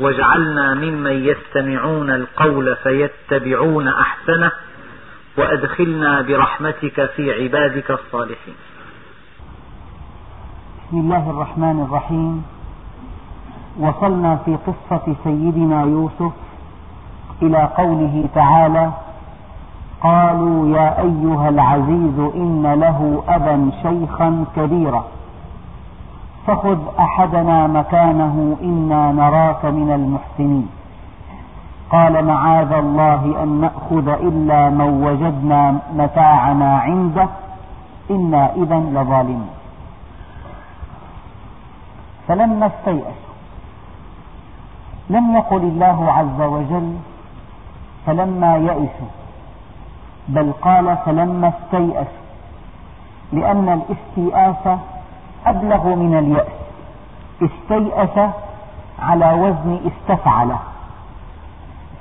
واجعلنا 0.00 0.74
ممن 0.74 1.12
يستمعون 1.12 2.10
القول 2.10 2.76
فيتبعون 2.76 3.88
أحسنه 3.88 4.50
وأدخلنا 5.38 6.20
برحمتك 6.22 7.10
في 7.16 7.42
عبادك 7.42 7.90
الصالحين. 7.90 8.54
بسم 10.78 10.96
الله 11.00 11.30
الرحمن 11.30 11.86
الرحيم. 11.88 12.44
وصلنا 13.80 14.36
في 14.44 14.58
قصة 14.66 15.16
سيدنا 15.24 15.82
يوسف 15.82 16.32
إلى 17.42 17.70
قوله 17.76 18.28
تعالى 18.34 18.92
قالوا 20.00 20.76
يا 20.76 21.00
أيها 21.00 21.48
العزيز 21.48 22.18
إن 22.34 22.76
له 22.80 23.24
أبا 23.28 23.70
شيخا 23.82 24.44
كبيرا. 24.56 25.04
فخذ 26.46 26.78
أحدنا 26.98 27.66
مكانه 27.66 28.56
إنا 28.62 29.12
نراك 29.12 29.64
من 29.64 29.90
المحسنين. 29.90 30.68
قال 31.90 32.24
معاذ 32.24 32.72
الله 32.72 33.42
أن 33.42 33.60
نأخذ 33.60 34.08
إلا 34.08 34.70
من 34.70 35.04
وجدنا 35.04 35.78
متاعنا 35.94 36.78
عنده 36.78 37.28
إنا 38.10 38.54
إذا 38.54 38.78
لظالمون. 38.78 39.50
فلما 42.28 42.66
استيأسوا 42.66 43.34
لم 45.10 45.36
يقل 45.36 45.62
الله 45.62 46.12
عز 46.12 46.40
وجل 46.40 46.96
فلما 48.06 48.56
يئسوا 48.56 49.12
بل 50.28 50.52
قال 50.52 50.96
فلما 50.96 51.48
استيأسوا 51.48 52.24
لأن 53.32 53.68
الاستيئاس 53.68 54.78
أبلغ 55.46 55.94
من 55.94 56.18
اليأس. 56.18 56.52
استيأس 57.42 58.30
على 58.98 59.32
وزن 59.32 59.80
استفعل. 59.86 60.56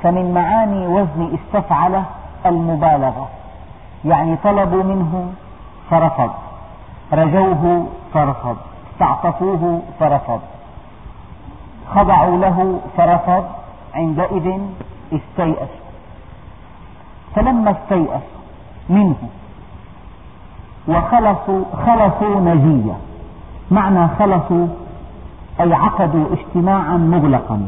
فمن 0.04 0.34
معاني 0.34 0.88
وزن 0.88 1.38
استفعل 1.38 2.04
المبالغة. 2.46 3.30
يعني 4.06 4.36
طلبوا 4.44 4.84
منه 4.84 5.34
فرفض. 5.90 6.32
رجوه 7.14 7.88
فرفض. 8.14 8.58
استعطفوه 8.94 9.82
فرفض. 10.00 10.40
خضعوا 11.96 12.38
له 12.38 12.80
فرفض. 12.98 13.46
عندئذ 13.96 14.62
استيأس. 15.14 15.70
فلما 17.36 17.72
استيأس 17.72 18.22
منه 18.90 19.16
وخلصوا 20.88 21.64
خلصوا 21.86 22.40
نجيا 22.40 22.96
معنى 23.72 24.08
خلصوا 24.20 24.68
أي 25.62 25.74
عقدوا 25.74 26.26
اجتماعا 26.32 26.98
مغلقا. 26.98 27.68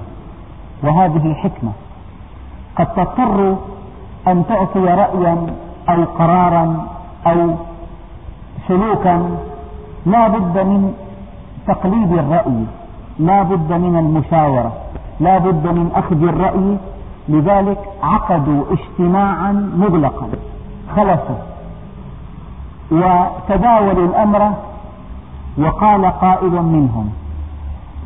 وهذه 0.83 1.33
حكمة. 1.33 1.71
قد 2.75 2.85
تضطر 2.85 3.55
أن 4.27 4.43
تعطي 4.49 4.79
رأيا 4.79 5.47
أو 5.89 6.03
قرارا 6.03 6.87
أو 7.27 7.55
سلوكا. 8.67 9.29
لا 10.05 10.27
بد 10.27 10.57
من 10.57 10.93
تقليد 11.67 12.11
الرأي. 12.11 12.65
لا 13.19 13.43
بد 13.43 13.73
من 13.73 13.97
المشاورة. 13.97 14.71
لا 15.19 15.37
بد 15.37 15.67
من 15.67 15.91
أخذ 15.95 16.23
الرأي. 16.23 16.77
لذلك 17.29 17.77
عقدوا 18.03 18.63
اجتماعا 18.71 19.71
مغلقا. 19.77 20.27
خلصوا 20.95 21.35
وتداولوا 22.91 24.07
الأمر 24.07 24.53
وقال 25.57 26.05
قائل 26.05 26.51
منهم 26.51 27.09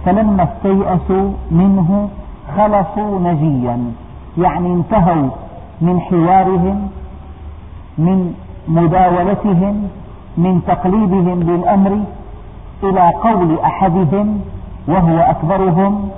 فلما 0.05 0.43
استيأسوا 0.43 1.31
منه 1.51 2.09
خلصوا 2.57 3.19
نجيا 3.19 3.91
يعني 4.37 4.73
انتهوا 4.73 5.29
من 5.81 5.99
حوارهم 6.01 6.89
من 7.97 8.33
مداولتهم 8.67 9.87
من 10.37 10.61
تقليدهم 10.67 11.43
للأمر 11.43 11.99
إلى 12.83 13.11
قول 13.23 13.59
أحدهم 13.59 14.41
وهو 14.87 15.19
أكبرهم 15.19 16.09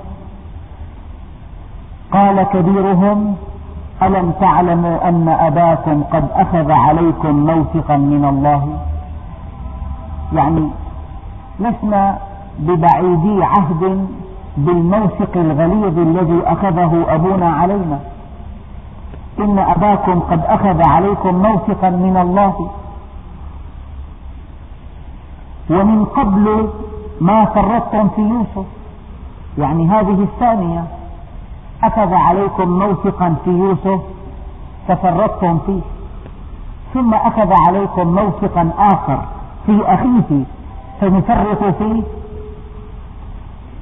قال 2.12 2.42
كبيرهم 2.42 3.36
ألم 4.02 4.32
تعلموا 4.40 5.08
أن 5.08 5.28
أباكم 5.28 6.02
قد 6.02 6.24
أخذ 6.34 6.70
عليكم 6.70 7.46
موثقا 7.46 7.96
من 7.96 8.24
الله؟ 8.24 8.78
يعني 10.32 10.68
لسنا 11.62 12.18
ببعيدي 12.58 13.44
عهد 13.44 14.06
بالموثق 14.56 15.36
الغليظ 15.36 15.98
الذي 15.98 16.42
أخذه 16.46 17.06
أبونا 17.08 17.50
علينا. 17.50 17.98
إن 19.38 19.58
أباكم 19.58 20.20
قد 20.20 20.40
أخذ 20.44 20.88
عليكم 20.88 21.34
موثقا 21.34 21.90
من 21.90 22.16
الله. 22.16 22.70
ومن 25.70 26.04
قبل 26.04 26.68
ما 27.20 27.44
فرطتم 27.44 28.08
في 28.08 28.20
يوسف. 28.20 28.66
يعني 29.58 29.88
هذه 29.88 30.22
الثانية. 30.22 30.84
أخذ 31.84 32.14
عليكم 32.14 32.68
موثقا 32.68 33.34
في 33.44 33.50
يوسف 33.50 34.00
ففرطتم 34.88 35.58
فيه. 35.66 35.80
ثم 36.94 37.14
أخذ 37.14 37.52
عليكم 37.66 38.14
موثقا 38.14 38.70
آخر 38.78 39.18
في 39.66 39.82
أخيه 39.86 40.44
فنفرط 41.02 41.64
فيه. 41.64 42.02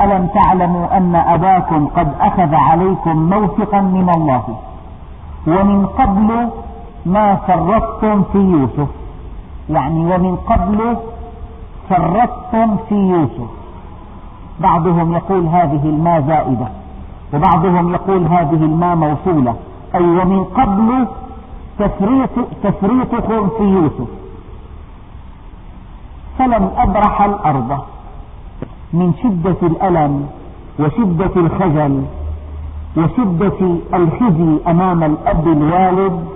ألم 0.01 0.27
تعلموا 0.27 0.97
أن 0.97 1.15
أباكم 1.15 1.87
قد 1.87 2.09
أخذ 2.21 2.55
عليكم 2.55 3.31
موثقا 3.31 3.81
من 3.81 4.11
الله؟ 4.17 4.45
ومن 5.47 5.87
قبل 5.87 6.49
ما 7.07 7.37
فرطتم 7.37 8.23
في 8.33 8.39
يوسف. 8.39 8.89
يعني 9.71 10.15
ومن 10.15 10.37
قبل 10.37 10.97
فرطتم 11.91 12.77
في 12.89 12.95
يوسف. 12.95 13.51
بعضهم 14.61 15.13
يقول 15.13 15.47
هذه 15.47 15.81
الماء 15.85 16.21
زائدة 16.21 16.69
وبعضهم 17.35 17.93
يقول 17.93 18.27
هذه 18.27 18.65
الماء 18.65 18.97
موصولة. 18.97 19.55
أي 19.95 20.05
ومن 20.05 20.45
قبل 20.45 21.07
تفريط 21.79 22.31
تفريطكم 22.63 23.49
في 23.59 23.65
يوسف. 23.65 24.20
فلم 26.39 26.71
أبرح 26.77 27.23
الأرض. 27.23 27.85
من 28.93 29.15
شدة 29.23 29.57
الألم 29.63 30.29
وشدة 30.79 31.31
الخجل 31.37 32.05
وشدة 32.97 33.77
الخزي 33.95 34.59
أمام 34.67 35.05
الأب 35.05 35.49
الوالد 35.49 36.29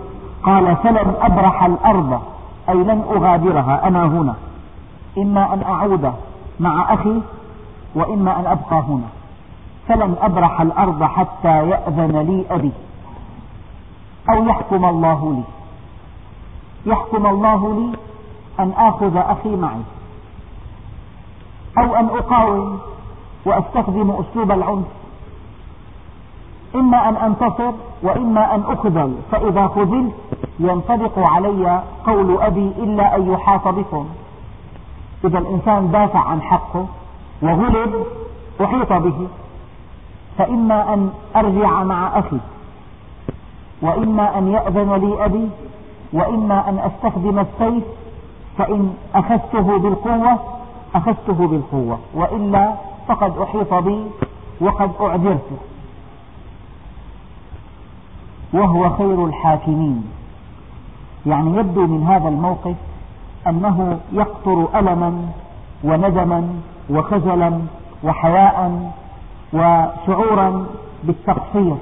قال 0.43 0.77
فلم 0.77 1.15
أبرح 1.21 1.65
الأرض. 1.65 2.21
أي 2.69 2.75
لن 2.75 3.03
أغادرها. 3.16 3.88
أنا 3.88 4.04
هنا. 4.04 4.34
إما 5.19 5.54
أن 5.54 5.62
أعود 5.62 6.12
مع 6.60 6.94
أخي 6.94 7.21
وإما 7.94 8.41
أن 8.41 8.47
أبقى 8.47 8.83
هنا. 8.88 9.09
فلن 9.88 10.15
أبرح 10.22 10.60
الأرض 10.60 11.03
حتى 11.03 11.68
يأذن 11.68 12.16
لي 12.16 12.45
أبي. 12.51 12.72
أو 14.30 14.45
يحكم 14.48 14.84
الله 14.84 15.33
لي. 15.33 15.42
يحكم 16.92 17.27
الله 17.27 17.74
لي 17.74 18.03
أن 18.60 18.72
آخذ 18.77 19.16
أخي 19.16 19.56
معي. 19.56 19.80
أو 21.78 21.95
أن 21.95 22.09
أقاوم 22.09 22.78
وأستخدم 23.47 24.10
أسلوب 24.10 24.53
العنف. 24.53 24.86
إما 26.74 27.09
أن 27.09 27.16
أنتصر 27.16 27.72
وإما 28.03 28.54
أن 28.54 28.62
أخذل 28.68 29.15
فإذا 29.33 29.66
خذلت 29.66 30.12
ينطبق 30.59 31.18
علي 31.18 31.83
قول 32.06 32.42
أبي 32.42 32.72
إلا 32.78 33.16
أن 33.16 33.33
يحاط 33.33 33.68
بكم. 33.68 34.06
إذا 35.24 35.39
الإنسان 35.39 35.91
دافع 35.91 36.21
عن 36.21 36.42
حقه 36.42 36.86
وغلب 37.42 38.06
أحيط 38.65 38.92
به 38.92 39.28
فإما 40.39 40.95
أن 40.95 41.10
أرجع 41.36 41.83
مع 41.83 42.18
أخي 42.18 42.39
وإما 43.83 44.39
أن 44.39 44.53
يأذن 44.53 44.95
لي 44.95 45.24
أبي 45.24 45.48
وإما 46.12 46.68
أن 46.68 46.78
أستخدم 46.78 47.39
السيف 47.39 47.84
فإن 48.59 48.95
أخذته 49.15 49.78
بالقوة 49.78 50.39
أخذته 50.95 51.47
بالقوة. 51.47 51.98
وإلا 52.15 52.74
فقد 53.09 53.39
أحيط 53.39 53.74
بي 53.74 54.04
وقد 54.60 54.91
أعذرت 55.01 55.51
وهو 58.53 58.91
خير 58.91 59.24
الحاكمين. 59.24 60.04
يعني 61.27 61.56
يبدو 61.56 61.86
من 61.86 62.06
هذا 62.06 62.28
الموقف 62.28 62.77
أنه 63.47 64.01
يقطر 64.12 64.68
ألما 64.74 65.28
وندما 65.84 66.48
وخجلا 66.91 67.60
وحياء 68.04 68.91
وشعورا 69.53 70.66
بالتقصير. 71.04 71.77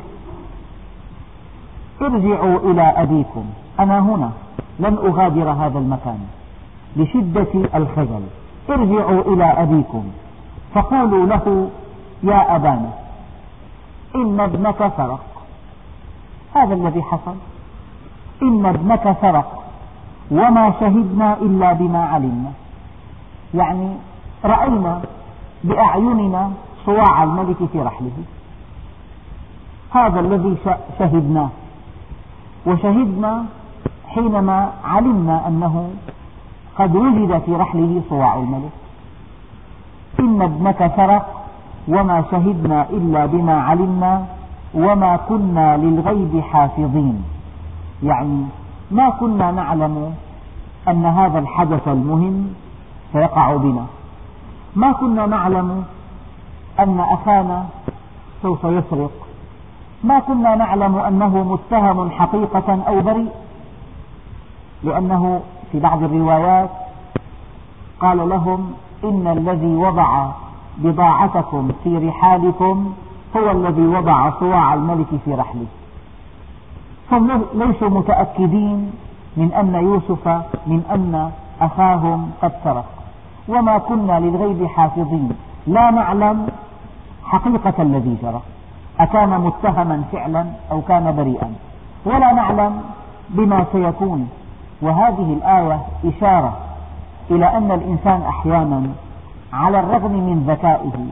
ارجعوا 2.02 2.58
إلى 2.70 2.82
أبيكم. 2.82 3.44
أنا 3.80 3.98
هنا. 3.98 4.30
لن 4.78 4.98
أغادر 4.98 5.50
هذا 5.50 5.78
المكان. 5.78 6.18
لشدة 6.96 7.68
الخجل 7.74 8.22
ارجعوا 8.70 9.34
إلى 9.34 9.44
أبيكم. 9.44 10.04
فقولوا 10.74 11.26
له 11.26 11.70
يا 12.22 12.56
أبانا 12.56 12.90
إن 14.14 14.40
ابنك 14.40 14.92
سرق. 14.96 15.24
هذا 16.54 16.74
الذي 16.74 17.02
حصل. 17.02 17.34
إن 18.42 18.66
ابنك 18.66 19.16
سرق. 19.20 19.64
وما 20.30 20.72
شهدنا 20.80 21.36
إلا 21.42 21.72
بما 21.72 22.04
علمنا. 22.04 22.52
يعني 23.54 23.94
رأينا 24.44 25.02
بأعيننا 25.64 26.50
صواع 26.86 27.22
الملك 27.22 27.56
في 27.72 27.80
رحله. 27.80 28.12
هذا 29.90 30.20
الذي 30.20 30.56
شهدناه. 30.98 31.48
وشهدنا 32.66 33.44
حينما 34.08 34.72
علمنا 34.84 35.48
أنه 35.48 35.90
قد 36.78 36.96
وجد 36.96 37.42
في 37.46 37.56
رحله 37.56 38.02
صواع 38.08 38.34
الملك. 38.34 38.70
إن 40.20 40.42
ابنك 40.42 40.92
سرق 40.96 41.44
وما 41.88 42.24
شهدنا 42.30 42.86
إلا 42.90 43.26
بما 43.26 43.60
علمنا 43.60 44.26
وما 44.74 45.16
كنا 45.16 45.76
للغيب 45.76 46.40
حافظين. 46.40 47.24
يعني 48.02 48.44
ما 48.90 49.10
كنا 49.10 49.50
نعلم 49.50 50.14
أن 50.88 51.04
هذا 51.04 51.38
الحدث 51.38 51.88
المهم 51.88 52.54
سيقع 53.12 53.56
بنا. 53.56 53.86
ما 54.76 54.92
كنا 54.92 55.26
نعلم 55.26 55.84
أن 56.80 57.00
أخانا 57.00 57.66
سوف 58.42 58.64
يسرق. 58.64 59.12
ما 60.04 60.18
كنا 60.18 60.54
نعلم 60.54 60.96
أنه 60.96 61.42
متهم 61.52 62.10
حقيقة 62.10 62.82
أو 62.88 63.00
بريء 63.00 63.32
لأنه 64.84 65.40
في 65.72 65.80
بعض 65.80 66.02
الروايات 66.02 66.70
قال 68.00 68.28
لهم 68.28 68.72
إن 69.04 69.26
الذي 69.26 69.74
وضع 69.76 70.28
بضاعتكم 70.78 71.68
في 71.84 72.08
رحالكم 72.08 72.92
هو 73.36 73.50
الذي 73.50 73.86
وضع 73.86 74.30
صواع 74.30 74.74
الملك 74.74 75.06
في 75.24 75.34
رحله. 75.34 75.66
هم 77.12 77.42
ليسوا 77.54 77.88
متأكدين 77.88 78.92
من 79.36 79.52
أن 79.52 79.74
يوسف 79.74 80.28
من 80.66 80.82
أن 80.90 81.30
أخاهم 81.60 82.30
قد 82.42 82.52
سرق. 82.64 82.84
وما 83.48 83.78
كنا 83.78 84.20
للغيب 84.20 84.66
حافظين. 84.66 85.32
لا 85.66 85.90
نعلم 85.90 86.46
حقيقة 87.24 87.82
الذي 87.82 88.16
جرى 88.22 88.40
أكان 89.00 89.40
متهما 89.40 90.02
فعلا 90.12 90.46
أو 90.70 90.80
كان 90.80 91.14
بريئا. 91.16 91.52
ولا 92.04 92.32
نعلم 92.32 92.82
بما 93.28 93.64
سيكون. 93.72 94.28
وهذه 94.82 95.32
الآية 95.32 95.80
إشارة 96.04 96.52
إلى 97.30 97.56
أن 97.56 97.70
الإنسان 97.72 98.22
أحيانا 98.22 98.82
على 99.52 99.80
الرغم 99.80 100.12
من 100.12 100.44
ذكائه 100.48 101.06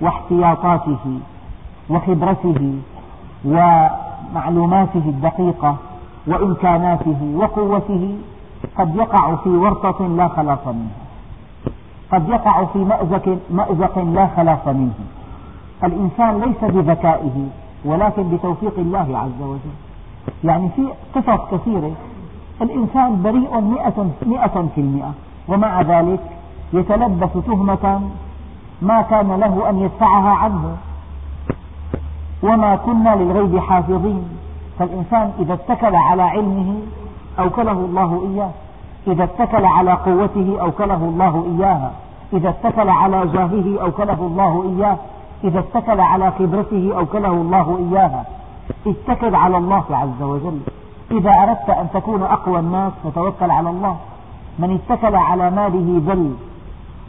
واحتياطاته 0.00 1.20
وخبرته 1.90 2.78
ومعلوماته 3.44 5.02
الدقيقة 5.06 5.76
وإمكاناته 6.26 7.34
وقوته 7.36 8.16
قد 8.78 8.96
يقع 8.96 9.34
في 9.34 9.48
ورطة 9.48 10.06
لا 10.06 10.28
خلاص 10.28 10.66
منها. 10.66 10.98
قد 12.12 12.28
يقع 12.28 12.64
في 12.64 12.78
مأزق, 12.78 13.38
مأزق 13.50 13.98
لا 13.98 14.26
خلاص 14.36 14.66
منه. 14.66 14.94
الإنسان 15.84 16.40
ليس 16.40 16.70
بذكائه 16.70 17.48
ولكن 17.84 18.28
بتوفيق 18.30 18.78
الله 18.78 19.18
عز 19.18 19.42
وجل. 19.42 19.76
يعني 20.44 20.68
في 20.76 20.88
قصص 21.14 21.40
كثيرة 21.50 21.90
الإنسان 22.62 23.22
بريء 23.22 23.60
مئة, 23.60 24.10
مئة 24.26 24.68
في 24.74 24.80
المئة 24.80 25.12
ومع 25.48 25.82
ذلك 25.82 26.20
يتلبس 26.72 27.32
تهمة 27.46 28.00
ما 28.82 29.02
كان 29.02 29.40
له 29.40 29.70
أن 29.70 29.78
يدفعها 29.78 30.30
عنه. 30.30 30.76
وما 32.42 32.76
كنا 32.76 33.16
للغيب 33.16 33.58
حافظين. 33.58 34.28
فالإنسان 34.78 35.32
إذا 35.38 35.54
اتكل 35.54 35.96
على 35.96 36.22
علمه 36.22 36.74
أوكله 37.38 37.72
الله 37.72 38.30
إياه. 38.30 38.50
إذا 39.06 39.24
اتكل 39.24 39.64
على 39.64 39.92
قوته 39.92 40.56
أوكله 40.60 40.94
الله 40.94 41.46
إياها 41.56 41.90
إذا 42.32 42.48
اتكل 42.48 42.88
على 42.88 43.26
جاهه 43.26 43.82
أوكله 43.82 44.20
الله 44.26 44.64
إياه. 44.68 44.96
إذا 45.44 45.58
اتكل 45.58 46.00
على 46.00 46.30
خبرته 46.30 46.92
أوكله 46.96 47.32
الله 47.32 47.78
إياها 47.78 48.24
اتكل 48.86 49.34
على 49.34 49.56
الله 49.56 49.84
عز 49.90 50.22
وجل. 50.22 50.60
إذا 51.10 51.30
أردت 51.30 51.70
أن 51.70 51.86
تكون 51.94 52.22
أقوى 52.22 52.58
الناس 52.58 52.92
فتوكل 53.04 53.50
على 53.50 53.70
الله. 53.70 53.96
من 54.58 54.78
اتكل 54.78 55.14
على 55.16 55.50
ماله 55.50 56.00
ضل 56.06 56.34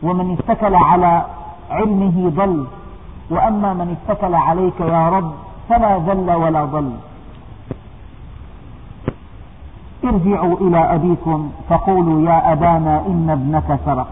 ومن 0.03 0.37
اتكل 0.39 0.75
على 0.75 1.25
علمه 1.69 2.29
ضل. 2.29 2.65
وأما 3.29 3.73
من 3.73 3.95
اتكل 3.97 4.35
عليك 4.35 4.79
يا 4.79 5.09
رب 5.09 5.31
فلا 5.69 5.97
ذل 5.97 6.31
ولا 6.31 6.65
ضل. 6.65 6.91
ارجعوا 10.03 10.57
إلى 10.61 10.77
أبيكم 10.77 11.51
فقولوا 11.69 12.21
يا 12.21 12.51
أبانا 12.53 13.05
إن 13.07 13.29
ابنك 13.29 13.79
سرق. 13.85 14.07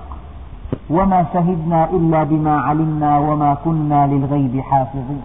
وما 0.90 1.26
شهدنا 1.34 1.90
إلا 1.90 2.24
بما 2.24 2.62
علمنا 2.62 3.18
وما 3.18 3.58
كنا 3.66 4.08
للغيب 4.08 4.62
حافظين. 4.62 5.22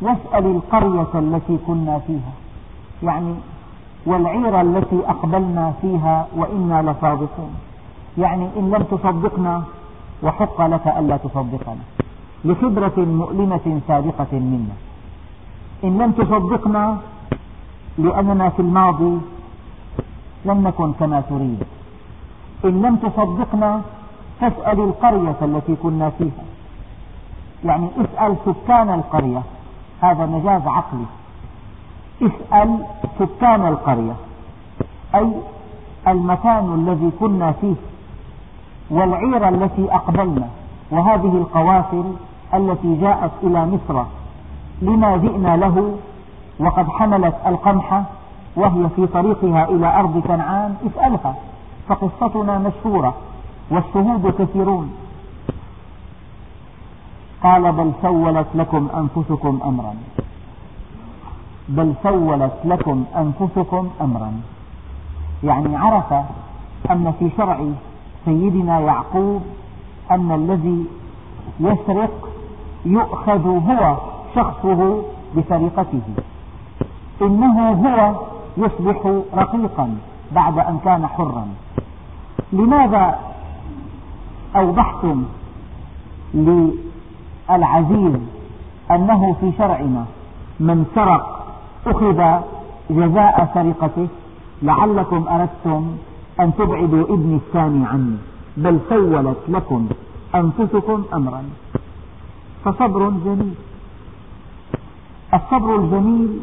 واسأل 0.00 0.46
القرية 0.46 1.12
التي 1.14 1.58
كنا 1.66 1.98
فيها. 2.06 2.32
يعني 3.02 3.34
والعير 4.06 4.60
التي 4.60 4.98
أقبلنا 5.06 5.72
فيها 5.82 6.26
وإنا 6.36 6.82
لصادقون. 6.82 7.54
يعني 8.18 8.48
إن 8.56 8.70
لم 8.70 8.82
تصدقنا 8.82 9.62
وحق 10.22 10.66
لك 10.66 10.86
ألا 10.98 11.16
تصدقنا. 11.16 11.84
لخبرة 12.44 12.98
مؤلمة 12.98 13.80
سابقة 13.88 14.32
منا. 14.32 14.76
إن 15.84 15.98
لم 15.98 16.10
تصدقنا 16.12 16.96
لأننا 17.98 18.48
في 18.48 18.60
الماضي 18.60 19.18
لم 20.44 20.66
نكن 20.66 20.92
كما 20.92 21.20
تريد. 21.20 21.62
إن 22.64 22.82
لم 22.82 22.96
تصدقنا 22.96 23.80
فاسأل 24.40 24.80
القرية 24.80 25.36
التي 25.42 25.76
كنا 25.82 26.10
فيها. 26.10 26.44
يعني 27.64 27.88
اسأل 28.00 28.36
سكان 28.46 28.88
القرية 28.90 29.42
هذا 30.00 30.26
مجاز 30.26 30.62
عقلي. 30.66 31.04
اسأل 32.22 32.78
سكان 33.18 33.66
القرية. 33.66 34.14
أي 35.14 35.32
المكان 36.08 36.74
الذي 36.74 37.10
كنا 37.20 37.52
فيه 37.52 37.74
والعير 38.90 39.48
التي 39.48 39.94
أقبلنا 39.94 40.48
وهذه 40.90 41.36
القوافل 41.36 42.04
التي 42.54 42.94
جاءت 43.00 43.30
إلى 43.42 43.66
مصر 43.66 44.04
لما 44.82 45.16
جئنا 45.16 45.56
له 45.56 45.94
وقد 46.60 46.88
حملت 46.88 47.34
القمح 47.46 48.02
وهي 48.56 48.88
في 48.96 49.06
طريقها 49.06 49.68
إلى 49.68 49.98
أرض 49.98 50.22
كنعان 50.26 50.74
اسألها. 50.86 51.34
فقصتنا 51.88 52.58
مشهورة 52.58 53.14
والشهود 53.70 54.34
كثيرون. 54.38 54.90
قال 57.42 57.72
بل 57.72 57.92
سولت 58.02 58.46
لكم 58.54 58.88
أنفسكم 58.96 59.60
أمرا. 59.64 59.94
بل 61.68 61.94
سولت 62.02 62.52
لكم 62.64 63.04
أنفسكم 63.16 63.90
أمرا. 64.00 64.32
يعني 65.44 65.76
عرف 65.76 66.12
أن 66.90 67.12
في 67.18 67.30
شرع 67.36 67.66
سيدنا 68.24 68.80
يعقوب 68.80 69.42
أن 70.10 70.32
الذي 70.32 70.84
يسرق 71.60 72.28
يؤخذ 72.84 73.46
هو 73.46 73.96
شخصه 74.34 75.02
بسرقته. 75.36 76.02
إنه 77.22 77.70
هو 77.70 78.14
يصبح 78.56 79.20
رقيقا 79.34 79.96
بعد 80.32 80.58
أن 80.58 80.78
كان 80.84 81.06
حرا. 81.06 81.46
لماذا 82.52 83.18
أوضحتم 84.56 85.24
للعزيز 87.50 88.14
أنه 88.90 89.36
في 89.40 89.52
شرعنا 89.58 90.04
من 90.60 90.86
سرق 90.94 91.46
أخذ 91.86 92.20
جزاء 92.90 93.50
سرقته 93.54 94.08
لعلكم 94.62 95.28
أردتم 95.28 95.96
أن 96.40 96.54
تبعدوا 96.58 97.04
ابني 97.14 97.36
الثاني 97.36 97.86
عني 97.86 98.16
بل 98.56 98.78
سولت 98.88 99.36
لكم 99.48 99.88
أنفسكم 100.34 101.04
أمرا. 101.14 101.42
فصبر 102.64 103.10
جميل. 103.10 103.54
الصبر 105.34 105.76
الجميل 105.76 106.40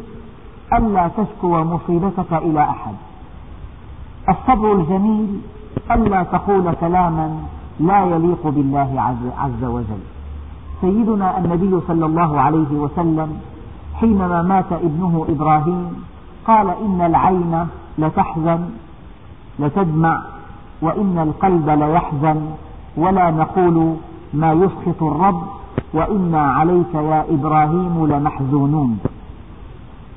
ألا 0.72 1.08
تشكو 1.08 1.64
مصيبتك 1.64 2.32
إلى 2.32 2.60
أحد. 2.60 2.94
الصبر 4.28 4.72
الجميل 4.72 5.40
ألا 5.90 6.22
تقول 6.22 6.74
كلاما 6.80 7.38
لا 7.80 8.04
يليق 8.04 8.42
بالله 8.46 8.90
عز 9.38 9.64
وجل. 9.64 10.13
سيدنا 10.80 11.38
النبي 11.38 11.80
صلى 11.88 12.06
الله 12.06 12.40
عليه 12.40 12.70
وسلم 12.72 13.40
حينما 13.94 14.42
مات 14.42 14.72
ابنه 14.72 15.26
إبراهيم 15.28 16.04
قال 16.46 16.70
إن 16.70 17.00
العين 17.00 17.66
لتحزن 17.98 18.60
لتدمع 19.58 20.22
وإن 20.82 21.18
القلب 21.18 21.68
ليحزن 21.70 22.40
ولا 22.96 23.30
نقول 23.30 23.94
ما 24.34 24.52
يسخط 24.52 25.02
الرب 25.02 25.42
وإنا 25.94 26.42
عليك 26.42 26.94
يا 26.94 27.24
إبراهيم 27.30 28.06
لمحزونون. 28.06 28.98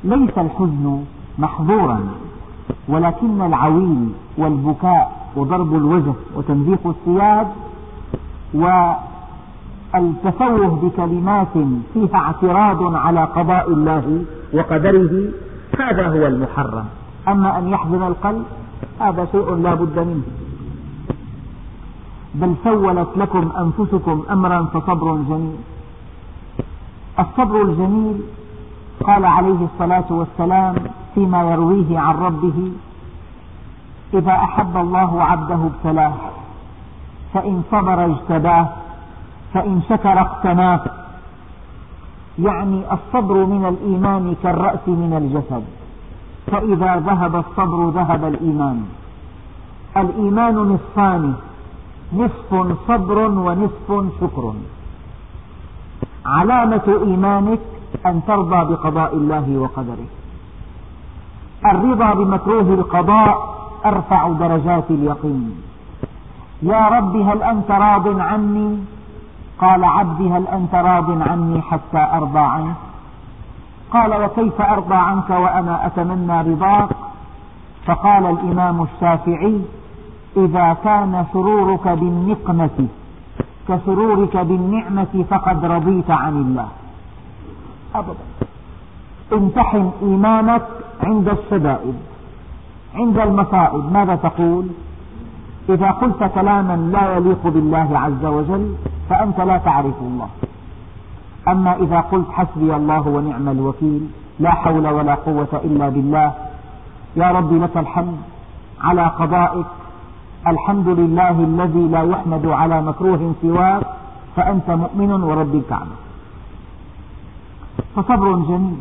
ليس 0.03 0.37
الحزن 0.37 1.03
محظورا 1.39 1.99
ولكن 2.87 3.41
العويل 3.41 4.09
والبكاء 4.37 5.11
وضرب 5.35 5.75
الوجه 5.75 6.13
وتمزيق 6.35 6.79
الثياب 6.85 7.47
والتفوه 9.93 10.79
بكلمات 10.83 11.53
فيها 11.93 12.15
اعتراض 12.15 12.95
على 12.95 13.23
قضاء 13.23 13.71
الله 13.71 14.25
وقدره 14.53 15.29
هذا 15.79 16.07
هو 16.07 16.27
المحرم. 16.27 16.85
أما 17.27 17.57
أن 17.57 17.67
يحزن 17.67 18.03
القلب 18.03 18.45
هذا 18.99 19.27
شيء 19.31 19.55
لا 19.55 19.73
بد 19.73 19.99
منه. 19.99 20.23
بل 22.35 22.53
سولت 22.63 23.07
لكم 23.15 23.51
أنفسكم 23.57 24.23
أمرا 24.31 24.63
فصبر 24.63 25.15
جميل. 25.15 25.55
الصبر 27.19 27.61
الجميل 27.61 28.21
قال 29.03 29.25
عليه 29.25 29.65
الصلاة 29.73 30.05
والسلام 30.09 30.75
فيما 31.15 31.51
يرويه 31.51 31.99
عن 31.99 32.15
ربه 32.15 32.71
إذا 34.13 34.31
أحب 34.31 34.77
الله 34.77 35.23
عبده 35.23 35.59
ابتلاه 35.65 36.13
فإن 37.33 37.63
صبر 37.71 38.05
اجتباه 38.05 38.67
فإن 39.53 39.81
شكر 39.89 40.19
اقتناه. 40.21 40.81
يعني 42.39 42.81
الصبر 42.93 43.45
من 43.45 43.65
الإيمان 43.65 44.35
كالرأس 44.43 44.87
من 44.87 45.13
الجسد. 45.17 45.63
فإذا 46.47 46.95
ذهب 46.95 47.35
الصبر 47.35 47.89
ذهب 47.89 48.25
الإيمان. 48.25 48.85
الإيمان 49.97 50.55
نصفان. 50.55 51.33
نصف 52.13 52.77
صبر 52.87 53.19
ونصف 53.19 54.05
شكر. 54.21 54.53
علامة 56.25 56.99
إيمانك 57.07 57.59
أن 58.05 58.21
ترضى 58.27 58.73
بقضاء 58.73 59.13
الله 59.13 59.57
وقدره. 59.57 60.07
الرضا 61.65 62.13
بمكروه 62.13 62.73
القضاء 62.73 63.57
أرفع 63.85 64.31
درجات 64.31 64.91
اليقين. 64.91 65.61
يا 66.61 66.87
رب 66.87 67.15
هل 67.15 67.43
أنت 67.43 67.71
راض 67.71 68.19
عني؟ 68.19 68.96
قال 69.59 69.83
عبدي 69.83 70.29
هل 70.29 70.47
أنت 70.47 70.75
راض 70.75 71.21
عني 71.21 71.61
حتى 71.61 72.07
أرضى 72.13 72.39
عنك؟ 72.39 72.75
قال 73.91 74.23
وكيف 74.23 74.61
أرضى 74.61 74.95
عنك 74.95 75.29
وأنا 75.29 75.85
أتمنى 75.85 76.41
رضاك؟ 76.41 76.89
فقال 77.85 78.25
الإمام 78.25 78.83
الشافعي 78.83 79.61
إذا 80.37 80.77
كان 80.83 81.25
سرورك 81.33 81.87
بالنقمة 81.87 82.87
كسرورك 83.67 84.37
بالنعمة 84.37 85.25
فقد 85.29 85.65
رضيت 85.65 86.11
عن 86.11 86.33
الله. 86.33 86.67
أبدا. 87.95 88.25
امتحن 89.33 89.91
إيمانك 90.01 90.61
عند 91.03 91.29
الشدائد 91.29 91.95
عند 92.95 93.17
المصائب. 93.19 93.93
ماذا 93.93 94.15
تقول؟ 94.15 94.67
إذا 95.69 95.91
قلت 95.91 96.23
كلاما 96.35 96.75
لا 96.93 97.17
يليق 97.17 97.47
بالله 97.47 97.99
عز 97.99 98.25
وجل 98.25 98.75
فأنت 99.09 99.39
لا 99.39 99.57
تعرف 99.57 100.01
الله. 100.01 100.29
أما 101.47 101.75
إذا 101.75 101.99
قلت 101.99 102.31
حسبي 102.31 102.75
الله 102.75 103.07
ونعم 103.07 103.49
الوكيل 103.49 104.07
لا 104.39 104.51
حول 104.51 104.87
ولا 104.87 105.15
قوة 105.15 105.61
إلا 105.63 105.89
بالله 105.89 106.33
يا 107.15 107.31
رب 107.31 107.53
لك 107.63 107.77
الحمد. 107.77 108.17
على 108.81 109.01
قضائك 109.01 109.65
الحمد 110.47 110.87
لله 110.87 111.31
الذي 111.31 111.87
لا 111.87 112.03
يحمد 112.03 112.45
على 112.45 112.81
مكروه 112.81 113.33
سواك 113.41 113.83
فأنت 114.35 114.69
مؤمن 114.69 115.11
ورب 115.11 115.55
الكعبة. 115.55 115.97
فصبر 117.95 118.35
جميل. 118.35 118.77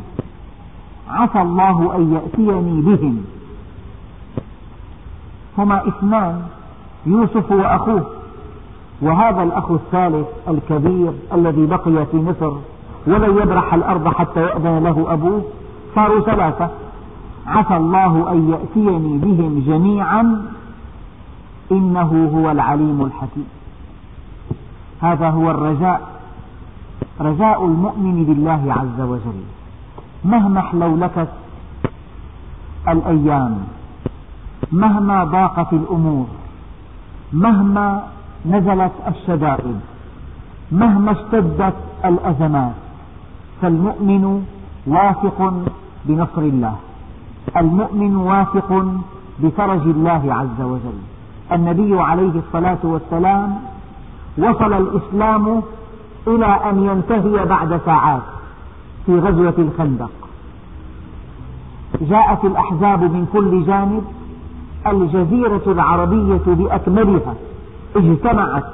عسى 1.11 1.43
الله 1.43 1.97
أن 1.97 2.03
يأتيني 2.15 2.81
بهم. 2.81 3.25
هما 5.59 5.89
اثنان. 5.89 6.43
يوسف 7.07 7.53
وأخوه. 7.53 8.07
وهذا 9.03 9.43
الأخ 9.43 9.71
الثالث 9.71 10.27
الكبير 10.49 11.13
الذي 11.33 11.67
بقي 11.67 12.07
في 12.07 12.17
مصر 12.17 12.53
ولن 13.07 13.43
يبرح 13.43 13.75
الأرض 13.75 14.09
حتى 14.09 14.41
يأذن 14.41 14.79
له 14.85 15.13
أبوه 15.13 15.43
صاروا 15.95 16.21
ثلاثة. 16.21 16.69
عسى 17.47 17.77
الله 17.77 18.33
أن 18.33 18.51
يأتيني 18.51 19.19
بهم 19.19 19.63
جميعا. 19.67 20.53
إنه 21.73 22.31
هو 22.35 22.51
العليم 22.51 23.03
الحكيم. 23.05 23.49
هذا 25.01 25.31
هو 25.31 25.51
الرجاء 25.51 26.01
رجاء 27.21 27.65
المؤمن 27.65 28.25
بالله 28.25 28.73
عز 28.73 29.01
وجل. 29.01 29.43
مهما 30.25 30.61
حلولكت 30.61 31.29
الأيام 32.89 33.59
مهما 34.73 35.25
ضاقت 35.25 35.73
الأمور 35.73 36.27
مهما 37.33 38.03
نزلت 38.47 38.93
الشدائد 39.09 39.81
مهما 40.73 41.13
اشتدت 41.13 41.75
الأزمات 42.05 42.73
فالمؤمن 43.63 44.45
واثق 44.87 45.53
بنصر 46.05 46.41
الله. 46.43 46.77
المؤمن 47.57 48.17
واثق 48.17 48.87
بفرج 49.41 49.81
الله 49.83 50.35
عز 50.35 50.61
وجل. 50.61 50.99
النبي 51.53 52.01
عليه 52.01 52.33
الصلاة 52.47 52.83
والسلام 52.83 53.59
وصل 54.39 54.73
الإسلام 54.73 55.63
إلى 56.27 56.47
أن 56.47 56.83
ينتهي 56.83 57.45
بعد 57.45 57.81
ساعات 57.85 58.23
في 59.07 59.19
غزوة 59.19 59.55
الخندق. 59.59 60.11
جاءت 62.01 62.45
الأحزاب 62.45 63.03
من 63.03 63.27
كل 63.33 63.65
جانب 63.67 64.05
الجزيرة 64.91 65.63
العربية 65.67 66.41
بأكملها 66.47 67.35
اجتمعت 67.97 68.65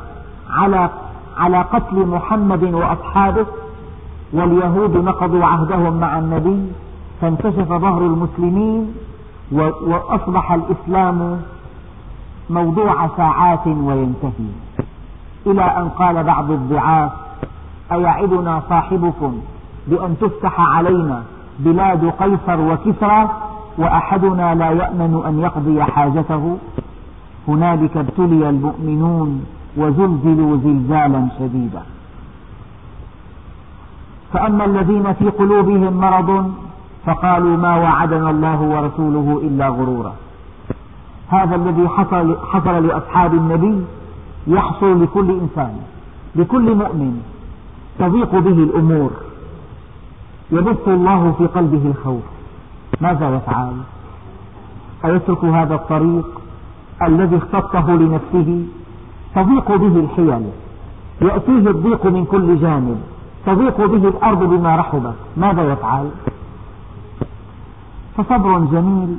على 0.51 0.91
على 1.37 1.63
قتل 1.63 2.07
محمد 2.07 2.63
وأصحابه 2.63 3.47
واليهود 4.33 4.97
نقضوا 4.97 5.45
عهدهم 5.45 6.01
مع 6.01 6.19
النبي 6.19 6.73
فانكشف 7.21 7.69
ظهر 7.69 8.03
المسلمين 8.03 8.95
وأصبح 9.53 10.53
الإسلام 10.53 11.41
موضوع 12.51 13.09
ساعات 13.17 13.67
وينتهي. 13.67 14.51
إلى 15.47 15.63
أن 15.63 15.89
قال 15.89 16.25
بعض 16.25 16.51
الضعاف 16.51 17.13
أيعدنا 17.93 18.63
صاحبكم 18.69 19.41
بأن 19.87 20.17
تفتح 20.21 20.61
علينا 20.61 21.23
بلاد 21.59 22.13
قيصر 22.21 22.61
وكسرى؟ 22.61 23.31
وأحدنا 23.79 24.55
لا 24.55 24.71
يأمن 24.71 25.23
أن 25.27 25.39
يقضي 25.39 25.83
حاجته. 25.83 26.59
هنالك 27.49 27.97
ابتلي 27.97 28.49
المؤمنون 28.51 29.45
وزلزلوا 29.77 30.57
زلزالا 30.57 31.29
شديدا. 31.39 31.83
فأما 34.33 34.65
الذين 34.65 35.13
في 35.13 35.29
قلوبهم 35.29 35.93
مرض 35.93 36.53
فقالوا 37.07 37.57
ما 37.57 37.77
وعدنا 37.77 38.31
الله 38.31 38.61
ورسوله 38.63 39.41
إلا 39.43 39.69
غرورا. 39.69 40.15
هذا 41.29 41.55
الذي 41.57 41.89
حصل, 41.89 42.37
حصل 42.53 42.87
لأصحاب 42.87 43.35
النبي 43.35 43.85
يحصل 44.47 45.03
لكل 45.03 45.31
إنسان 45.31 45.77
لكل 46.37 46.75
مؤمن 46.75 47.23
تضيق 47.99 48.33
به 48.39 48.59
الأمور 48.69 49.11
يبث 50.53 50.89
الله 50.89 51.33
في 51.39 51.47
قلبه 51.47 51.91
الخوف. 51.91 52.32
ماذا 53.03 53.37
يفعل 53.37 53.73
أيترك 55.05 55.45
هذا 55.45 55.75
الطريق 55.75 56.41
الذي 57.03 57.37
اختطه 57.37 57.93
لنفسه؟ 57.93 58.67
تضيق 59.35 59.77
به 59.77 60.01
الحيل. 60.01 60.47
يأتيه 61.23 61.71
الضيق 61.71 62.07
من 62.07 62.25
كل 62.25 62.61
جانب. 62.61 63.01
تضيق 63.47 63.77
به 63.77 64.09
الأرض 64.09 64.39
بما 64.39 64.77
رحبت. 64.77 65.15
ماذا 65.37 65.73
يفعل؟ 65.73 66.11
فصبر 68.17 68.59
جميل. 68.59 69.17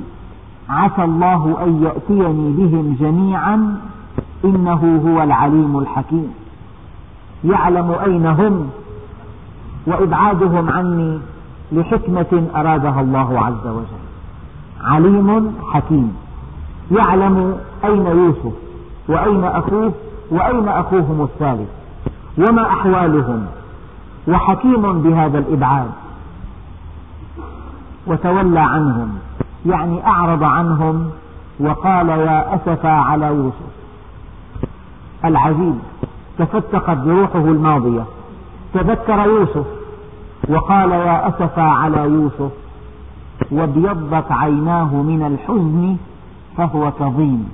عسى 0.68 1.04
الله 1.04 1.56
أن 1.64 1.82
يأتيني 1.82 2.52
بهم 2.52 2.96
جميعا. 3.00 3.80
إنه 4.44 5.02
هو 5.06 5.22
العليم 5.22 5.78
الحكيم. 5.78 6.34
يعلم 7.44 7.90
أين 7.90 8.26
هم. 8.26 8.70
وإبعادهم 9.86 10.70
عني. 10.70 11.18
لحكمة 11.74 12.46
أرادها 12.56 13.00
الله 13.00 13.46
عز 13.46 13.66
وجل. 13.66 14.04
عليم 14.84 15.54
حكيم. 15.72 16.16
يعلم 16.90 17.58
أين 17.84 18.06
يوسف 18.06 18.52
وأين 19.08 19.44
أخوه 19.44 19.92
وأين 20.30 20.68
أخوهم 20.68 21.22
الثالث 21.22 21.68
وما 22.38 22.62
أحوالهم. 22.62 23.46
وحكيم 24.28 25.02
بهذا 25.02 25.38
الإبعاد. 25.38 25.90
وتولى 28.06 28.60
عنهم. 28.60 29.18
يعني 29.66 30.06
أعرض 30.06 30.42
عنهم 30.42 31.10
وقال 31.60 32.08
يا 32.08 32.54
أسفا 32.54 32.88
على 32.88 33.26
يوسف. 33.26 33.74
العجيب. 35.24 35.78
تفتقت 36.38 36.96
بروحه 36.96 37.38
الماضية. 37.38 38.04
تذكر 38.74 39.26
يوسف. 39.26 39.83
وقال 40.48 40.90
يا 40.90 41.28
أسفا 41.28 41.62
على 41.62 42.00
يوسف 42.00 42.52
وابيضت 43.50 44.32
عيناه 44.32 44.94
من 44.94 45.22
الحزن 45.22 45.96
فهو 46.56 46.90
كظيم. 46.90 47.48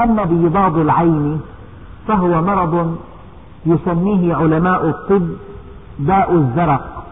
أما 0.00 0.24
بيضاض 0.24 0.78
العين 0.78 1.40
فهو 2.08 2.42
مرض 2.42 2.96
يسميه 3.66 4.34
علماء 4.34 4.88
الطب 4.88 5.28
داء 5.98 6.32
الزرق. 6.32 7.04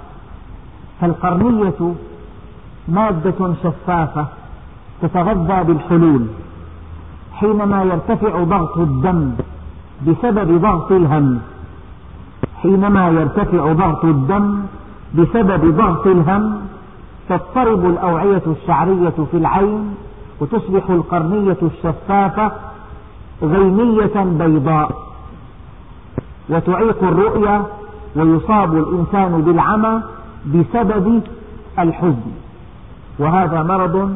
فالقرنية 1.01 1.95
مادة 2.89 3.55
شفافة 3.63 4.27
تتغذى 5.03 5.65
بالحلول 5.65 6.27
حينما 7.33 7.83
يرتفع 7.83 8.45
ضغط 8.45 8.79
الدم 8.79 9.33
بسبب 10.07 10.61
ضغط 10.61 10.93
الهم. 10.93 11.41
حينما 12.63 13.09
يرتفع 13.09 13.73
ضغط 13.73 14.05
الدم 14.05 14.63
بسبب 15.15 15.77
ضغط 15.77 16.07
الهم 16.07 16.57
تضطرب 17.29 17.87
الأوعية 17.87 18.43
الشعرية 18.47 19.15
في 19.31 19.37
العين 19.37 19.95
وتصبح 20.41 20.91
القرنية 20.91 21.57
الشفافة 21.63 22.53
غيمية 23.43 24.25
بيضاء 24.25 24.91
وتعيق 26.49 27.05
الرؤية 27.05 27.67
ويصاب 28.17 28.77
الإنسان 28.77 29.43
بالعمى 29.43 30.03
بسبب 30.47 31.23
الحزن. 31.79 32.33
وهذا 33.19 33.63
مرض 33.63 34.15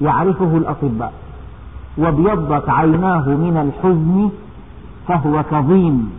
يعرفه 0.00 0.56
الأطباء. 0.56 1.12
وابيضت 1.98 2.68
عيناه 2.68 3.28
من 3.28 3.56
الحزن 3.56 4.30
فهو 5.08 5.42
كظيم. 5.50 6.10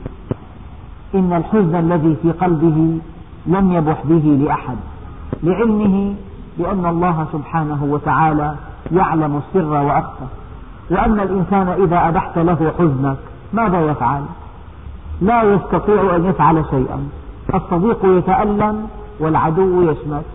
إن 1.16 1.34
الحزن 1.34 1.76
الذي 1.76 2.16
في 2.22 2.32
قلبه 2.32 3.00
لم 3.46 3.72
يبح 3.72 4.02
به 4.06 4.46
لأحد 4.46 4.78
لعلمه 5.44 6.16
بأن 6.58 6.86
الله 6.86 7.28
سبحانه 7.34 7.84
وتعالى 7.84 8.56
يعلم 8.92 9.38
السر 9.38 9.74
وأخفى 9.74 10.26
وأن 10.92 11.20
الإنسان 11.20 11.68
إذا 11.68 12.08
أبحت 12.08 12.38
له 12.38 12.74
حزنك 12.80 13.18
ماذا 13.54 13.82
يفعل؟ 13.82 14.22
لا 15.22 15.44
يستطيع 15.44 16.16
أن 16.16 16.26
يفعل 16.26 16.66
شيئا 16.70 17.08
الصديق 17.54 18.06
يتألم 18.06 18.88
والعدو 19.20 19.82
يشمت. 19.82 20.26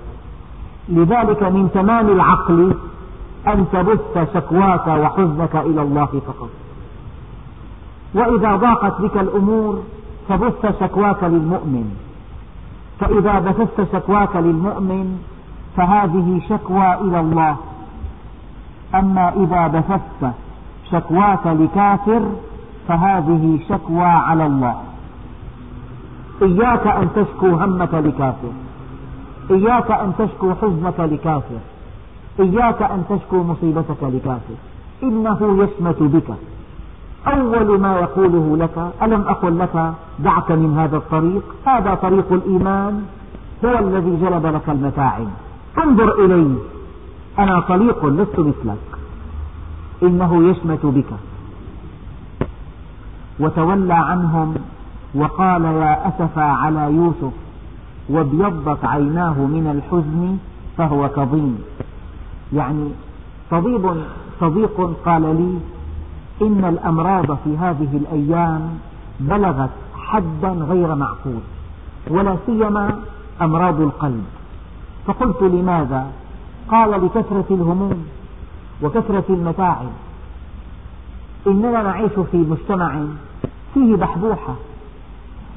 لذلك 0.88 1.42
من 1.42 1.70
تمام 1.74 2.08
العقل 2.08 2.74
أن 3.46 3.66
تبث 3.72 4.34
شكواك 4.34 4.86
وحزنك 4.86 5.56
إلى 5.56 5.82
الله 5.82 6.20
فقط. 6.26 6.48
وإذا 8.14 8.56
ضاقت 8.56 9.00
بك 9.00 9.16
الأمور 9.16 9.82
فبث 10.28 10.80
شكواك 10.80 11.24
للمؤمن. 11.24 11.96
فإذا 13.00 13.38
بثثت 13.38 13.92
شكواك 13.92 14.36
للمؤمن 14.36 15.18
فهذه 15.76 16.40
شكوى 16.48 16.94
إلى 16.94 17.20
الله. 17.20 17.56
أما 18.94 19.32
إذا 19.36 19.66
بثثت 19.66 20.34
شكواك 20.90 21.46
لكافر 21.46 22.22
فهذه 22.88 23.58
شكوى 23.68 24.04
على 24.04 24.46
الله. 24.46 24.76
إياك 26.42 26.86
أن 26.86 27.08
تشكو 27.16 27.46
همك 27.46 27.94
لكافر. 27.94 28.52
إياك 29.50 29.90
أن 29.90 30.12
تشكو 30.18 30.54
حزنك 30.54 31.00
لكافر. 31.00 31.60
إياك 32.40 32.82
أن 32.82 33.04
تشكو 33.10 33.42
مصيبتك 33.42 34.02
لكافر. 34.02 34.58
إنه 35.02 35.62
يشمت 35.62 36.02
بك. 36.02 36.51
أول 37.26 37.80
ما 37.80 37.98
يقوله 38.00 38.56
لك 38.56 38.92
ألم 39.02 39.20
أقل 39.20 39.58
لك 39.58 39.92
دعك 40.18 40.50
من 40.52 40.78
هذا 40.78 40.96
الطريق؟ 40.96 41.42
هذا 41.66 41.94
طريق 41.94 42.32
الإيمان 42.32 43.02
هو 43.64 43.78
الذي 43.78 44.16
جلب 44.22 44.46
لك 44.46 44.68
المتاعب. 44.68 45.28
انظر 45.78 46.24
إلي 46.24 46.54
أنا 47.38 47.60
طليق 47.60 48.06
لست 48.06 48.38
مثلك. 48.38 48.88
إنه 50.02 50.50
يشمت 50.50 50.86
بك. 50.86 51.10
وتولى 53.40 53.94
عنهم 53.94 54.54
وقال 55.14 55.64
يا 55.64 56.08
أسفا 56.08 56.42
على 56.42 56.94
يوسف 56.94 57.32
وابيضت 58.08 58.84
عيناه 58.84 59.38
من 59.38 59.66
الحزن 59.74 60.36
فهو 60.78 61.08
كظيم. 61.08 61.58
يعني 62.52 62.88
طبيب 63.50 63.94
صديق 64.40 64.96
قال 65.04 65.22
لي 65.22 65.58
إن 66.42 66.64
الأمراض 66.64 67.38
في 67.44 67.56
هذه 67.56 67.96
الأيام 67.96 68.78
بلغت 69.20 69.70
حدا 69.94 70.48
غير 70.48 70.94
معقول 70.94 71.40
ولا 72.10 72.36
سيما 72.46 72.98
أمراض 73.42 73.80
القلب. 73.80 74.24
فقلت 75.06 75.42
لماذا؟ 75.42 76.06
قال 76.68 76.90
لكثرة 76.90 77.44
الهموم 77.50 78.06
وكثرة 78.82 79.24
المتاعب. 79.30 79.90
إننا 81.46 81.82
نعيش 81.82 82.12
في 82.12 82.36
مجتمع 82.36 83.00
فيه 83.74 83.96
بحبوحة 83.96 84.54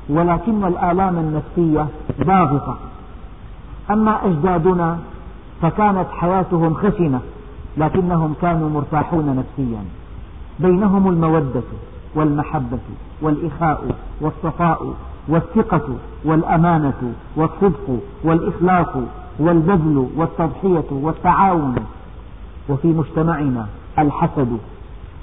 ولكن 0.09 0.63
الآلام 0.63 1.17
النفسية 1.17 1.87
ضاغطة. 2.23 2.77
أما 3.91 4.25
أجدادنا 4.25 4.99
فكانت 5.61 6.07
حياتهم 6.11 6.73
خشنة 6.73 7.19
لكنهم 7.77 8.33
كانوا 8.41 8.69
مرتاحون 8.69 9.35
نفسيا. 9.35 9.83
بينهم 10.59 11.07
المودة 11.07 11.63
والمحبة 12.15 12.79
والإخاء 13.21 13.95
والصفاء 14.21 14.93
والثقة 15.27 15.87
والأمانة 16.25 17.13
والصدق 17.35 17.99
والإخلاص 18.23 19.03
والبذل 19.39 20.07
والتضحية 20.15 20.91
والتعاون. 20.91 21.75
وفي 22.69 22.87
مجتمعنا 22.87 23.67
الحسد 23.99 24.57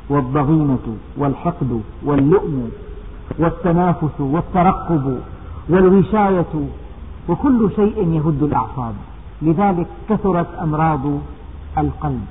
والضغينة 0.08 0.96
والحقد 1.16 1.82
واللؤم 2.04 2.70
والتنافس 3.38 4.20
والترقب 4.20 5.18
والوشاية 5.68 6.68
وكل 7.28 7.70
شيء 7.76 8.08
يهد 8.08 8.42
الأعصاب. 8.42 8.94
لذلك 9.42 9.86
كثرت 10.08 10.46
أمراض 10.62 11.00
القلب. 11.78 12.24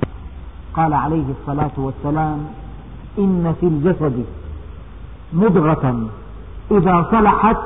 قال 0.73 0.93
عليه 0.93 1.25
الصلاة 1.41 1.71
والسلام 1.77 2.39
إن 3.19 3.55
في 3.59 3.65
الجسد 3.65 4.25
مضغة. 5.33 6.09
إذا 6.71 7.07
صلحت 7.11 7.57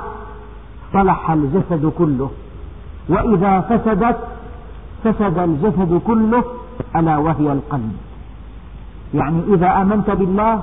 صلح 0.94 1.32
الجسد 1.32 1.92
كله. 1.98 2.30
وإذا 3.10 3.62
فسدت 3.62 4.18
فسد 5.04 5.38
الجسد 5.38 6.02
كله 6.08 6.44
ألا 6.96 7.18
وهي 7.18 7.52
القلب. 7.52 7.92
يعني 9.14 9.42
إذا 9.54 9.82
آمنت 9.82 10.10
بالله 10.12 10.62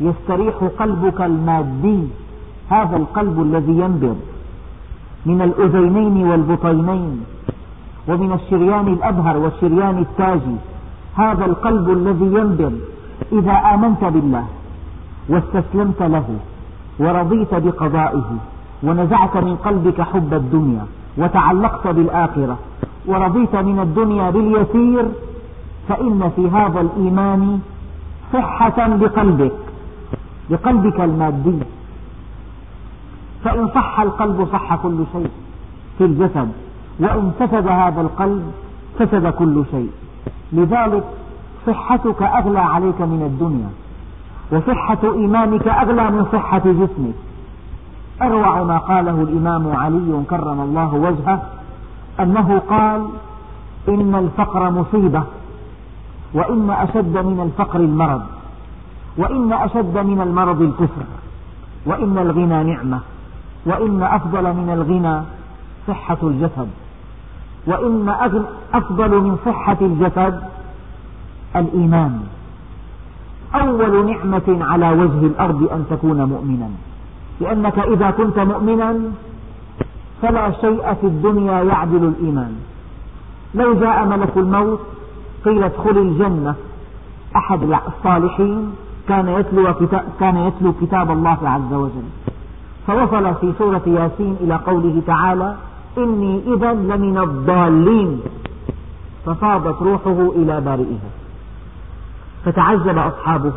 يستريح 0.00 0.54
قلبك 0.78 1.20
المادي. 1.20 2.08
هذا 2.70 2.96
القلب 2.96 3.42
الذي 3.42 3.72
ينبض. 3.72 4.16
من 5.26 5.42
الأذينين 5.42 6.26
والبطينين 6.26 7.24
ومن 8.08 8.32
الشريان 8.32 8.88
الأبهر 8.88 9.36
والشريان 9.36 9.98
التاجي. 9.98 10.56
هذا 11.14 11.44
القلب 11.44 11.90
الذي 11.90 12.24
ينبض. 12.24 12.91
إذا 13.32 13.52
آمنت 13.74 14.04
بالله 14.04 14.46
واستسلمت 15.28 16.02
له 16.02 16.24
ورضيت 16.98 17.54
بقضائه 17.54 18.28
ونزعت 18.82 19.36
من 19.36 19.56
قلبك 19.56 20.00
حب 20.00 20.34
الدنيا 20.34 20.86
وتعلقت 21.16 21.86
بالآخرة 21.86 22.58
ورضيت 23.06 23.56
من 23.56 23.78
الدنيا 23.80 24.30
باليسير 24.30 25.04
فإن 25.88 26.30
في 26.36 26.48
هذا 26.48 26.80
الإيمان 26.80 27.60
صحة 28.32 28.88
لقلبك 28.88 29.52
لقلبك 30.50 31.00
المادي. 31.00 31.58
فإن 33.44 33.68
صح 33.74 34.00
القلب 34.00 34.48
صح 34.52 34.74
كل 34.74 35.04
شيء 35.12 35.30
في 35.98 36.04
الجسد 36.04 36.48
وإن 37.00 37.32
فسد 37.40 37.66
هذا 37.68 38.00
القلب 38.00 38.52
فسد 38.98 39.26
كل 39.26 39.64
شيء. 39.70 39.90
لذلك 40.52 41.04
صحتك 41.66 42.22
أغلى 42.22 42.60
عليك 42.60 43.00
من 43.00 43.22
الدنيا 43.26 43.70
وصحة 44.52 45.14
إيمانك 45.14 45.68
أغلى 45.68 46.10
من 46.10 46.26
صحة 46.32 46.58
جسمك. 46.58 47.14
أروع 48.22 48.62
ما 48.62 48.78
قاله 48.78 49.22
الإمام 49.22 49.76
علي 49.76 50.22
كرم 50.30 50.60
الله 50.60 50.94
وجهه 50.94 51.42
أنه 52.20 52.62
قال 52.70 53.06
إن 53.88 54.14
الفقر 54.14 54.70
مصيبة 54.70 55.22
وإن 56.34 56.70
أشد 56.70 57.18
من 57.18 57.40
الفقر 57.40 57.80
المرض 57.80 58.22
وإن 59.16 59.52
أشد 59.52 59.98
من 59.98 60.20
المرض 60.20 60.62
الكفر 60.62 61.04
وإن 61.86 62.18
الغنى 62.18 62.72
نعمة 62.72 63.00
وإن 63.66 64.02
أفضل 64.02 64.42
من 64.42 64.70
الغنى 64.72 65.22
صحة 65.88 66.18
الجسد 66.22 66.68
وإن 67.66 68.08
أفضل 68.74 69.10
من 69.10 69.36
صحة 69.46 69.76
الجسد 69.80 70.42
الإيمان. 71.56 72.20
أول 73.54 74.06
نعمة 74.06 74.58
على 74.60 74.90
وجه 74.90 75.26
الأرض 75.26 75.68
أن 75.72 75.84
تكون 75.90 76.24
مؤمنا. 76.24 76.68
لأنك 77.40 77.78
إذا 77.78 78.10
كنت 78.10 78.38
مؤمنا 78.38 79.00
فلا 80.22 80.50
شيء 80.50 80.94
في 80.94 81.06
الدنيا 81.06 81.62
يعدل 81.62 82.04
الإيمان. 82.04 82.56
لو 83.54 83.74
جاء 83.74 84.06
ملك 84.06 84.36
الموت 84.36 84.80
قيل 85.44 85.64
ادخل 85.64 85.98
الجنة. 85.98 86.54
أحد 87.36 87.62
الصالحين 87.62 88.72
كان 89.08 89.28
يتلو 89.28 89.74
كان 90.20 90.36
يتلو 90.36 90.72
كتاب 90.80 91.10
الله 91.10 91.38
عز 91.42 91.72
وجل. 91.72 92.08
فوصل 92.86 93.34
في 93.34 93.52
سورة 93.58 93.82
ياسين 93.86 94.36
إلى 94.40 94.54
قوله 94.54 95.02
تعالى 95.06 95.56
إني 95.98 96.40
إذا 96.54 96.72
لمن 96.72 97.18
الضالين. 97.18 98.20
ففاضت 99.26 99.82
روحه 99.82 100.32
إلى 100.36 100.60
بارئها. 100.60 101.21
فتعجب 102.44 102.98
أصحابه. 102.98 103.52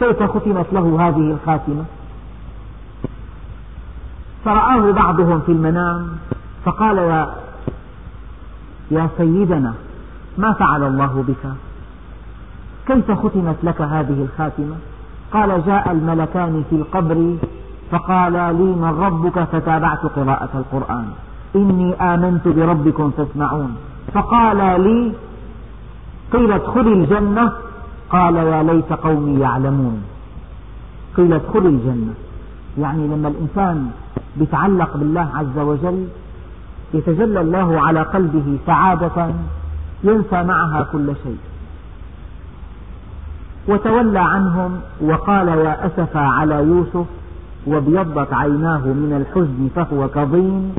كيف 0.00 0.22
ختمت 0.22 0.66
له 0.72 1.08
هذه 1.08 1.30
الخاتمة؟ 1.32 1.84
فرآه 4.44 4.90
بعضهم 4.90 5.40
في 5.40 5.52
المنام 5.52 6.08
فقال 6.64 6.98
يا 6.98 7.34
يا 8.90 9.08
سيدنا 9.18 9.74
ما 10.38 10.52
فعل 10.52 10.82
الله 10.82 11.24
بك؟ 11.28 11.52
كيف 12.86 13.10
ختمت 13.10 13.56
لك 13.62 13.80
هذه 13.80 14.22
الخاتمة؟ 14.22 14.76
قال 15.32 15.62
جاء 15.66 15.92
الملكان 15.92 16.64
في 16.70 16.76
القبر 16.76 17.36
فقال 17.90 18.32
لي 18.32 18.72
من 18.82 19.00
ربك؟ 19.00 19.38
فتابعت 19.44 20.06
قراءة 20.06 20.50
القرآن. 20.54 21.06
إني 21.56 21.94
آمنت 21.94 22.48
بربكم 22.48 23.10
فاسمعون. 23.10 23.76
فقال 24.14 24.80
لي 24.80 25.12
قيل 26.32 26.52
ادخل 26.52 26.80
الجنة؟ 26.88 27.52
قال 28.10 28.36
يا 28.36 28.62
ليت 28.62 28.92
قومي 28.92 29.40
يعلمون. 29.40 30.02
قيل 31.16 31.32
ادخل 31.32 31.66
الجنة. 31.66 32.14
يعني 32.78 33.06
لما 33.08 33.28
الإنسان 33.28 33.90
يتعلق 34.36 34.96
بالله 34.96 35.28
عز 35.34 35.58
وجل 35.58 36.06
يتجلى 36.94 37.40
الله 37.40 37.80
على 37.80 38.02
قلبه 38.02 38.58
سعادة 38.66 39.30
ينسى 40.04 40.42
معها 40.42 40.86
كل 40.92 41.12
شيء. 41.22 41.38
وتولى 43.68 44.18
عنهم 44.18 44.80
وقال 45.00 45.48
يا 45.48 45.86
أسفا 45.86 46.20
على 46.20 46.54
يوسف 46.54 47.06
وابيضت 47.66 48.32
عيناه 48.32 48.86
من 48.86 49.26
الحزن 49.26 49.68
فهو 49.76 50.08
كظيم. 50.08 50.74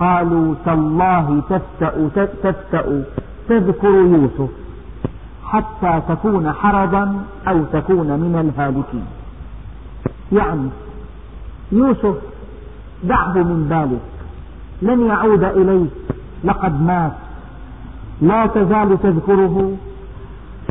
قالوا 0.00 0.54
تالله 0.64 1.42
تفتأ, 1.50 2.08
تفتأ 2.42 3.04
تذكر 3.48 3.88
يوسف. 3.88 4.50
حتى 5.50 6.02
تكون 6.08 6.52
حرضا 6.52 7.24
أو 7.48 7.64
تكون 7.72 8.06
من 8.06 8.36
الهالكين. 8.36 9.06
يعني 10.32 10.68
يوسف 11.72 12.16
دعه 13.04 13.32
من 13.32 13.66
بالك 13.70 14.16
لن 14.82 15.06
يعود 15.06 15.44
إليك 15.44 15.90
لقد 16.44 16.82
مات. 16.82 17.12
لا 18.20 18.46
تزال 18.46 18.98
تذكره. 19.02 19.76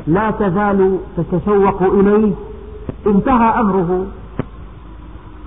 لا 0.07 0.31
تزال 0.31 0.97
تتشوق 1.17 1.83
إليه. 1.83 2.33
انتهى 3.07 3.59
أمره. 3.59 4.05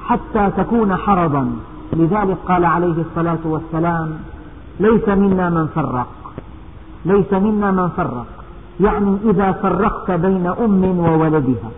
حتى 0.05 0.51
تكون 0.57 0.97
حرضا. 0.97 1.53
لذلك 1.93 2.37
قال 2.49 2.64
عليه 2.64 2.95
الصلاة 3.11 3.38
والسلام 3.45 4.19
ليس 4.81 5.09
منا 5.09 5.51
من 5.51 5.67
فرق. 5.67 6.09
ليس 7.05 7.33
منا 7.33 7.71
من 7.71 7.88
فرق. 7.88 8.38
يعني 8.81 9.17
إذا 9.31 9.53
فرقت 9.53 10.11
بين 10.11 10.47
أم 10.47 10.99
وولدها 10.99 11.71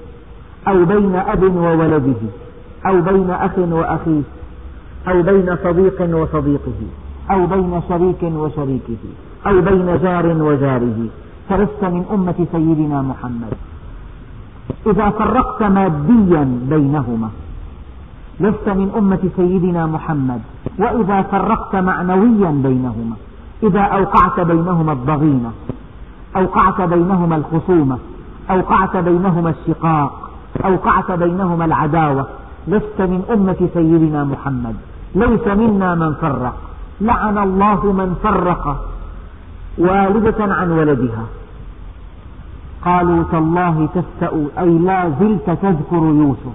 أو 0.69 0.85
بين 0.85 1.17
أب 1.17 1.43
وولده 1.57 2.23
أو 2.87 3.01
بين 3.01 3.31
أخ 3.31 3.59
وأخيه 3.59 4.23
أو 5.09 5.23
بين 5.23 5.57
صديق 5.65 6.17
وصديقه 6.17 6.81
أو 7.31 7.47
بين 7.47 7.83
شريك 7.89 8.23
وشريكه 8.23 9.03
أو 9.47 9.61
بين 9.61 9.99
جار 10.03 10.27
وجاره. 10.27 10.99
فلست 11.49 11.85
من 11.85 12.05
أمة 12.15 12.47
سيدنا 12.53 13.03
محمد. 13.03 13.55
إذا 14.87 15.11
فرقت 15.11 15.63
ماديا 15.63 16.45
بينهما 16.71 17.29
لست 18.41 18.69
من 18.69 18.93
أمة 18.99 19.23
سيدنا 19.37 19.87
محمد. 19.87 20.41
وإذا 20.79 21.23
فرقت 21.23 21.77
معنويا 21.77 22.51
بينهما 22.51 23.17
إذا 23.63 23.81
أوقعت 23.81 24.41
بينهما 24.41 24.93
الضغينة. 24.93 25.53
أوقعت 26.37 26.81
بينهما 26.81 27.37
الخصومة 27.37 27.99
أوقعت 28.51 28.97
بينهما 28.97 29.51
الشقاق 29.51 30.31
أوقعت 30.65 31.11
بينهما 31.11 31.65
العداوة. 31.65 32.27
لست 32.69 33.01
من 33.01 33.23
أمة 33.33 33.69
سيدنا 33.75 34.25
محمد. 34.25 34.77
ليس 35.15 35.47
منا 35.47 35.95
من 35.95 36.15
فرق. 36.15 36.57
لعن 37.01 37.39
الله 37.39 37.93
من 37.93 38.15
فرق 38.23 38.87
والدة 39.79 40.55
عن 40.55 40.71
ولدها. 40.71 41.25
قالوا 42.85 43.25
تالله 43.33 43.89
تفتأ 43.95 44.49
أي 44.59 44.79
لا 44.79 45.13
زلت 45.21 45.51
تذكر 45.51 45.97
يوسف. 45.97 46.55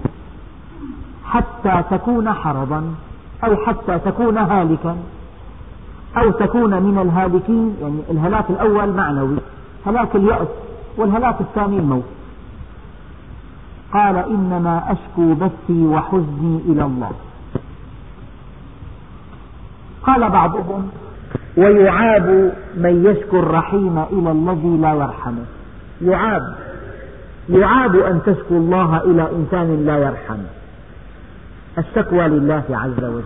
حتى 1.24 1.82
تكون 1.90 2.32
حرضا 2.32 2.84
أو 3.44 3.56
حتى 3.56 3.98
تكون 3.98 4.38
هالكا 4.38 4.96
أو 6.16 6.30
تكون 6.30 6.82
من 6.82 6.98
الهالكين 6.98 7.76
يعني 7.82 8.00
الهلاك 8.10 8.50
الأول 8.50 8.92
معنوي. 8.92 9.36
هلاك 9.86 10.16
اليأس 10.16 10.48
والهلاك 10.96 11.40
الثاني 11.40 11.78
الموت. 11.78 12.04
قال 13.92 14.16
إنما 14.16 14.92
أشكو 14.92 15.34
بثي 15.34 15.86
وحزني 15.86 16.60
إلى 16.68 16.84
الله. 16.84 17.12
قال 20.02 20.30
بعضهم 20.30 20.88
ويعاب 21.56 22.54
من 22.76 23.04
يشكو 23.06 23.38
الرحيم 23.38 23.98
إلى 23.98 24.32
الذي 24.32 24.76
لا 24.76 24.94
يرحمه. 24.94 25.44
يعاب. 26.02 26.56
يعاب 27.48 27.96
أن 27.96 28.20
تشكو 28.26 28.54
الله 28.56 29.02
إلى 29.02 29.30
إنسان 29.32 29.86
لا 29.86 29.96
يرحم 29.98 30.38
الشكوى 31.78 32.28
لله 32.28 32.64
عز 32.70 33.04
وجل. 33.04 33.24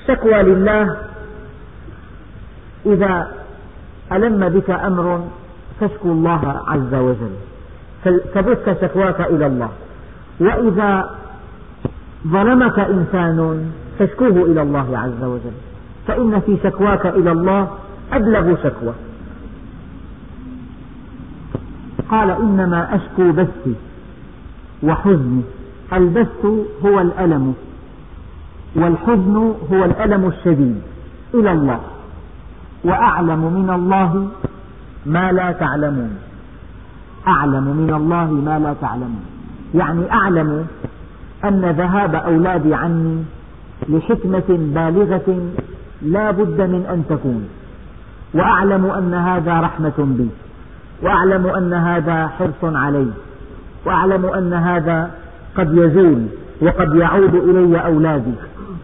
الشكوى 0.00 0.42
لله 0.42 0.96
إذا 2.86 3.38
ألم 4.12 4.48
بك 4.48 4.70
أمر 4.70 5.24
تشكو 5.80 6.12
الله 6.12 6.62
عز 6.66 6.94
وجل؟ 6.94 7.34
فبث 8.34 8.80
شكواك 8.80 9.20
إلى 9.20 9.46
الله. 9.46 9.68
وإذا 10.40 11.10
ظلمك 12.26 12.78
إنسان 12.78 13.70
تشكوه 13.98 14.28
إلى 14.28 14.62
الله 14.62 14.98
عز 14.98 15.24
وجل. 15.24 15.56
فإن 16.06 16.40
في 16.40 16.56
شكواك 16.62 17.06
إلى 17.06 17.32
الله 17.32 17.68
أبلغ 18.12 18.56
شكوى. 18.62 18.92
قال 22.10 22.30
إنما 22.30 22.94
أشكو 22.94 23.32
بثي 23.32 23.74
وحزني. 24.82 25.42
البث 25.92 26.46
هو 26.84 27.00
الألم 27.00 27.54
والحزن 28.76 29.54
هو 29.72 29.84
الألم 29.84 30.26
الشديد 30.26 30.82
إلى 31.34 31.52
الله. 31.52 31.80
وأعلم 32.84 33.52
من 33.52 33.70
الله 33.70 34.28
ما 35.06 35.32
لا 35.32 35.52
تعلمون. 35.52 36.18
أعلم 37.28 37.64
من 37.64 37.94
الله 37.94 38.30
ما 38.30 38.58
لا 38.58 38.74
تعلمون. 38.80 39.24
يعني 39.74 40.12
أعلم 40.12 40.66
أن 41.44 41.60
ذهاب 41.60 42.14
أولادي 42.14 42.74
عني 42.74 43.24
لحكمة 43.88 44.48
بالغة 44.48 45.50
لا 46.02 46.30
بد 46.30 46.60
من 46.60 46.86
أن 46.90 47.04
تكون. 47.08 47.48
وأعلم 48.34 48.86
أن 48.86 49.14
هذا 49.14 49.60
رحمة 49.60 49.92
بي. 49.98 50.28
وأعلم 51.02 51.46
أن 51.46 51.74
هذا 51.74 52.26
حرص 52.26 52.64
علي. 52.64 53.06
وأعلم 53.86 54.26
أن 54.26 54.52
هذا 54.52 55.10
قد 55.56 55.76
يزول 55.76 56.26
وقد 56.62 56.94
يعود 56.94 57.34
إلي 57.34 57.84
أولادي. 57.84 58.34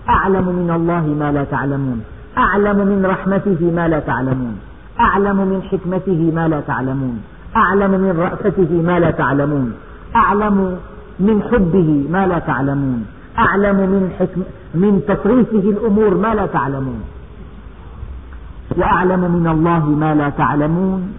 أعلم 0.09 0.49
من 0.49 0.71
الله 0.77 1.07
ما 1.07 1.33
لا 1.33 1.45
تعلمون. 1.45 2.05
أعلم 2.39 2.77
من 2.77 3.07
رحمته 3.07 3.73
ما 3.77 3.89
لا 3.89 3.99
تعلمون. 3.99 4.59
أعلم 5.01 5.37
من 5.37 5.63
حكمته 5.63 6.33
ما 6.35 6.49
لا 6.49 6.61
تعلمون. 6.61 7.23
أعلم 7.57 7.91
من 7.91 8.21
رأفته 8.21 8.83
ما 8.83 9.01
لا 9.01 9.11
تعلمون. 9.11 9.73
أعلم 10.17 10.79
من 11.21 11.43
حبه 11.43 12.07
ما 12.11 12.27
لا 12.27 12.39
تعلمون. 12.39 13.07
أعلم 13.39 13.77
من, 13.77 14.11
حكم 14.19 14.43
من 14.75 15.03
تصريفه 15.09 15.71
الأمور 15.71 16.15
ما 16.15 16.35
لا 16.35 16.47
تعلمون. 16.47 17.03
وأعلم 18.77 19.21
من 19.21 19.47
الله 19.47 19.89
ما 19.89 20.15
لا 20.15 20.29
تعلمون. 20.29 21.13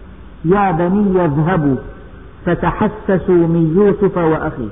يا 0.46 0.72
بني 0.72 1.26
اذهبوا 1.26 1.76
فتحسسوا 2.46 3.48
من 3.48 3.74
يوسف 3.78 4.18
وأخيه. 4.18 4.70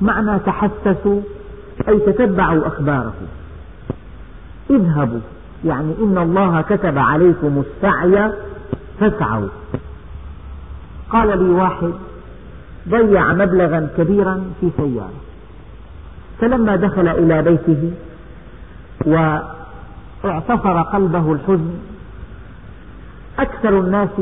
معنى 0.00 0.38
تحسسوا 0.38 1.20
أي 1.88 1.98
تتبعوا 1.98 2.66
أخباره. 2.66 3.12
اذهبوا. 4.70 5.20
يعني 5.64 5.94
إن 6.00 6.18
الله 6.18 6.60
كتب 6.60 6.98
عليكم 6.98 7.62
السعي 7.66 8.32
فاسعوا. 9.00 9.48
قال 11.10 11.44
لي 11.44 11.50
واحد 11.50 11.92
ضيع 12.88 13.32
مبلغا 13.32 13.88
كبيرا 13.98 14.44
في 14.60 14.70
سيارة. 14.76 15.20
فلما 16.40 16.76
دخل 16.76 17.08
إلى 17.08 17.42
بيته 17.42 17.92
واعتصر 19.06 20.82
قلبه 20.82 21.32
الحزن 21.32 21.74
أكثر 23.38 23.80
الناس 23.80 24.20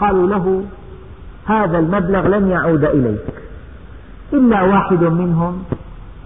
قالوا 0.00 0.28
له 0.28 0.64
هذا 1.46 1.78
المبلغ 1.78 2.28
لن 2.28 2.48
يعود 2.48 2.84
إليك. 2.84 3.34
إلا 4.32 4.62
واحد 4.62 5.04
منهم 5.04 5.64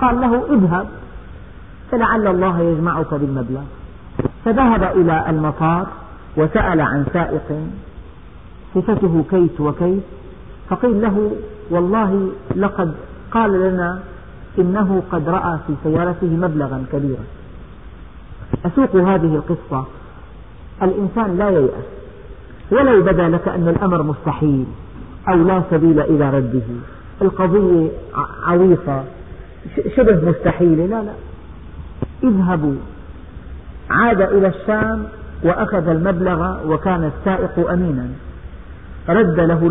قال 0.00 0.20
له 0.20 0.54
اذهب. 0.54 0.86
فلعل 1.92 2.26
الله 2.26 2.60
يجمعك 2.60 3.14
بالمبلغ. 3.14 3.62
فذهب 4.44 4.82
إلى 4.82 5.30
المطار 5.30 5.86
وسأل 6.36 6.80
عن 6.80 7.06
سائق 7.12 7.48
صفته 8.74 9.24
كيت 9.30 9.60
وكيت 9.60 10.02
فقيل 10.68 11.02
له 11.02 11.30
والله 11.70 12.28
لقد 12.56 12.94
قال 13.30 13.52
لنا 13.52 14.00
إنه 14.58 15.02
قد 15.12 15.28
رأى 15.28 15.58
في 15.66 15.74
سيارته 15.84 16.26
مبلغا 16.26 16.84
كبيرا. 16.92 17.24
أسوق 18.66 18.96
هذه 18.96 19.34
القصة. 19.34 19.84
الإنسان 20.82 21.38
لا 21.38 21.50
ييأس. 21.50 21.88
ولو 22.70 23.02
بدا 23.02 23.28
لك 23.28 23.48
أن 23.48 23.68
الأمر 23.68 24.02
مستحيل 24.02 24.64
أو 25.28 25.34
لا 25.34 25.62
سبيل 25.70 26.00
إلى 26.00 26.30
رده. 26.30 26.68
القضية 27.22 27.88
عويصة. 28.46 29.04
شبه 29.96 30.30
مستحيلة. 30.30 30.86
لا 30.86 31.02
لا. 31.02 31.12
اذهبوا. 32.24 32.74
عاد 33.90 34.20
إلى 34.20 34.48
الشام 34.48 35.04
وأخذ 35.42 35.88
المبلغ 35.88 36.72
وكان 36.72 37.10
السائق 37.16 37.70
أمينا. 37.70 38.06
رد 39.08 39.40
له 39.40 39.66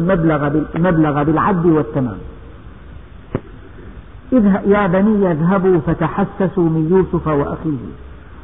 المبلغ 0.75 1.23
بالعد 1.23 1.65
والتمام. 1.65 2.17
يا 4.65 4.87
بني 4.87 5.31
اذهبوا 5.31 5.79
فتحسسوا 5.87 6.69
من 6.69 6.87
يوسف 6.91 7.27
وأخيه. 7.27 7.83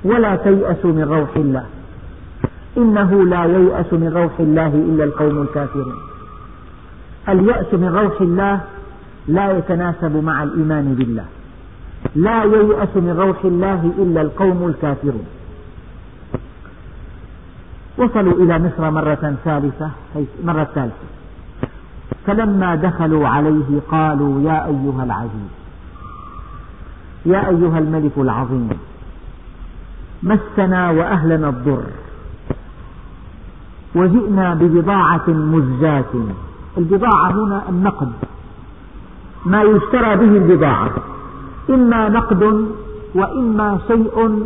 ولا 0.04 0.36
تيأسوا 0.36 0.92
من 0.92 1.04
روح 1.04 1.36
الله. 1.36 1.66
إنه 2.78 3.26
لا 3.26 3.46
ييأس 3.46 3.94
من 3.94 4.12
روح 4.16 4.40
الله 4.40 4.68
إلا 4.68 5.04
القوم 5.04 5.42
الكافرون 5.42 5.96
اليأس 7.30 7.74
من 7.74 7.88
روح 7.88 8.22
الله 8.22 8.62
لا 9.28 9.58
يتناسب 9.58 10.24
مع 10.24 10.44
الإيمان 10.44 10.94
بالله. 10.94 11.26
لا 12.16 12.44
ييأس 12.44 12.96
من 12.96 13.16
روح 13.20 13.46
الله 13.46 13.92
إلا 13.98 14.22
القوم 14.22 14.68
الكافرون. 14.68 15.26
وصلوا 17.98 18.34
إلى 18.34 18.60
مصر 18.60 18.92
مرة 18.92 19.36
ثالثة 19.46 19.90
مرة 20.44 20.64
ثالثة. 20.64 21.08
فلما 22.28 22.76
دخلوا 22.76 23.28
عليه 23.28 23.82
قالوا 23.92 24.42
يا 24.42 24.66
أيها 24.66 25.04
العزيز 25.04 25.52
يا 27.26 27.50
أيها 27.50 27.80
الملك 27.80 28.12
العظيم 28.18 28.70
مسنا 30.24 30.92
وأهلنا 30.92 31.50
الضر 31.50 31.84
وجئنا 33.96 34.54
ببضاعة 34.54 35.30
مزجاة. 35.30 36.14
البضاعة 36.78 37.32
هنا 37.32 37.64
النقد 37.70 38.12
ما 39.46 39.62
يشترى 39.62 40.16
به 40.16 40.38
البضاعة. 40.38 40.92
إما 41.70 42.10
نقد 42.10 42.68
وإما 43.16 43.80
شيء 43.88 44.46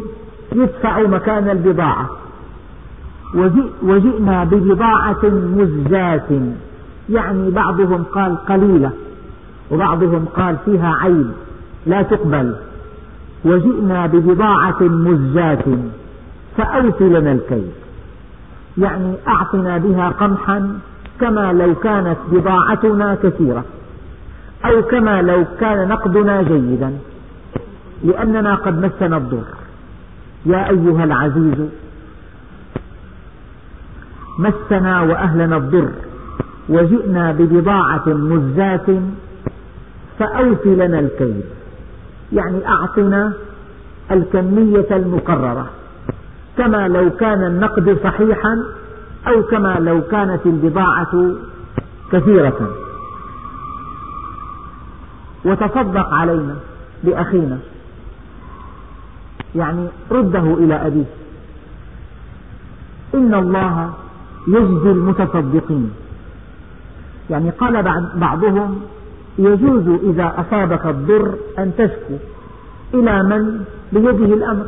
يدفع 0.56 1.02
مكان 1.02 1.50
البضاعة. 1.50 2.10
وجئنا 3.84 4.44
ببضاعة 4.44 5.24
مزجاة. 5.58 6.30
يعني 7.10 7.50
بعضهم 7.50 8.04
قال 8.04 8.38
قليلة 8.46 8.92
وبعضهم 9.72 10.26
قال 10.26 10.56
فيها 10.66 10.96
عيب 11.02 11.32
لا 11.86 12.02
تقبل. 12.02 12.56
وجئنا 13.46 14.06
ببضاعة 14.06 14.82
مزجاة 14.82 15.66
فأوف 16.58 17.02
لنا 17.02 17.32
الكيل. 17.32 17.72
يعني 18.78 19.14
أعطنا 19.28 19.78
بها 19.78 20.10
قمحا 20.10 20.80
كما 21.20 21.54
لو 21.54 21.76
كانت 21.76 22.18
بضاعتنا 22.32 23.18
كثيرة 23.24 23.64
أو 24.66 24.82
كما 24.82 25.22
لو 25.22 25.46
كان 25.60 25.88
نقدنا 25.88 26.42
جيدا. 26.42 26.94
لأننا 28.04 28.56
قد 28.56 28.86
مسنا 28.86 29.18
الضر. 29.18 29.44
يا 30.46 30.70
أيها 30.70 31.04
العزيز 31.04 31.70
مسنا 34.40 35.02
وأهلنا 35.02 35.58
الضر. 35.58 35.92
وجئنا 36.70 37.32
ببضاعة 37.32 38.08
مزجاة 38.08 39.02
فأوف 40.20 40.68
لنا 40.68 41.00
الكيل. 41.00 41.42
يعني 42.34 42.68
أعطنا 42.68 43.34
الكمية 44.12 44.88
المقررة. 44.92 45.70
كما 46.58 46.88
لو 46.88 47.10
كان 47.10 47.44
النقد 47.44 47.98
صحيحا 48.04 48.64
أو 49.28 49.44
كما 49.44 49.80
لو 49.80 50.02
كانت 50.02 50.46
البضاعة 50.46 51.32
كثيرة. 52.12 52.70
وتصدق 55.46 56.14
علينا 56.14 56.56
بأخينا. 57.04 57.60
يعني 59.56 59.88
رده 60.12 60.54
إلى 60.54 60.88
أبيه. 60.88 61.06
إن 63.16 63.34
الله 63.34 63.94
يجزي 64.48 64.92
المتصدقين. 64.92 65.92
يعني 67.30 67.50
قال 67.50 67.84
بعضهم 68.16 68.82
يجوز 69.38 70.00
إذا 70.04 70.34
أصابك 70.38 70.86
الضر 70.86 71.36
أن 71.60 71.72
تشكو 71.78 72.16
إلى 72.94 73.24
من؟ 73.24 73.64
بيده 73.94 74.34
الأمر. 74.34 74.66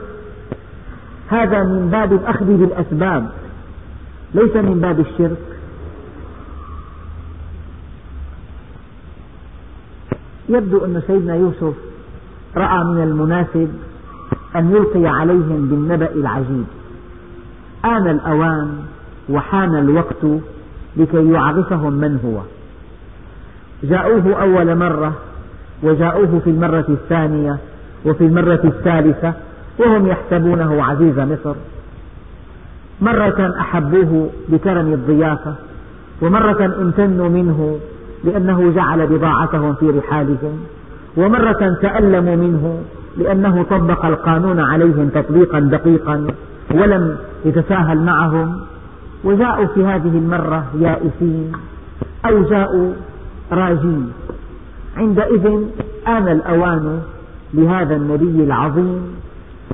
هذا 1.30 1.64
من 1.64 1.90
باب 1.92 2.14
الأخذ 2.14 2.46
بالأسباب 2.46 3.30
ليس 4.34 4.56
من 4.56 4.80
باب 4.82 5.00
الشرك. 5.00 5.38
يبدو 10.50 10.86
أن 10.86 11.02
سيدنا 11.08 11.36
يوسف 11.36 11.74
رأى 12.56 12.84
من 12.84 13.04
المناسب 13.04 13.70
أن 14.56 14.72
يلقي 14.72 15.08
عليهم 15.08 15.68
بالنبأ 15.70 16.10
العجيب. 16.16 16.66
آن 17.86 18.08
الأوان 18.08 18.78
وحان 19.30 19.76
الوقت 19.76 20.26
لكي 20.98 21.32
يعرفهم 21.32 21.94
من 21.94 22.20
هو. 22.26 22.42
جاءوه 23.90 24.42
أول 24.42 24.76
مرة 24.76 25.14
وجاءوه 25.84 26.42
في 26.44 26.50
المرة 26.50 26.86
الثانية 26.90 27.58
وفي 28.06 28.24
المرة 28.26 28.62
الثالثة 28.64 29.34
وهم 29.80 30.08
يحسبونه 30.08 30.84
عزيز 30.84 31.20
مصر. 31.20 31.56
مرة 33.02 33.56
أحبوه 33.60 34.30
بكرم 34.50 34.94
الضيافة 34.94 35.56
ومرة 36.22 36.66
امتنوا 36.66 37.30
منه 37.30 37.80
لأنه 38.24 38.72
جعل 38.76 39.08
بضاعتهم 39.08 39.74
في 39.74 39.90
رحالهم 39.90 40.64
ومرة 41.18 41.78
تألموا 41.82 42.36
منه 42.36 42.82
لأنه 43.18 43.64
طبق 43.64 44.06
القانون 44.06 44.60
عليهم 44.60 45.10
تطبيقا 45.10 45.60
دقيقا 45.60 46.28
ولم 46.72 47.18
يتساهل 47.46 47.98
معهم. 47.98 48.60
وجاءوا 49.24 49.66
في 49.66 49.86
هذه 49.86 50.18
المرة 50.18 50.66
يائسين 50.80 51.52
أو 52.26 52.44
جاءوا 52.44 52.94
راجين. 53.52 54.12
عندئذ 54.98 55.48
آن 56.08 56.28
الأوان 56.28 57.02
لهذا 57.54 57.96
النبي 57.96 58.44
العظيم 58.44 59.02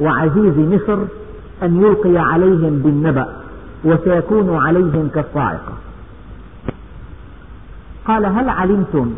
وعزيز 0.01 0.57
مصر 0.57 0.99
أن 1.63 1.81
يلقي 1.81 2.17
عليهم 2.17 2.79
بالنبأ 2.79 3.27
وسيكون 3.83 4.57
عليهم 4.57 5.09
كالصاعقة. 5.15 5.73
قال 8.05 8.25
هل 8.25 8.49
علمتم 8.49 9.13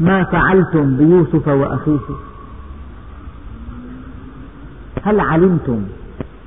ما 0.00 0.24
فعلتم 0.24 0.96
بيوسف 0.96 1.48
وأخيه؟ 1.48 1.98
هل 5.06 5.20
علمتم 5.20 5.86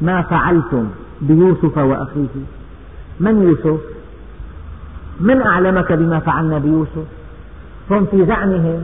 ما 0.01 0.21
فعلتم 0.21 0.89
بيوسف 1.21 1.77
وأخيه؟ 1.77 2.35
من 3.19 3.43
يوسف؟ 3.43 3.79
من 5.19 5.41
أعلمك 5.41 5.91
بما 5.91 6.19
فعلنا 6.19 6.57
بيوسف؟ 6.57 7.05
هم 7.91 8.05
في 8.05 8.25
زعمهم 8.25 8.81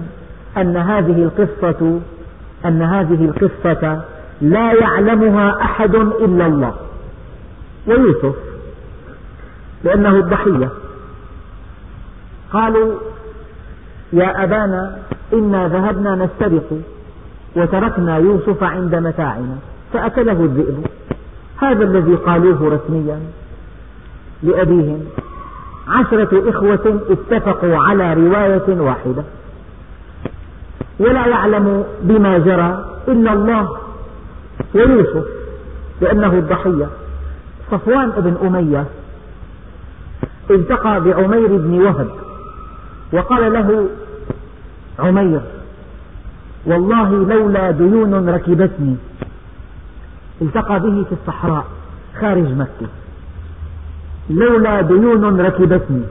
أن 0.58 0.78
هذه 0.78 1.24
القصة 1.24 2.00
أن 2.66 2.82
هذه 2.82 3.26
القصة 3.26 4.02
لا 4.42 4.74
يعلمها 4.74 5.62
أحد 5.62 5.96
إلا 5.96 6.46
الله. 6.46 6.74
ويوسف؟ 7.88 8.36
لأنه 9.84 10.16
الضحية. 10.18 10.70
قالوا 12.54 12.94
يا 14.14 14.44
أبانا 14.44 14.98
إنا 15.34 15.68
ذهبنا 15.68 16.16
نسترق 16.16 16.82
وتركنا 17.56 18.18
يوسف 18.18 18.64
عند 18.64 18.96
متاعنا 18.96 19.58
فأكله 19.94 20.32
الذئب. 20.32 20.86
هذا 21.58 21.84
الذي 21.84 22.16
قالوه 22.16 22.74
رسميا 22.76 23.20
لأبيهم. 24.44 25.06
عشرة 25.88 26.50
إخوة 26.50 27.00
اتفقوا 27.10 27.78
على 27.78 28.14
رواية 28.14 28.82
واحدة. 28.82 29.24
ولا 31.00 31.28
يعلم 31.28 31.84
بما 32.02 32.38
جرى 32.38 32.86
إلا 33.08 33.34
الله 33.34 33.78
ويوسف 34.76 35.26
لأنه 36.02 36.34
الضحية. 36.34 36.90
صفوان 37.72 38.12
بن 38.18 38.48
أمية 38.48 38.86
التقى 40.50 41.02
بعمير 41.02 41.48
بن 41.48 41.82
وهب 41.82 42.10
وقال 43.14 43.54
له 43.54 43.88
عمير 45.00 45.42
والله 46.66 47.10
لولا 47.10 47.72
ديون 47.72 48.30
ركبتني. 48.30 48.96
التقى 50.42 50.80
به 50.80 51.04
في 51.04 51.12
الصحراء 51.12 51.66
خارج 52.22 52.48
مكة. 52.52 52.88
لولا 54.30 54.82
ديون 54.82 55.42
ركبتني. 55.42 56.04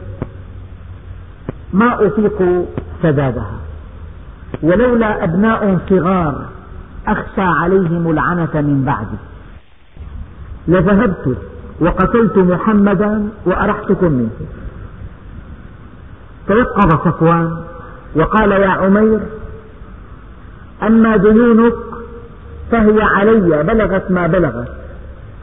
ما 1.72 2.06
أطيق 2.06 2.66
سدادها 3.02 3.58
ولولا 4.62 5.24
أبناء 5.24 5.78
صغار 5.88 6.44
أخشى 7.06 7.40
عليهم 7.40 8.10
العنة 8.10 8.54
من 8.54 8.84
بعدي. 8.86 9.18
لذهبت 10.68 11.38
وقتلت 11.80 12.38
محمدا 12.38 13.28
وأرحتكم 13.46 14.12
منه 14.12 14.30
توقف 16.48 17.08
صفوان 17.08 17.64
وقال 18.16 18.52
يا 18.52 18.68
عمير 18.68 19.20
أما 20.86 21.16
ديونك 21.16 21.74
فهي 22.70 23.02
علي 23.02 23.62
بلغت 23.62 24.10
ما 24.10 24.26
بلغت. 24.26 24.68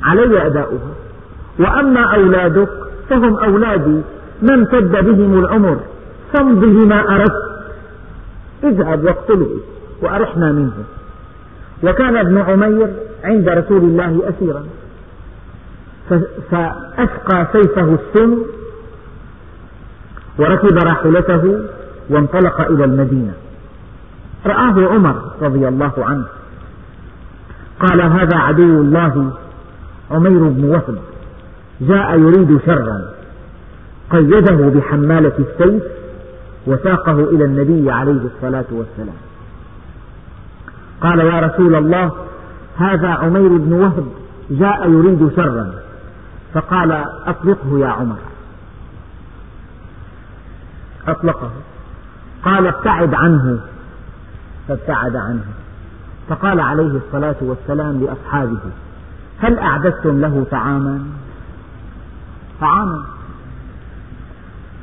علي 0.04 0.46
أداؤها. 0.46 0.94
وأما 1.60 2.16
أولادك 2.16 2.70
فهم 3.10 3.38
أولادي. 3.38 4.02
ما 4.42 4.54
امتد 4.54 4.92
بهم 4.92 5.40
العمر 5.40 5.80
فامضه 6.34 6.86
ما 6.86 7.16
أردت. 7.16 7.64
اذهب 8.64 9.04
واقتله 9.04 9.58
وأرحنا 10.02 10.52
منه. 10.52 10.84
وكان 11.84 12.18
ابن 12.18 12.38
عمير 12.38 12.88
عند 13.24 13.50
رسول 13.50 13.82
الله 13.82 14.22
أسيرا. 14.30 14.64
فأسقى 16.52 17.48
سيفه 17.54 17.98
السم 18.00 18.44
وركب 20.40 20.78
راحلته 20.78 21.60
وانطلق 22.10 22.62
إلى 22.62 22.86
المدينة. 22.86 23.34
رآه 24.46 24.94
عمر 24.94 25.32
رضي 25.42 25.68
الله 25.68 25.94
عنه. 25.98 26.26
قال 27.80 28.02
هذا 28.02 28.38
عدو 28.38 28.82
الله 28.82 29.32
عمير 30.12 30.48
بن 30.48 30.64
وهب 30.64 30.98
جاء 31.82 32.20
يريد 32.20 32.62
شرا. 32.66 33.02
قيده 34.10 34.56
بحمالة 34.56 35.34
السيف 35.40 35.84
وساقه 36.68 37.20
إلى 37.20 37.46
النبي 37.46 37.92
عليه 37.92 38.22
الصلاة 38.36 38.66
والسلام. 38.72 39.18
قال 41.02 41.20
يا 41.20 41.40
رسول 41.40 41.76
الله 41.76 42.12
هذا 42.78 43.08
عمير 43.08 43.58
بن 43.58 43.74
وهب 43.74 44.08
جاء 44.50 44.90
يريد 44.90 45.32
شرا. 45.36 45.74
فقال 46.54 46.92
أطلقه 47.26 47.80
يا 47.80 47.88
عمر. 47.88 48.18
أطلقه. 51.08 51.52
قال 52.46 52.68
ابتعد 52.68 53.14
عنه. 53.14 53.60
فابتعد 54.72 55.16
عنه. 55.16 55.46
فقال 56.30 56.60
عليه 56.60 57.00
الصلاة 57.08 57.36
والسلام 57.42 58.04
لأصحابه 58.04 58.60
هل 59.40 59.60
أعددتم 59.60 60.22
له 60.22 60.46
طعاما؟ 60.52 61.00
طعاما. 62.62 63.04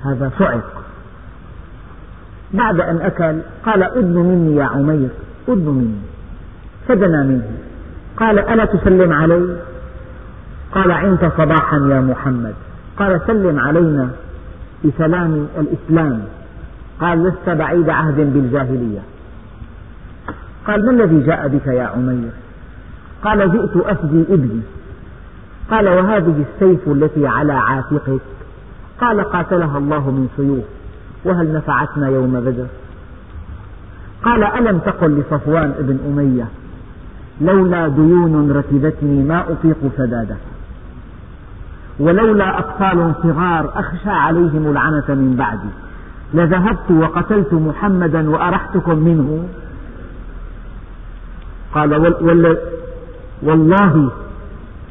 هذا 0.04 0.30
صعق. 0.38 0.82
بعد 2.54 2.80
أن 2.80 2.96
أكل 2.96 3.40
قال 3.66 3.82
أدن 3.82 4.14
مني 4.14 4.56
يا 4.56 4.64
عمير 4.64 5.08
أدن 5.48 5.68
مني. 5.68 6.00
فدنا 6.88 7.22
منه. 7.22 7.50
قال 8.16 8.38
ألا 8.38 8.64
تسلم 8.64 9.12
علي؟ 9.12 9.56
قال 10.72 10.90
عنت 10.90 11.24
صباحا 11.38 11.76
يا 11.76 12.00
محمد. 12.00 12.54
قال 12.98 13.20
سلم 13.26 13.60
علينا 13.60 14.10
بسلام 14.84 15.48
الإسلام. 15.58 16.22
قال 17.00 17.24
لست 17.24 17.48
بعيد 17.50 17.90
عهد 17.90 18.16
بالجاهلية. 18.16 19.00
قال 20.68 20.86
ما 20.86 20.90
الذي 20.90 21.20
جاء 21.20 21.48
بك 21.48 21.66
يا 21.66 21.82
عمير؟ 21.82 22.30
قال 23.24 23.52
جئت 23.52 23.76
أفدي 23.76 24.24
ابني. 24.28 24.60
قال 25.70 25.88
وهذه 25.88 26.44
السيف 26.48 26.88
التي 26.88 27.26
على 27.26 27.52
عاتقك؟ 27.52 28.20
قال 29.00 29.20
قاتلها 29.20 29.78
الله 29.78 30.10
من 30.10 30.28
سيوف 30.36 30.64
وهل 31.24 31.52
نفعتنا 31.52 32.08
يوم 32.08 32.40
بدر؟ 32.40 32.66
قال 34.22 34.44
ألم 34.44 34.78
تقل 34.78 35.18
لصفوان 35.18 35.74
بن 35.78 35.98
أمية 36.08 36.46
لولا 37.40 37.88
ديون 37.88 38.52
ركبتني 38.52 39.22
ما 39.22 39.44
أطيق 39.52 39.76
سدادها 39.96 40.36
ولولا 42.00 42.58
أطفال 42.58 43.14
صغار 43.22 43.72
أخشى 43.74 44.10
عليهم 44.10 44.70
العنة 44.70 45.04
من 45.08 45.36
بعدي. 45.38 45.68
لذهبت 46.34 46.90
وقتلت 46.90 47.54
محمدا 47.54 48.30
وأرحتكم 48.30 48.98
منه. 48.98 49.48
قال 51.74 52.14
والله 53.42 54.10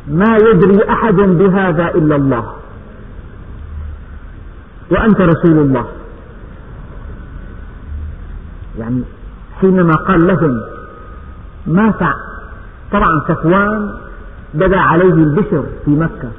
ما 0.07 0.37
يدري 0.37 0.89
أحد 0.89 1.15
بهذا 1.15 1.87
إلا 1.95 2.15
الله. 2.15 2.53
وأنت 4.91 5.21
رسول 5.21 5.57
الله. 5.57 5.85
يعني 8.79 9.01
حينما 9.61 9.93
قال 9.93 10.27
لهم 10.27 10.61
ما 11.67 11.91
فعل 11.91 12.15
طبعا 12.91 13.21
صفوان 13.27 13.91
بدا 14.53 14.79
عليه 14.79 15.13
البشر 15.13 15.63
في 15.85 15.91
مكة 15.91 16.29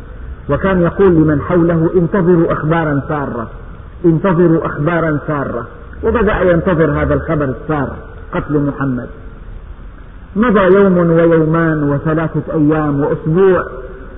وكان 0.49 0.83
يقول 0.83 1.13
لمن 1.13 1.41
حوله 1.41 1.91
انتظروا 1.95 2.53
أخبارا 2.53 3.03
سارة 3.09 3.51
انتظروا 4.05 4.67
أخبارا 4.67 5.19
سارة. 5.27 5.67
وبدأ 6.03 6.41
ينتظر 6.41 7.03
هذا 7.03 7.15
الخبر 7.15 7.45
السار 7.45 7.97
قتل 8.33 8.59
محمد. 8.59 9.09
مضى 10.37 10.61
يوم 10.61 10.99
ويومان 10.99 11.83
وثلاثة 11.83 12.55
أيام 12.55 13.01
وأسبوع 13.01 13.65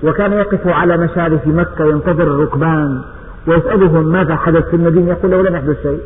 وكان 0.03 0.33
يقف 0.33 0.66
على 0.66 0.96
مشارف 0.96 1.46
مكة 1.46 1.85
ينتظر 1.85 2.23
الركبان 2.23 3.03
ويسألهم 3.46 4.05
ماذا 4.12 4.37
حدث 4.37 4.68
في 4.68 4.77
المدينة 4.77 5.11
يقول 5.11 5.31
له 5.31 5.42
لم 5.42 5.57
يحدث 5.57 5.83
شيء. 5.83 6.01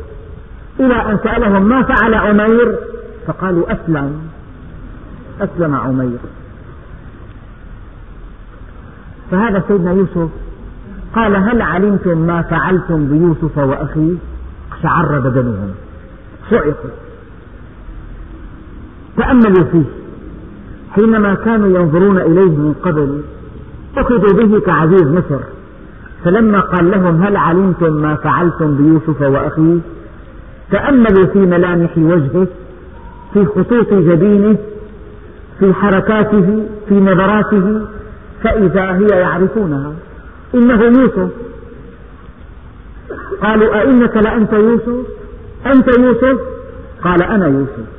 إلى 0.79 0.95
أن 0.95 1.17
سألهم 1.23 1.69
ما 1.69 1.83
فعل 1.83 2.13
عمير 2.13 2.75
فقالوا 3.27 3.71
أسلم. 3.71 4.29
أسلم 5.41 5.75
عمير. 5.75 6.17
فهذا 9.31 9.63
سيدنا 9.67 9.91
يوسف 9.91 10.29
قال 11.15 11.35
هل 11.35 11.61
علمتم 11.61 12.17
ما 12.17 12.41
فعلتم 12.41 13.07
بيوسف 13.07 13.57
وأخيه؟ 13.57 14.15
شعر 14.83 15.19
بدنهم. 15.19 15.71
صعقوا 16.49 16.73
تأملوا 19.17 19.63
فيه. 19.63 20.04
حينما 20.95 21.33
كانوا 21.33 21.79
ينظرون 21.79 22.17
إليه 22.17 22.49
من 22.49 22.75
قبل 22.83 23.21
أخذوا 23.97 24.33
به 24.33 24.59
كعزيز 24.59 25.03
مصر. 25.03 25.39
فلما 26.23 26.59
قال 26.59 26.91
لهم 26.91 27.23
هل 27.23 27.37
علمتم 27.37 27.93
ما 27.93 28.15
فعلتم 28.15 28.75
بيوسف 28.75 29.21
وأخيه؟ 29.21 29.77
تأملوا 30.71 31.25
في 31.25 31.39
ملامح 31.39 31.97
وجهه 31.97 32.47
في 33.33 33.45
خطوط 33.45 33.93
جبينه 33.93 34.57
في 35.59 35.73
حركاته 35.73 36.65
في 36.89 36.95
نظراته 36.95 37.81
فإذا 38.43 38.91
هي 38.91 39.19
يعرفونها. 39.19 39.93
إنه 40.55 40.83
يوسف. 40.83 41.29
قالوا 43.41 43.81
أئنك 43.81 44.17
لأنت 44.17 44.53
يوسف؟ 44.53 45.07
أنت 45.65 45.97
يوسف؟ 45.99 46.39
قال 47.03 47.23
أنا 47.23 47.47
يوسف. 47.47 47.94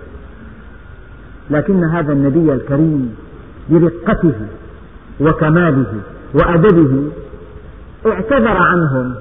لكن 1.50 1.84
هذا 1.84 2.12
النبي 2.12 2.52
الكريم 2.52 3.16
برقته 3.68 4.34
وكماله 5.20 5.92
وأدبه 6.34 7.10
اعتذر 8.06 8.56
عنهم. 8.56 9.14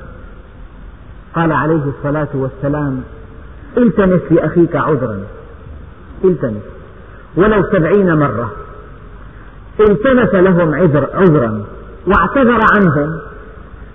قال 1.36 1.52
عليه 1.52 1.82
الصلاة 1.98 2.28
والسلام 2.34 3.02
التمس 3.78 4.22
لأخيك 4.32 4.76
عذرا 4.76 5.20
التمس. 6.24 6.64
ولو 7.36 7.64
سبعين 7.72 8.14
مرة 8.14 8.52
التمس 9.80 10.34
لهم 10.34 10.76
عذر 10.76 11.10
عذرا 11.14 11.66
واعتذر 12.08 12.60
عنهم. 12.76 13.20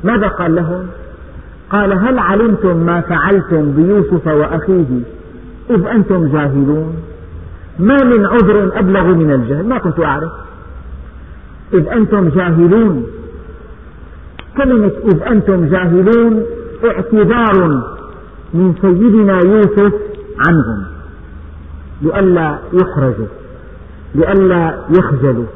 ماذا 0.05 0.29
قال 0.29 0.55
لهم؟ 0.55 0.87
قال 1.71 1.93
هل 1.93 2.19
علمتم 2.19 2.77
ما 2.77 3.01
فعلتم 3.01 3.73
بيوسف 3.73 4.27
وأخيه 4.27 5.01
إذ 5.71 5.87
أنتم 5.87 6.33
جاهلون؟ 6.33 7.10
ما 7.81 8.05
من 8.05 8.27
عذر 8.27 8.79
أبلغ 8.79 9.03
من 9.03 9.33
الجهل. 9.33 9.69
ما 9.69 9.79
كنت 9.79 10.01
أعرف. 10.01 10.31
إذ 11.75 11.89
أنتم 11.89 12.29
جاهلون. 12.29 13.07
كلمة 14.57 14.91
إذ 15.13 15.23
أنتم 15.23 15.69
جاهلون 15.69 16.43
اعتذار 16.85 17.83
من 18.55 18.75
سيدنا 18.81 19.41
يوسف 19.41 19.95
عنهم. 20.49 20.85
لئلا 22.03 22.59
يحرجوا 22.73 23.27
لئلا 24.15 24.75
يخجلوا. 24.99 25.47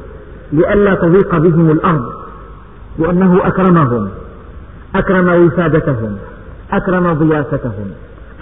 لئلا 0.53 0.95
تضيق 0.95 1.37
بهم 1.37 1.71
الأرض. 1.71 2.11
لأنه 2.99 3.47
أكرمهم. 3.47 4.09
أكرم 4.95 5.45
وسادتهم 5.45 6.17
أكرم 6.71 7.13
ضيافتهم 7.13 7.91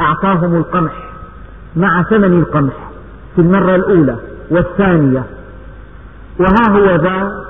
أعطاهم 0.02 0.56
القمح. 0.56 1.10
مع 1.76 2.04
ثمن 2.04 2.40
القمح. 2.40 2.93
في 3.36 3.42
المرة 3.42 3.76
الأولى 3.76 4.16
والثانية. 4.50 5.24
وها 6.40 6.70
هو 6.70 6.96
ذا 6.96 7.44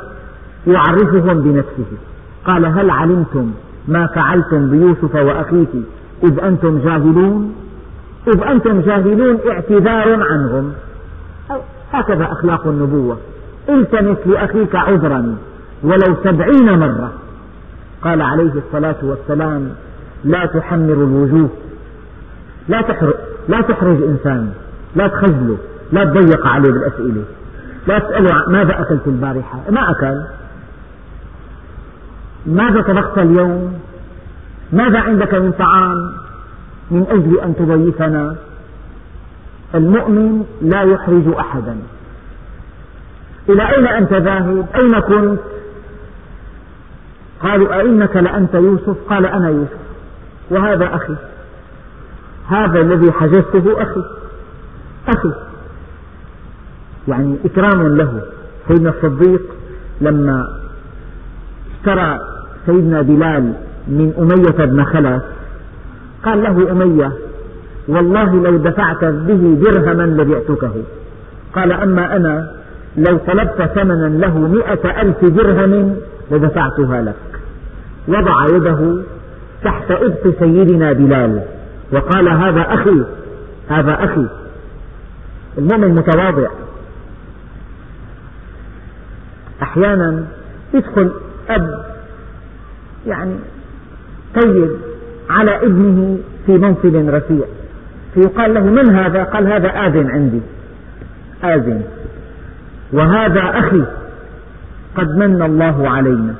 يعرفهم 0.68 1.42
بنفسه. 1.42 1.98
قال 2.46 2.66
هل 2.66 2.90
علمتم 2.90 3.52
ما 3.88 4.08
فعلتم 4.08 4.70
بيوسف 4.70 5.16
وأخيه 5.16 5.82
إذ 6.24 6.40
أنتم 6.40 6.80
جاهلون؟ 6.80 7.56
إذ 8.28 8.44
أنتم 8.44 8.82
جاهلون 8.82 9.40
اعتذار 9.50 10.24
عنهم. 10.24 10.74
هكذا 11.94 12.32
أخلاق 12.32 12.68
النبوة. 12.68 13.18
التمس 13.70 14.18
لأخيك 14.26 14.76
عذرا 14.76 15.36
ولو 15.84 16.16
سبعين 16.24 16.80
مرة. 16.80 17.12
قال 18.02 18.22
عليه 18.22 18.52
الصلاة 18.68 18.96
والسلام 19.04 19.70
لا 20.24 20.46
تحمر 20.46 20.94
الوجوه. 20.94 21.50
لا 22.68 22.82
تحرج, 22.82 23.14
لا 23.48 23.62
تحرج 23.62 24.02
إنسان. 24.02 24.54
لا 24.96 25.08
تخجله. 25.08 25.58
لا 25.94 26.04
تضيق 26.04 26.48
عليه 26.48 26.72
بالأسئلة. 26.72 27.24
لا 27.88 28.00
تسأله 28.00 28.50
ماذا 28.50 28.82
أكلت 28.82 29.08
البارحة؟ 29.08 29.60
ما 29.70 29.92
أكل. 29.92 30.22
ماذا 32.46 32.82
طبخت 32.82 33.18
اليوم؟ 33.18 33.80
ماذا 34.72 35.00
عندك 35.00 35.34
من 35.34 35.52
طعام؟ 35.52 36.14
من 36.92 37.06
أجل 37.10 37.40
أن 37.40 37.56
تضيفنا. 37.56 38.36
المؤمن 39.76 40.46
لا 40.62 40.82
يحرج 40.82 41.36
أحدا. 41.40 41.78
إلى 43.50 43.70
أين 43.76 43.88
أنت 43.88 44.14
ذاهب؟ 44.14 44.66
أين 44.76 45.00
كنت؟ 45.00 45.40
قالوا 47.42 47.76
أئنك 47.80 48.16
لأنت 48.16 48.54
يوسف؟ 48.54 48.98
قال 49.10 49.26
أنا 49.26 49.50
يوسف. 49.50 49.84
وهذا 50.50 50.96
أخي. 50.96 51.16
هذا 52.48 52.80
الذي 52.80 53.12
حجزته 53.12 53.82
أخي. 53.82 54.04
أخي. 55.08 55.34
يعني 57.08 57.36
إكرام 57.46 57.98
له. 57.98 58.22
سيدنا 58.68 58.90
الصديق 58.90 59.42
لما 60.02 60.48
اشترى 61.72 62.20
سيدنا 62.66 63.02
بلال 63.02 63.54
من 63.88 64.14
أمية 64.20 64.66
بن 64.66 64.84
خلف 64.84 65.24
قال 66.26 66.44
له 66.44 66.72
أمية 66.72 67.12
والله 67.88 68.44
لو 68.44 68.58
دفعت 68.58 69.06
به 69.06 69.58
درهما 69.62 70.04
لبعتكه. 70.04 70.74
قال 71.56 71.72
أما 71.72 72.16
أنا 72.16 72.52
لو 72.98 73.18
طلبت 73.18 73.62
ثمنا 73.76 74.06
له 74.26 74.38
مئة 74.38 75.02
ألف 75.02 75.26
درهم 75.26 75.96
لدفعتها 76.32 77.02
لك. 77.02 77.40
وضع 78.08 78.46
يده 78.56 79.02
تحت 79.64 79.92
إبط 79.92 80.40
سيدنا 80.40 80.94
بلال 80.94 81.42
وقال 81.92 82.30
هذا 82.30 82.62
أخي 82.62 83.04
هذا 83.70 84.04
أخي. 84.04 84.28
المؤمن 85.58 85.96
متواضع. 85.96 86.50
أحيانا 89.64 90.26
يدخل 90.74 91.12
أب 91.50 91.86
يعني 93.08 93.36
طيب 94.36 94.70
على 95.30 95.66
ابنه 95.66 96.18
في 96.46 96.52
منصب 96.52 97.10
رفيع 97.10 97.46
فيقال 98.14 98.54
له 98.54 98.64
من 98.64 98.96
هذا؟ 98.96 99.24
قال 99.24 99.48
هذا 99.48 99.68
آذن 99.70 100.12
عندي. 100.12 100.42
آذن. 101.44 101.82
وهذا 102.94 103.42
أخي. 103.60 103.84
قد 104.96 105.18
من 105.18 105.42
الله 105.42 105.90
علينا. 105.90 106.36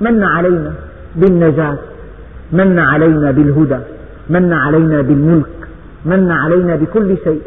من 0.00 0.22
علينا 0.22 0.72
بالنجاة 1.16 1.78
من 2.52 2.78
علينا 2.78 3.30
بالهدى 3.30 3.78
من 4.30 4.52
علينا 4.52 5.00
بالملك 5.00 5.68
من 6.04 6.32
علينا 6.32 6.76
بكل 6.76 7.16
شيء. 7.24 7.42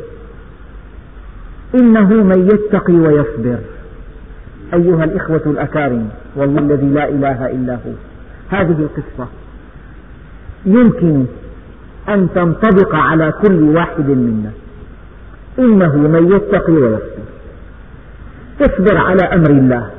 إنه 1.76 2.14
من 2.24 2.50
يتقي 2.54 2.94
ويصبر. 2.94 3.60
أيها 4.74 5.04
الإخوة 5.04 5.42
الأكارم 5.46 6.10
والله 6.36 6.60
الذي 6.60 6.86
لا 6.86 7.10
إله 7.10 7.52
إلا 7.52 7.74
هو. 7.74 7.92
هذه 8.50 8.80
القصة 8.80 9.28
يمكن 10.66 11.26
أن 12.10 12.28
تنطبق 12.36 12.96
على 12.96 13.34
كل 13.42 13.64
واحد 13.64 14.10
منا. 14.10 14.52
إنه 15.60 15.98
من 15.98 16.32
يتقي 16.36 16.74
ويصبر. 16.74 17.26
اصبر 18.62 18.98
على 18.98 19.22
أمر 19.22 19.50
الله. 19.50 19.90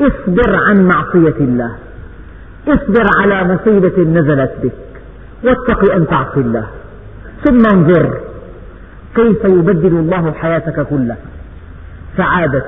اصبر 0.00 0.56
عن 0.56 0.84
معصية 0.84 1.36
الله. 1.40 1.74
اصبر 2.68 3.04
على 3.20 3.54
مصيبة 3.54 4.02
نزلت 4.02 4.52
بك. 4.62 4.72
واتق 5.44 5.94
أن 5.94 6.06
تعصي 6.06 6.40
الله. 6.40 6.66
ثم 7.44 7.76
انظر 7.76 8.20
كيف 9.14 9.44
يبدل 9.44 9.96
الله 9.96 10.32
حياتك 10.32 10.86
كلها؟ 10.86 11.16
سعادة 12.16 12.64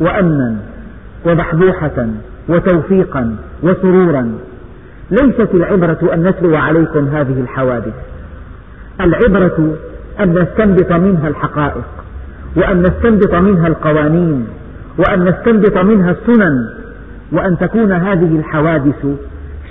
وأمنا 0.00 0.56
وبحبوحة 1.26 2.06
وتوفيقا 2.48 3.36
وسرورا. 3.62 4.32
ليست 5.10 5.48
العبرة 5.54 6.14
أن 6.14 6.22
نتلو 6.22 6.56
عليكم 6.56 7.08
هذه 7.08 7.40
الحوادث. 7.40 7.94
العبرة 9.00 9.74
أن 10.20 10.38
نستنبط 10.38 10.92
منها 10.92 11.28
الحقائق 11.28 11.84
وأن 12.56 12.82
نستنبط 12.82 13.34
منها 13.34 13.66
القوانين 13.66 14.46
وأن 14.98 15.24
نستنبط 15.24 15.78
منها 15.78 16.10
السنن 16.10 16.68
وأن 17.32 17.58
تكون 17.58 17.92
هذه 17.92 18.38
الحوادث 18.38 19.06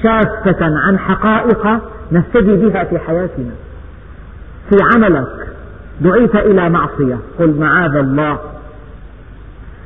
شافة 0.04 0.58
عن 0.62 1.00
حقائق 1.00 1.68
نهتدي 2.12 2.56
بها 2.56 2.84
في 2.84 3.00
حياتنا. 3.00 3.52
في 4.70 4.78
عملك 4.96 5.48
دعيت 6.02 6.36
إلى 6.36 6.70
معصية. 6.70 7.18
قل 7.40 7.56
معاذ 7.60 7.96
الله. 7.96 8.40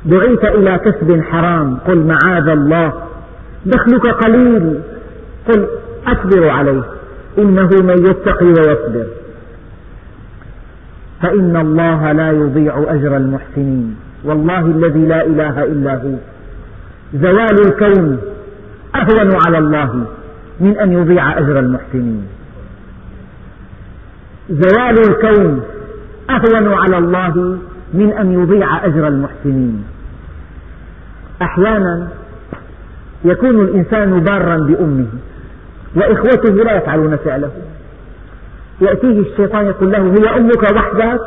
دعيت 0.04 0.44
إلى 0.44 0.78
كسب 0.78 1.22
حرام. 1.22 1.76
قل 1.76 1.98
معاذ 1.98 2.48
الله. 2.48 2.92
دخلك 3.66 4.06
قليل. 4.06 4.80
قل 5.48 5.66
أصبر 6.06 6.48
عليه. 6.48 6.82
إنه 7.38 7.68
من 7.82 8.06
يتقي 8.06 8.46
ويصبر. 8.46 9.06
فإن 11.22 11.56
الله 11.56 12.12
لا 12.12 12.30
يضيع 12.30 12.84
أجر 12.88 13.16
المحسنين. 13.16 13.96
والله 14.24 14.60
الذي 14.60 15.06
لا 15.06 15.26
إله 15.26 15.64
إلا 15.64 15.94
هو. 15.94 16.14
زوال 17.14 17.66
الكون 17.66 18.18
أهون 18.94 19.38
على 19.46 19.58
الله 19.58 20.06
من 20.60 20.78
أن 20.78 20.92
يضيع 20.92 21.38
أجر 21.38 21.58
المحسنين. 21.58 22.26
زوال 24.50 24.98
الكون 25.08 25.62
أهون 26.30 26.72
على 26.72 26.98
الله 26.98 27.58
من 27.94 28.12
أن 28.12 28.32
يضيع 28.32 28.86
أجر 28.86 29.08
المحسنين. 29.08 29.84
أحيانا 31.42 32.08
يكون 33.24 33.60
الإنسان 33.60 34.20
بارا 34.20 34.56
بأمه 34.56 35.06
وإخوته 35.96 36.54
لا 36.54 36.76
يفعلون 36.76 37.16
فعله. 37.16 37.50
يأتيه 38.80 39.20
الشيطان 39.20 39.66
يقول 39.66 39.92
له 39.92 39.98
هي 39.98 40.36
أمك 40.36 40.62
وحدك؟ 40.62 41.20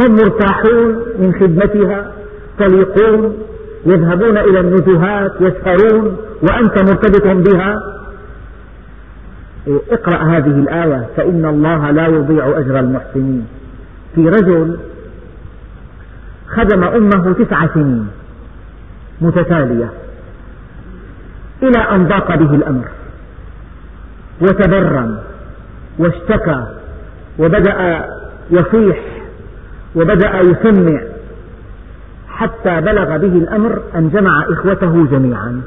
هم 0.00 0.14
مرتاحون 0.14 0.88
من 1.18 1.34
خدمتها 1.40 2.12
طليقون 2.58 3.38
يذهبون 3.86 4.38
إلى 4.38 4.60
النزهات 4.60 5.32
يسهرون 5.40 6.16
وأنت 6.42 6.82
مرتبط 6.82 7.52
بها. 7.52 7.78
اقرأ 9.90 10.16
هذه 10.16 10.46
الآية 10.46 11.06
فإن 11.16 11.44
الله 11.44 11.90
لا 11.90 12.06
يضيع 12.06 12.58
أجر 12.58 12.78
المحسنين. 12.78 13.46
في 14.14 14.28
رجل 14.28 14.78
خدم 16.48 16.84
أمه 16.84 17.32
تسع 17.32 17.66
سنين 17.74 18.08
متتالية 19.20 19.90
إلى 21.62 21.78
أن 21.78 22.08
ضاق 22.08 22.34
به 22.34 22.54
الأمر 22.54 22.88
وتبرم 24.40 25.18
واشتكى 25.98 26.66
وبدأ 27.38 28.04
يصيح 28.50 28.98
وبدأ 29.94 30.40
يسمع 30.40 31.00
حتى 32.28 32.80
بلغ 32.80 33.16
به 33.16 33.38
الأمر 33.38 33.82
أن 33.94 34.10
جمع 34.10 34.44
إخوته 34.48 35.06
جميعا. 35.06 35.62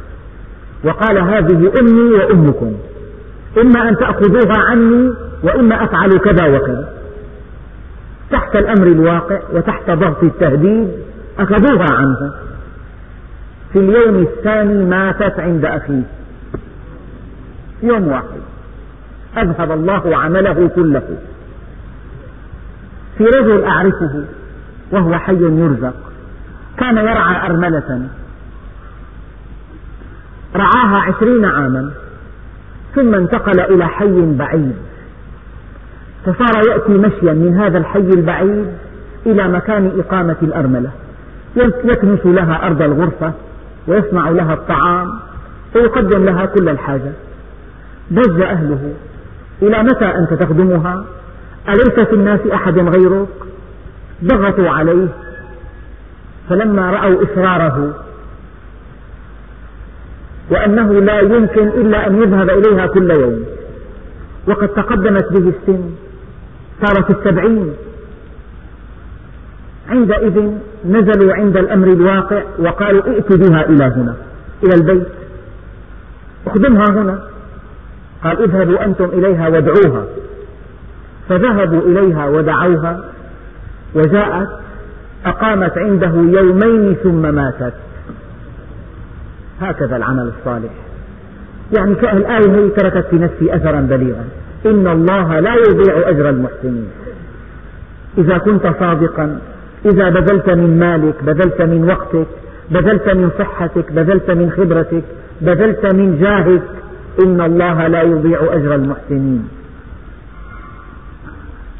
وقال 0.83 1.17
هذه 1.17 1.71
أمي 1.79 2.13
وأمكم 2.13 2.73
إما 3.57 3.89
أن 3.89 3.97
تأخذوها 3.97 4.57
عني 4.57 5.13
وإما 5.43 5.83
أفعل 5.83 6.09
كذا 6.09 6.47
وكذا. 6.47 6.90
تحت 8.31 8.55
الأمر 8.55 8.87
الواقع 8.87 9.39
وتحت 9.53 9.91
ضغط 9.91 10.23
التهديد 10.23 10.91
أخذوها 11.39 11.91
عنه 11.91 12.33
في 13.73 13.79
اليوم 13.79 14.21
الثاني 14.21 14.85
ماتت 14.85 15.39
عند 15.39 15.65
أخيه. 15.65 16.03
يوم 17.83 18.07
واحد. 18.07 18.41
أذهب 19.37 19.71
الله 19.71 20.17
عمله 20.17 20.69
كله. 20.75 21.17
في 23.17 23.23
رجل 23.23 23.63
أعرفه 23.63 24.23
وهو 24.91 25.17
حي 25.17 25.43
يرزق. 25.43 25.93
كان 26.77 26.97
يرعى 26.97 27.45
أرملة. 27.45 28.07
رعاها 30.55 30.97
عشرين 30.97 31.45
عاما. 31.45 31.91
ثم 32.95 33.15
انتقل 33.15 33.59
إلى 33.59 33.87
حي 33.87 34.21
بعيد. 34.21 34.75
فصار 36.25 36.69
يأتي 36.69 36.91
مشيا 36.91 37.33
من 37.33 37.57
هذا 37.57 37.77
الحي 37.77 37.99
البعيد 37.99 38.67
إلى 39.25 39.47
مكان 39.47 39.91
إقامة 39.99 40.35
الأرملة. 40.41 40.89
يكنس 41.83 42.25
لها 42.25 42.65
أرض 42.65 42.81
الغرفة 42.81 43.31
ويصنع 43.87 44.29
لها 44.29 44.53
الطعام 44.53 45.19
ويقدم 45.75 46.25
لها 46.25 46.45
كل 46.45 46.69
الحاجة. 46.69 47.11
ضج 48.13 48.41
أهله. 48.41 48.93
إلى 49.61 49.83
متى 49.83 50.05
أنت 50.05 50.33
تخدمها؟ 50.33 51.05
أليس 51.69 52.07
في 52.07 52.13
الناس 52.13 52.39
أحد 52.53 52.79
غيرك؟ 52.79 53.27
ضغطوا 54.23 54.69
عليه. 54.69 55.07
فلما 56.49 56.91
رأوا 56.91 57.23
إصراره 57.23 57.93
وأنه 60.49 60.93
لا 60.93 61.19
يمكن 61.19 61.67
إلا 61.67 62.07
أن 62.07 62.21
يذهب 62.21 62.49
إليها 62.49 62.87
كل 62.87 63.11
يوم 63.11 63.43
وقد 64.47 64.67
تقدمت 64.67 65.31
به 65.31 65.49
السن 65.49 65.89
صار 66.85 67.03
في 67.03 67.09
السبعين. 67.09 67.73
عندئذ 69.89 70.51
نزلوا 70.85 71.33
عند 71.33 71.57
الأمر 71.57 71.87
الواقع 71.87 72.43
وقالوا 72.59 73.03
ائت 73.07 73.33
بها 73.33 73.65
إلى 73.69 73.83
هنا 73.83 74.15
إلى 74.63 74.73
البيت. 74.73 75.07
اخدمها 76.47 76.85
هنا. 76.89 77.19
قال 78.23 78.43
اذهبوا 78.43 78.85
أنتم 78.85 79.05
إليها 79.05 79.47
وادعوها. 79.47 80.05
فذهبوا 81.29 81.81
إليها 81.81 82.27
ودعوها 82.27 83.03
وجاءت 83.95 84.49
أقامت 85.25 85.77
عنده 85.77 86.39
يومين 86.39 86.95
ثم 87.03 87.35
ماتت. 87.35 87.73
هكذا 89.61 89.97
العمل 89.97 90.31
الصالح. 90.39 90.71
يعني 91.77 91.91
الآية 91.91 92.55
هي 92.55 92.69
تركت 92.69 93.07
في 93.09 93.15
نفسي 93.15 93.55
أثرا 93.55 93.81
بليغا. 93.81 94.25
إن 94.65 94.87
الله 94.87 95.39
لا 95.39 95.55
يضيع 95.55 96.09
أجر 96.09 96.29
المحسنين. 96.29 96.89
إذا 98.17 98.37
كنت 98.37 98.63
صادقا 98.79 99.39
إذا 99.85 100.09
بذلت 100.09 100.49
من 100.49 100.79
مالك 100.79 101.23
بذلت 101.23 101.61
من 101.61 101.89
وقتك 101.89 102.27
بذلت 102.71 103.09
من 103.09 103.31
صحتك 103.39 103.91
بذلت 103.91 104.31
من 104.31 104.51
خبرتك 104.51 105.03
بذلت 105.41 105.95
من 105.95 106.19
جاهك 106.19 106.63
إن 107.25 107.41
الله 107.41 107.87
لا 107.87 108.01
يضيع 108.01 108.39
أجر 108.43 108.75
المحسنين. 108.75 109.49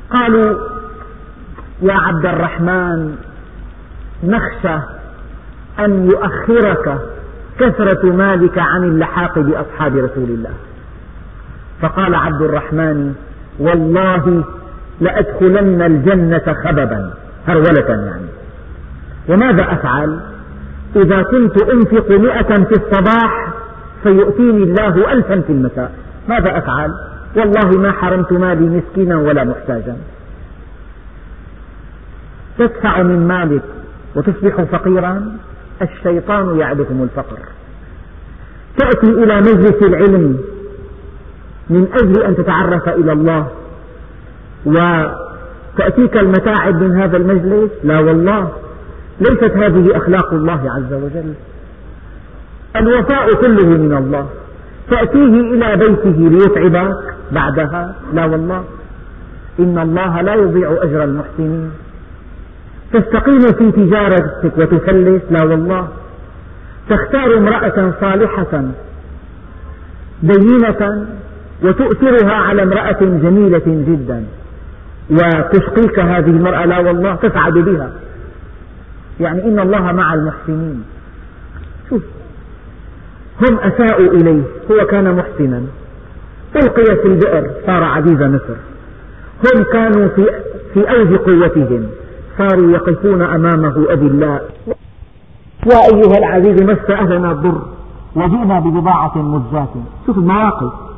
قالوا 0.09 0.55
يا 1.81 1.93
عبد 1.93 2.25
الرحمن 2.25 3.15
نخشى 4.23 4.77
أن 5.79 6.09
يؤخرك 6.11 6.97
كثرة 7.59 8.11
مالك 8.11 8.57
عن 8.57 8.83
اللحاق 8.83 9.39
بأصحاب 9.39 9.97
رسول 9.97 10.29
الله. 10.29 10.53
فقال 11.81 12.15
عبد 12.15 12.41
الرحمن 12.41 13.13
والله 13.59 14.43
لأدخلن 15.01 15.81
الجنة 15.81 16.55
خببا 16.63 17.13
هرولة 17.47 17.89
يعني. 17.89 18.25
وماذا 19.29 19.63
أفعل؟ 19.73 20.19
إذا 20.95 21.21
كنت 21.21 21.61
أنفق 21.61 22.11
مئة 22.11 22.63
في 22.63 22.75
الصباح 22.75 23.53
فيؤتيني 24.03 24.63
الله 24.63 25.13
ألفا 25.13 25.41
في 25.41 25.51
المساء. 25.51 25.91
ماذا 26.29 26.57
أفعل؟ 26.57 26.93
والله 27.35 27.69
ما 27.79 27.91
حرمت 27.91 28.31
مالي 28.31 28.65
مسكينا 28.65 29.17
ولا 29.17 29.43
محتاجا. 29.43 29.97
تدفع 32.57 33.01
من 33.03 33.27
مالك 33.27 33.63
وتصبح 34.15 34.61
فقيرا؟ 34.61 35.31
الشيطان 35.81 36.59
يعدكم 36.59 37.03
الفقر. 37.03 37.37
تأتي 38.77 39.07
إلى 39.07 39.41
مجلس 39.41 39.83
العلم 39.83 40.37
من 41.69 41.87
أجل 41.93 42.23
أن 42.23 42.35
تتعرف 42.35 42.89
إلى 42.89 43.11
الله. 43.11 43.47
وتأتيك 44.65 46.17
المتاعب 46.17 46.83
من 46.83 47.01
هذا 47.01 47.17
المجلس. 47.17 47.71
لا 47.83 47.99
والله 47.99 48.51
ليست 49.19 49.51
هذه 49.57 49.97
أخلاق 49.97 50.33
الله 50.33 50.71
عز 50.71 50.93
وجل. 50.93 51.33
الوفاء 52.75 53.33
كله 53.33 53.65
من 53.65 53.97
الله. 53.97 54.27
تأتيه 54.89 55.41
إلى 55.53 55.75
بيته 55.75 56.29
ليتعبك 56.29 57.15
بعدها. 57.31 57.95
لا 58.13 58.25
والله. 58.25 58.63
إن 59.59 59.79
الله 59.79 60.21
لا 60.21 60.33
يضيع 60.35 60.77
أجر 60.81 61.03
المحسنين. 61.03 61.71
تستقيم 62.93 63.39
في 63.39 63.71
تجارتك 63.71 64.57
وتفلس 64.57 65.21
لا 65.31 65.43
والله. 65.43 65.87
تختار 66.89 67.37
امرأة 67.37 67.93
صالحة 68.01 68.63
دينة 70.23 71.07
وتؤثرها 71.63 72.33
على 72.33 72.63
امرأة 72.63 72.97
جميلة 73.01 73.61
جدا. 73.65 74.25
وتشقيك 75.09 75.99
هذه 75.99 76.29
المرأة 76.29 76.65
لا 76.65 76.79
والله 76.79 77.15
تسعد 77.15 77.53
بها. 77.53 77.91
يعني 79.19 79.43
إن 79.43 79.59
الله 79.59 79.91
مع 79.91 80.13
المحسنين. 80.13 80.83
شوف 81.89 82.01
هم 83.41 83.59
أساءوا 83.59 84.07
إليه. 84.13 84.41
هو 84.71 84.85
كان 84.85 85.15
محسنا. 85.15 85.61
ألقي 86.55 86.95
في 86.95 87.07
البئر 87.07 87.51
صار 87.65 87.83
عزيز 87.83 88.21
مصر. 88.21 88.55
هم 89.45 89.63
كانوا 89.73 90.07
في, 90.07 90.25
في 90.73 90.79
أوج 90.79 91.15
قوتهم. 91.15 91.87
صاروا 92.37 92.71
يقفون 92.71 93.21
أمامه 93.21 93.85
أذلاء. 93.91 94.49
يا 95.65 95.79
أيها 95.93 96.17
العزيز 96.17 96.63
مس 96.63 96.89
أهلنا 96.89 97.31
الضر 97.31 97.61
وجئنا 98.15 98.59
ببضاعة 98.59 99.17
مزجاة 99.17 99.69
شوف 100.05 100.17
المواقف. 100.17 100.90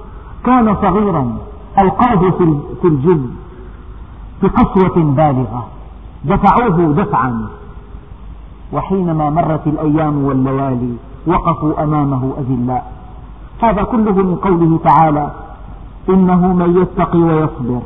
كان 0.46 0.76
صغيرا 0.76 1.38
ألقاه 1.82 2.32
في 2.82 2.88
الجب 2.88 3.30
بقسوة 4.44 5.04
بالغة. 5.04 5.68
دفعوه 6.26 6.94
دفعا. 6.94 7.48
وحينما 8.74 9.30
مرت 9.30 9.68
الأيام 9.68 10.24
والليالي 10.24 10.96
وقفوا 11.28 11.84
أمامه 11.84 12.34
أذلاء 12.38 12.94
هذا 13.62 13.84
كله 13.84 14.12
من 14.12 14.36
قوله 14.36 14.80
تعالى 14.84 15.32
إنه 16.10 16.54
من 16.54 16.82
يتقي 16.82 17.20
ويصبر. 17.20 17.82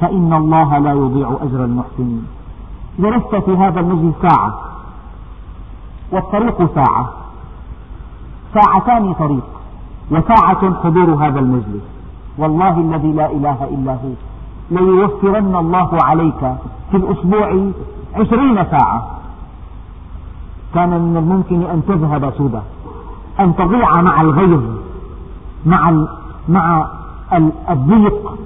فإن 0.00 0.32
الله 0.32 0.78
لا 0.78 0.92
يضيع 0.92 1.36
أجر 1.42 1.64
المحسنين 1.64 2.26
جلست 2.98 3.34
في 3.34 3.56
هذا 3.56 3.80
المجلس 3.80 4.14
ساعة. 4.22 4.60
والطريق 6.12 6.74
ساعة. 6.74 7.12
ساعتان 8.54 9.12
طريق. 9.12 9.57
وساعة 10.10 10.74
حضور 10.84 11.14
هذا 11.14 11.40
المجلس. 11.40 11.82
والله 12.38 12.80
الذي 12.80 13.12
لا 13.12 13.30
إله 13.32 13.64
إلا 13.64 13.92
هو. 13.92 14.12
ليوفرن 14.70 15.56
الله 15.56 15.98
عليك 16.02 16.54
في 16.90 16.96
الأسبوع 16.96 17.70
عشرين 18.14 18.64
ساعة. 18.64 19.06
كان 20.74 20.90
من 20.90 21.16
الممكن 21.16 21.62
أن 21.62 21.82
تذهب 21.88 22.32
سدى 22.38 22.60
أن 23.40 23.56
تضيع 23.56 24.02
مع 24.02 24.20
الغيظ 24.20 24.62
مع 25.66 26.06
مع 26.48 26.86
الضيق. 27.70 28.38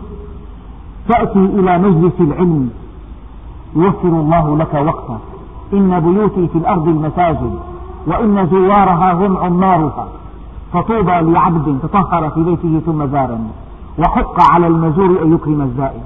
تأتي 1.08 1.38
إلى 1.38 1.78
مجلس 1.78 2.20
العلم. 2.20 2.70
يوفر 3.76 4.08
الله 4.08 4.56
لك 4.56 4.74
وقتا 4.74 5.18
إن 5.72 6.00
بيوتي 6.00 6.48
في 6.48 6.58
الأرض 6.58 6.88
المساجد 6.88 7.58
وإن 8.06 8.46
زوارها 8.46 9.12
هم 9.12 9.36
عمارها 9.36 10.08
فطوبى 10.72 11.12
لعبد 11.12 11.78
تطهر 11.82 12.30
في 12.30 12.42
بيته 12.42 12.80
ثم 12.86 13.06
زارني. 13.06 13.50
وحق 13.98 14.52
على 14.52 14.66
المزور 14.66 15.22
أن 15.22 15.34
يكرم 15.34 15.60
الزائر. 15.60 16.02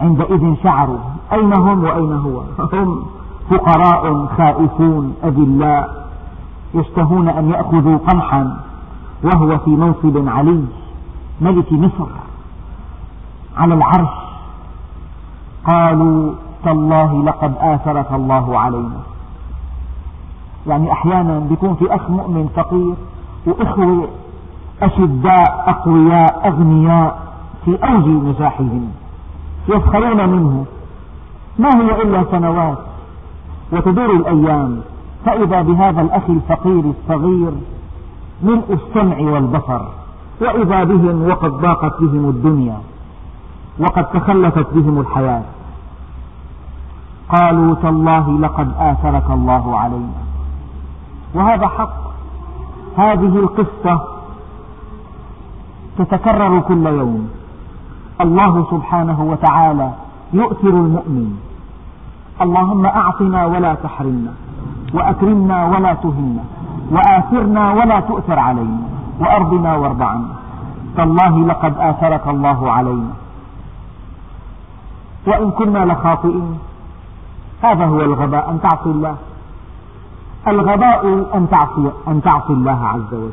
عندئذ 0.00 0.54
شعروا 0.62 0.98
أين 1.32 1.52
هم 1.52 1.84
وأين 1.84 2.12
هو؟ 2.12 2.42
هم 2.72 3.02
فقراء 3.50 4.26
خائفون 4.26 5.14
أذلاء 5.24 6.08
يشتهون 6.74 7.28
أن 7.28 7.50
يأخذوا 7.50 7.98
قمحا 7.98 8.60
وهو 9.22 9.58
في 9.58 9.70
منصب 9.70 10.28
علي. 10.28 10.64
ملك 11.40 11.72
مصر. 11.72 12.06
على 13.56 13.74
العرش. 13.74 14.14
قالوا 15.66 16.32
تالله 16.64 17.24
لقد 17.24 17.54
آثرك 17.60 18.12
الله 18.12 18.58
علينا. 18.58 19.11
يعني 20.66 20.92
أحيانا 20.92 21.38
بيكون 21.38 21.74
في 21.74 21.94
أخ 21.94 22.10
مؤمن 22.10 22.48
فقير 22.56 22.94
وإخوة 23.46 24.08
أشداء 24.82 25.64
أقوياء 25.66 26.48
أغنياء 26.48 27.22
في 27.64 27.76
أوج 27.84 28.06
نجاحهم 28.06 28.88
يسخرون 29.68 30.28
منه. 30.28 30.64
ما 31.58 31.68
هي 31.68 32.02
إلا 32.02 32.24
سنوات 32.30 32.78
وتدور 33.72 34.10
الأيام 34.10 34.80
فإذا 35.24 35.62
بهذا 35.62 36.00
الأخ 36.00 36.22
الفقير 36.28 36.84
الصغير 36.90 37.52
ملء 38.42 38.64
السمع 38.70 39.32
والبصر 39.32 39.80
وإذا 40.40 40.84
بهم 40.84 41.28
وقد 41.28 41.50
ضاقت 41.50 42.00
بهم 42.00 42.28
الدنيا 42.28 42.78
وقد 43.78 44.04
تخلفت 44.04 44.66
بهم 44.74 45.00
الحياة. 45.00 45.42
قالوا 47.28 47.74
تالله 47.74 48.38
لقد 48.38 48.72
آثرك 48.78 49.30
الله 49.30 49.78
علينا. 49.80 50.31
وهذا 51.34 51.66
حق. 51.68 52.12
هذه 52.96 53.38
القصة 53.38 54.04
تتكرر 55.98 56.60
كل 56.60 56.86
يوم. 56.86 57.30
الله 58.20 58.66
سبحانه 58.70 59.22
وتعالى 59.22 59.90
يؤثر 60.32 60.68
المؤمن. 60.68 61.38
اللهم 62.42 62.86
أعطنا 62.86 63.44
ولا 63.46 63.74
تحرمنا 63.74 64.32
وأكرمنا 64.94 65.66
ولا 65.66 65.94
تهنا 65.94 66.44
وآثرنا 66.90 67.72
ولا 67.72 68.00
تؤثر 68.00 68.38
علينا 68.38 68.82
وأرضنا 69.20 69.76
وارض 69.76 70.02
عنا. 70.02 70.34
تالله 70.96 71.46
لقد 71.46 71.78
آثرك 71.78 72.28
الله 72.28 72.70
علينا. 72.70 73.12
وإن 75.26 75.50
كنا 75.50 75.84
لخاطئين 75.84 76.58
هذا 77.62 77.84
هو 77.86 78.00
الغباء 78.00 78.50
أن 78.50 78.60
تعصي 78.60 78.90
الله. 78.90 79.16
الغباء 80.48 81.26
أن 81.34 81.48
تعصي, 81.50 81.90
أن 82.08 82.22
تعصي 82.22 82.52
الله 82.52 82.86
عز 82.86 83.14
وجل. 83.14 83.32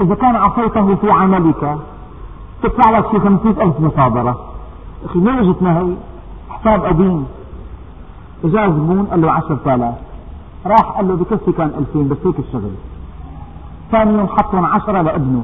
إذا 0.00 0.14
كان 0.14 0.36
عصيته 0.36 0.94
في 0.94 1.10
عملك 1.10 1.78
تدفع 2.62 2.90
لك 2.90 3.10
شي 3.10 3.20
خمسين 3.20 3.60
ألف 3.60 3.80
مصادرة. 3.80 4.40
أخي 5.04 5.18
ما 5.18 5.40
اجتنا 5.40 5.78
هي 5.78 5.92
حساب 6.50 6.84
قديم. 6.84 7.26
إجا 8.44 8.66
زبون 8.68 9.06
قال 9.10 9.20
له 9.20 9.32
عشرة 9.32 9.74
آلاف 9.74 9.94
راح 10.66 10.90
قال 10.96 11.08
له 11.08 11.14
بكفي 11.16 11.52
كان 11.52 11.72
ألفين 11.78 12.08
بس 12.08 12.16
هيك 12.26 12.38
الشغل. 12.38 12.70
ثاني 13.90 14.12
يوم 14.12 14.28
حطهم 14.28 14.64
عشرة 14.64 15.02
لابنه. 15.02 15.42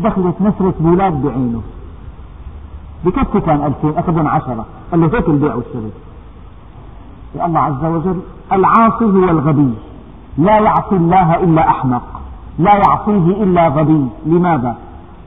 دخلت 0.00 0.40
نسرة 0.40 0.74
بولاد 0.80 1.22
بعينه. 1.22 1.62
بكفي 3.04 3.40
كان 3.40 3.64
ألفين 3.64 3.98
أخذهم 3.98 4.28
عشرة. 4.28 4.66
قال 4.90 5.00
له 5.00 5.06
هيك 5.06 5.28
البيع 5.28 5.54
والشغل. 5.54 5.90
الله 7.34 7.60
عز 7.60 7.84
وجل 7.84 8.20
العاصي 8.52 9.04
هو 9.04 9.30
الغبي. 9.30 9.74
لا 10.38 10.58
يعصي 10.58 10.96
الله 10.96 11.34
إلا 11.34 11.68
أحمق. 11.68 12.02
لا 12.58 12.74
يعصيه 12.74 13.42
إلا 13.42 13.68
غبي. 13.68 14.06
لماذا؟ 14.26 14.76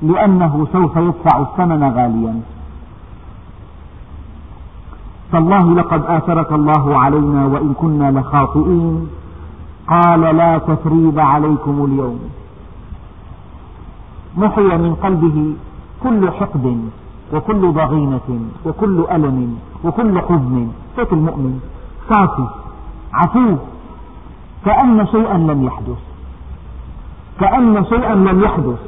لأنه 0.02 0.68
سوف 0.74 0.96
يدفع 0.96 1.40
الثمن 1.40 1.84
غاليا. 1.84 2.42
تالله 5.32 5.76
لقد 5.76 6.04
آثرك 6.06 6.52
الله 6.52 7.00
علينا 7.00 7.46
وإن 7.46 7.74
كنا 7.74 8.20
لخاطئين. 8.20 9.08
قال 9.88 10.22
لا 10.22 10.58
تثريب 10.58 11.20
عليكم 11.20 11.86
اليوم. 11.86 12.20
محي 14.38 14.78
من 14.78 14.96
قلبه 14.96 15.54
كل 16.04 16.32
حقد 16.32 16.90
وكل 17.34 17.74
ضغينة 17.74 18.30
وكل 18.66 19.06
ألم 19.12 19.58
وكل 19.84 20.22
حزن. 20.22 20.68
هيك 20.98 21.14
المؤمن. 21.14 21.60
صافي 22.10 22.48
عفو. 23.14 23.56
كأن 24.66 25.08
شيئا 25.08 25.38
لم 25.38 25.64
يحدث. 25.64 25.98
كأن 27.40 27.86
شيئا 27.86 28.16
لم 28.16 28.44
يحدث. 28.44 28.80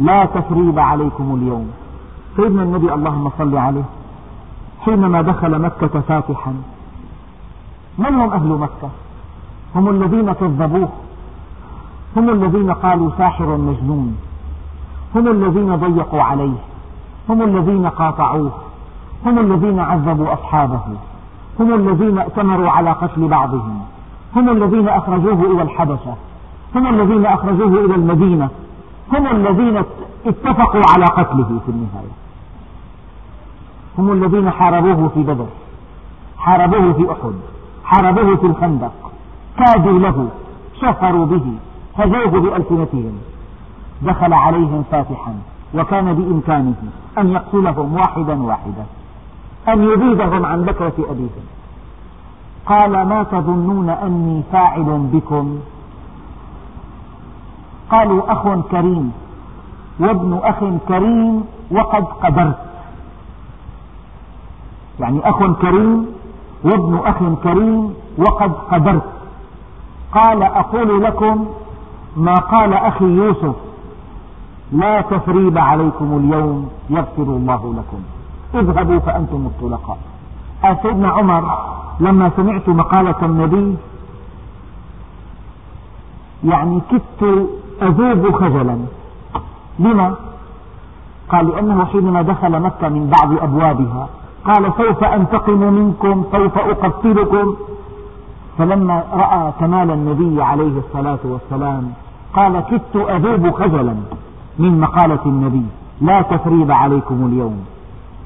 لا 0.00 0.24
تثريب 0.24 0.78
عليكم 0.78 1.34
اليوم. 1.34 1.70
سيدنا 2.36 2.62
النبي 2.62 2.94
اللهم 2.94 3.30
صل 3.38 3.56
عليه. 3.56 3.82
حينما 4.80 5.22
دخل 5.22 5.58
مكة 5.58 6.00
فاتحا. 6.00 6.54
من 7.98 8.14
هم 8.14 8.32
أهل 8.32 8.48
مكة؟ 8.48 8.90
هم 9.74 9.88
الذين 9.88 10.32
كذبوه. 10.32 10.88
هم 12.16 12.30
الذين 12.30 12.72
قالوا 12.72 13.10
ساحر 13.18 13.56
مجنون. 13.56 14.16
هم 15.14 15.28
الذين 15.28 15.76
ضيقوا 15.76 16.22
عليه. 16.22 16.58
هم 17.28 17.42
الذين 17.42 17.86
قاطعوه. 17.86 18.52
هم 19.26 19.38
الذين 19.38 19.80
عذبوا 19.80 20.32
أصحابه. 20.32 20.80
هم 21.60 21.74
الذين 21.74 22.18
ائتمروا 22.18 22.70
على 22.70 22.90
قتل 22.90 23.28
بعضهم. 23.28 23.80
هم 24.36 24.48
الذين 24.48 24.88
أخرجوه 24.88 25.52
إلى 25.52 25.62
الحبشة. 25.62 26.14
هم 26.74 26.86
الذين 26.86 27.26
أخرجوه 27.26 27.84
إلى 27.84 27.94
المدينة. 27.94 28.48
هم 29.12 29.26
الذين 29.26 29.82
اتفقوا 30.26 30.82
على 30.94 31.04
قتله 31.04 31.60
في 31.66 31.68
النهاية. 31.68 32.14
هم 33.98 34.12
الذين 34.12 34.50
حاربوه 34.50 35.08
في 35.08 35.22
بدر. 35.22 35.46
حاربوه 36.38 36.92
في 36.92 37.12
أحد. 37.12 37.34
حاربوه 37.84 38.36
في 38.36 38.46
الخندق. 38.46 38.92
كادوا 39.58 39.98
له. 39.98 40.28
شفروا 40.80 41.26
به. 41.26 41.54
هزوه 41.98 42.40
بألسنتهم. 42.40 43.18
دخل 44.02 44.32
عليهم 44.32 44.84
فاتحا. 44.90 45.34
وكان 45.74 46.14
بإمكانه 46.14 46.74
أن 47.18 47.28
يقتلهم 47.28 47.94
واحدا 47.94 48.42
واحدا. 48.42 48.84
أن 49.68 49.84
يبيدهم 49.84 50.46
عن 50.46 50.62
بكرة 50.62 50.92
أبيهم. 50.98 51.46
قال 52.66 52.92
ما 52.92 53.22
تظنون 53.22 53.90
أني 53.90 54.42
فاعل 54.52 55.08
بكم. 55.12 55.58
قالوا 57.90 58.32
أخ 58.32 58.60
كريم. 58.70 59.12
وابن 60.00 60.40
أخ 60.42 60.64
كريم 60.88 61.44
وقد 61.70 62.04
قدرت. 62.04 62.58
يعني 65.00 65.28
أخ 65.28 65.52
كريم 65.62 66.06
وابن 66.64 67.00
أخ 67.04 67.18
كريم 67.42 67.94
وقد 68.18 68.52
قدرت. 68.52 69.10
قال 70.12 70.42
أقول 70.42 71.02
لكم 71.04 71.46
ما 72.16 72.34
قال 72.34 72.74
أخي 72.74 73.04
يوسف 73.04 73.54
لا 74.72 75.00
تثريب 75.00 75.58
عليكم 75.58 76.16
اليوم 76.16 76.70
يغفر 76.90 77.22
الله 77.22 77.74
لكم. 77.76 78.19
اذهبوا 78.54 78.98
فأنتم 78.98 79.46
الطلقاء. 79.46 79.98
سيدنا 80.82 81.08
عمر 81.08 81.58
لما 82.00 82.30
سمعت 82.36 82.68
مقالة 82.68 83.14
النبي 83.22 83.76
يعني 86.44 86.80
كدت 86.90 87.48
أذوب 87.82 88.34
خجلا. 88.34 88.78
لما؟ 89.78 90.14
قال 91.28 91.48
لأنه 91.48 91.84
حينما 91.84 92.22
دخل 92.22 92.60
مكة 92.60 92.88
من 92.88 93.12
بعض 93.20 93.42
أبوابها 93.42 94.08
قال 94.44 94.72
سوف 94.76 95.04
أنتقم 95.04 95.72
منكم 95.72 96.24
سوف 96.32 96.58
أقتلكم. 96.58 97.56
فلما 98.58 99.04
رأى 99.12 99.52
كمال 99.60 99.90
النبي 99.90 100.42
عليه 100.42 100.78
الصلاة 100.78 101.18
والسلام 101.24 101.92
قال 102.34 102.60
كدت 102.60 102.96
أذوب 102.96 103.50
خجلا 103.50 103.94
من 104.58 104.80
مقالة 104.80 105.24
النبي. 105.26 105.66
لا 106.00 106.22
تثريب 106.22 106.70
عليكم 106.70 107.26
اليوم. 107.26 107.64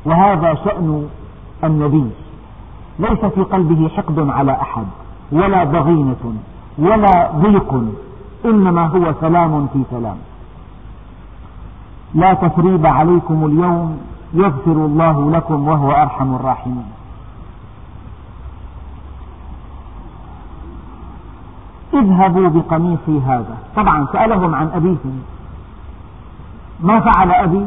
وهذا 0.04 0.54
شأن 0.54 1.08
النبي. 1.64 2.10
ليس 2.98 3.24
في 3.24 3.42
قلبه 3.42 3.88
حقد 3.88 4.28
على 4.28 4.52
أحد 4.52 4.86
ولا 5.32 5.64
ضغينة 5.64 6.34
ولا 6.78 7.30
ضيق 7.36 7.84
إنما 8.44 8.86
هو 8.86 9.14
سلام 9.20 9.66
في 9.72 9.82
سلام. 9.90 10.16
لا 12.14 12.34
تثريب 12.34 12.86
عليكم 12.86 13.44
اليوم 13.44 13.98
يغفر 14.34 14.72
الله 14.72 15.30
لكم 15.30 15.68
وهو 15.68 15.90
أرحم 15.90 16.34
الراحمين. 16.34 16.86
اذهبوا 21.94 22.48
بقميصي 22.48 23.20
هذا. 23.26 23.56
طبعا 23.76 24.06
سألهم 24.12 24.54
عن 24.54 24.70
أبيهم. 24.74 25.22
ما 26.80 27.00
فعل 27.00 27.30
أبي؟ 27.32 27.66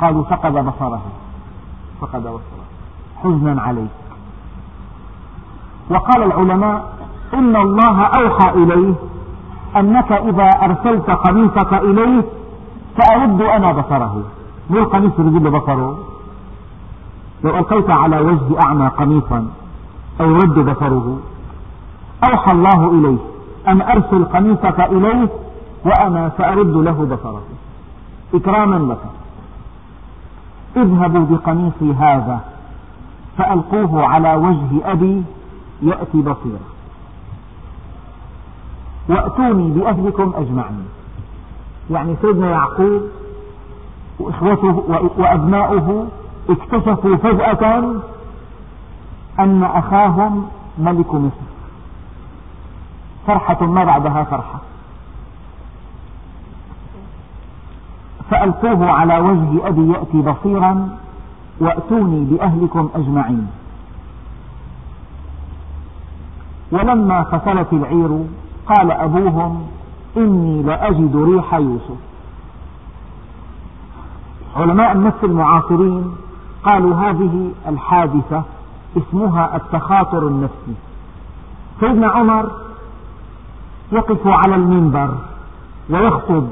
قالوا 0.00 0.24
فقد 0.24 0.52
بصره. 0.52 1.02
فقد 2.04 2.22
بصره 2.22 2.64
حزنا 3.22 3.62
عليك. 3.62 3.90
وقال 5.90 6.22
العلماء 6.22 6.94
إن 7.34 7.56
الله 7.56 8.02
أوحى 8.02 8.50
إليه 8.50 8.94
أنك 9.76 10.12
إذا 10.12 10.48
أرسلت 10.62 11.10
قميصك 11.10 11.72
إليه 11.72 12.24
سأرد 12.98 13.40
أنا 13.42 13.72
بصره. 13.72 14.22
مو 14.70 14.78
القميص 14.78 15.12
اللي 15.18 15.30
له 15.30 15.58
بصره؟ 15.58 15.98
لو 17.44 17.58
ألقيت 17.58 17.90
على 17.90 18.20
وجه 18.20 18.60
أعمى 18.64 18.88
قميصا 18.88 19.46
أو 20.20 20.30
يرد 20.30 20.58
بصره. 20.70 21.18
أوحى 22.30 22.52
الله 22.52 22.90
إليه 22.90 23.18
أن 23.68 23.82
أرسل 23.82 24.24
قميصك 24.24 24.80
إليه 24.80 25.28
وأنا 25.84 26.32
سأرد 26.38 26.76
له 26.76 27.06
بصره. 27.16 27.42
إكراما 28.34 28.92
لك. 28.92 29.23
اذهبوا 30.76 31.36
بقميصي 31.36 31.92
هذا 31.92 32.40
فألقوه 33.38 34.06
على 34.06 34.34
وجه 34.34 34.92
أبي 34.92 35.22
يأتي 35.82 36.18
بصيرا. 36.18 36.60
وأتوني 39.08 39.70
بأهلكم 39.70 40.32
أجمعين. 40.36 40.86
يعني 41.90 42.16
سيدنا 42.22 42.50
يعقوب 42.50 43.02
وإخوته 44.18 44.84
وأبناؤه 45.18 46.06
اكتشفوا 46.50 47.16
فجأة 47.16 47.94
أن 49.38 49.62
أخاهم 49.62 50.48
ملك 50.78 51.14
مصر. 51.14 51.44
فرحة 53.26 53.66
ما 53.66 53.84
بعدها 53.84 54.24
فرحة. 54.24 54.58
فألقوه 58.30 58.90
على 58.90 59.18
وجه 59.18 59.68
أبي 59.68 59.92
يأتي 59.92 60.22
بصيرا 60.22 60.88
وأتوني 61.60 62.24
بأهلكم 62.24 62.88
أجمعين. 62.94 63.46
ولما 66.72 67.22
فصلت 67.22 67.72
العير 67.72 68.24
قال 68.66 68.92
أبوهم 68.92 69.66
إني 70.16 70.62
لأجد 70.62 71.16
ريح 71.16 71.54
يوسف. 71.54 71.98
علماء 74.56 74.92
النفس 74.92 75.24
المعاصرين 75.24 76.16
قالوا 76.64 76.94
هذه 76.94 77.50
الحادثة 77.68 78.42
اسمها 78.96 79.56
التخاطر 79.56 80.28
النفسي. 80.28 80.74
سيدنا 81.80 82.08
عمر 82.08 82.50
يقف 83.92 84.26
على 84.26 84.54
المنبر 84.54 85.14
ويخطب 85.90 86.48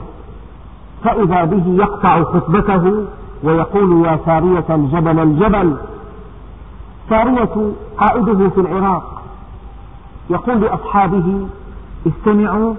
فإذا 1.04 1.44
به 1.44 1.62
يقطع 1.66 2.22
خطبته 2.22 3.04
ويقول 3.42 4.06
يا 4.06 4.18
سارية 4.26 4.64
الجبل 4.70 5.18
الجبل. 5.18 5.76
سارية 7.10 7.72
قائده 7.98 8.48
في 8.48 8.60
العراق 8.60 9.22
يقول 10.30 10.60
لأصحابه 10.60 11.46
استمعوا 12.06 12.74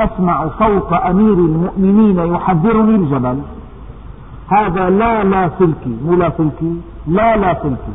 أسمع 0.00 0.48
صوت 0.58 0.92
أمير 0.92 1.32
المؤمنين 1.32 2.18
يحذرني 2.18 2.94
الجبل. 2.94 3.42
هذا 4.48 4.90
لا 4.90 5.24
لا 5.24 5.50
سلكي 5.58 5.96
مو 6.04 6.14
لا 6.14 6.32
سلكي 6.38 6.80
لا 7.06 7.36
لا 7.36 7.54
سلكي. 7.62 7.94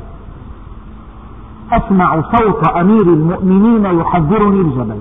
أسمع 1.72 2.22
صوت 2.22 2.68
أمير 2.68 3.02
المؤمنين 3.02 3.86
يحذرني 3.86 4.62
الجبل. 4.62 5.00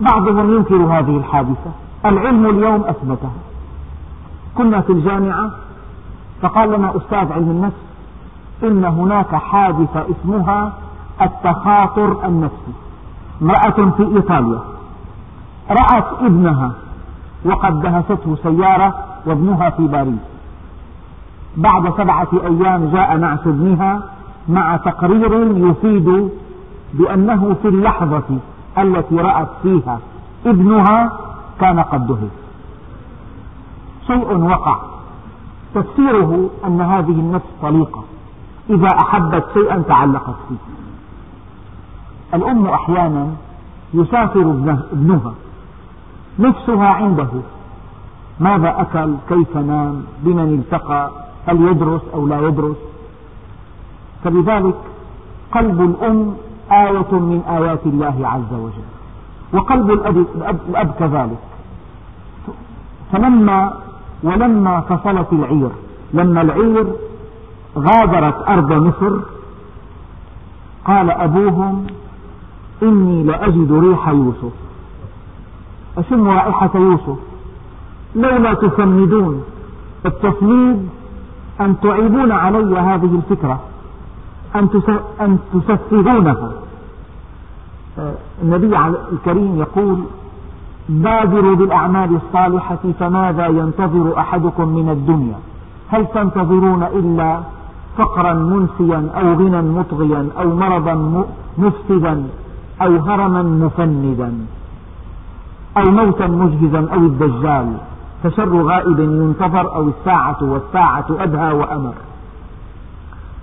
بعضهم 0.00 0.56
ينكر 0.56 0.76
هذه 0.76 1.16
الحادثة. 1.16 1.70
العلم 2.06 2.46
اليوم 2.46 2.84
أثبتها 2.84 3.30
كنا 4.54 4.80
في 4.80 4.92
الجامعة 4.92 5.50
فقال 6.42 6.72
لنا 6.72 6.96
أستاذ 6.96 7.32
علم 7.32 7.50
النفس 7.50 7.76
إن 8.62 8.84
هناك 8.84 9.34
حادثة 9.34 10.04
اسمها 10.10 10.72
التخاطر 11.22 12.26
النفسي. 12.26 12.72
امرأة 13.42 13.90
في 13.96 14.02
إيطاليا. 14.16 14.58
رأت 15.70 16.06
ابنها 16.20 16.72
وقد 17.44 17.80
دهسته 17.82 18.36
سيارة 18.42 18.94
وابنها 19.26 19.70
في 19.70 19.86
باريس. 19.86 20.20
بعد 21.56 21.92
سبعة 21.96 22.28
أيام 22.32 22.90
جاء 22.92 23.16
نعس 23.16 23.46
ابنها 23.46 24.02
مع 24.48 24.76
تقرير 24.76 25.56
يفيد 25.70 26.30
بأنه 26.94 27.56
في 27.62 27.68
اللحظة 27.68 28.38
التي 28.78 29.16
رأت 29.16 29.48
فيها 29.62 29.98
ابنها 30.46 31.12
كان 31.60 31.80
قد 31.80 32.06
دهس 32.06 32.30
شيء 34.06 34.36
وقع. 34.36 34.76
تفسيره 35.74 36.50
أن 36.66 36.80
هذه 36.80 37.10
النفس 37.10 37.46
طليقة. 37.62 38.02
إذا 38.70 38.88
أحبت 39.02 39.44
شيئا 39.54 39.82
تعلقت 39.88 40.34
فيه. 40.48 40.56
الأم 42.34 42.66
أحيانا 42.66 43.28
يسافر 43.94 44.40
ابنها. 44.92 45.34
نفسها 46.38 46.86
عنده. 46.86 47.28
ماذا 48.40 48.80
أكل؟ 48.80 49.14
كيف 49.28 49.56
نام؟ 49.56 50.04
بمن 50.22 50.54
التقى؟ 50.54 51.10
هل 51.46 51.62
يدرس 51.62 52.00
أو 52.14 52.26
لا 52.26 52.40
يدرس؟ 52.40 52.76
فلذلك 54.24 54.74
قلب 55.52 55.80
الأم 55.80 56.34
آية 56.72 57.12
من 57.12 57.42
آيات 57.48 57.86
الله 57.86 58.16
عز 58.22 58.52
وجل. 58.52 58.90
وقلب 59.52 59.90
الأب, 59.90 60.26
الأب 60.68 60.90
كذلك. 60.98 61.49
فلما 63.12 63.72
ولما 64.22 64.80
فصلت 64.80 65.32
العير 65.32 65.70
لما 66.14 66.42
العير 66.42 66.86
غادرت 67.78 68.48
أرض 68.48 68.72
مصر 68.72 69.20
قال 70.84 71.10
أبوهم 71.10 71.86
إني 72.82 73.22
لأجد 73.22 73.72
ريح 73.72 74.08
يوسف. 74.08 74.52
أشم 75.98 76.28
رائحة 76.28 76.70
يوسف. 76.74 77.18
لولا 78.16 78.54
تفندون 78.54 79.44
التفنيد 80.06 80.88
أن 81.60 81.80
تعيبون 81.80 82.32
علي 82.32 82.78
هذه 82.78 83.14
الفكرة 83.14 83.60
أن 85.20 85.38
تسفهونها 85.54 86.52
النبي 88.42 88.76
الكريم 89.12 89.58
يقول 89.58 90.04
بادروا 90.90 91.56
بالأعمال 91.56 92.16
الصالحة 92.16 92.78
فماذا 93.00 93.46
ينتظر 93.46 94.18
أحدكم 94.18 94.68
من 94.68 94.88
الدنيا؟ 94.88 95.38
هل 95.88 96.06
تنتظرون 96.06 96.82
إلا 96.82 97.40
فقرا 97.96 98.32
منسيا 98.32 99.10
أو 99.14 99.32
غنى 99.34 99.62
مطغيا 99.62 100.28
أو 100.38 100.56
مرضا 100.56 101.24
مفسدا 101.58 102.26
أو 102.82 102.96
هرما 102.96 103.42
مفندا 103.42 104.32
أو 105.76 105.90
موتا 105.90 106.26
مجهزا 106.26 106.88
أو 106.92 106.98
الدجال؟ 106.98 107.76
فشر 108.22 108.62
غائب 108.62 108.98
ينتظر 108.98 109.74
أو 109.74 109.88
الساعة 109.88 110.36
والساعة 110.42 111.06
أدهى 111.10 111.52
وأمر. 111.52 111.94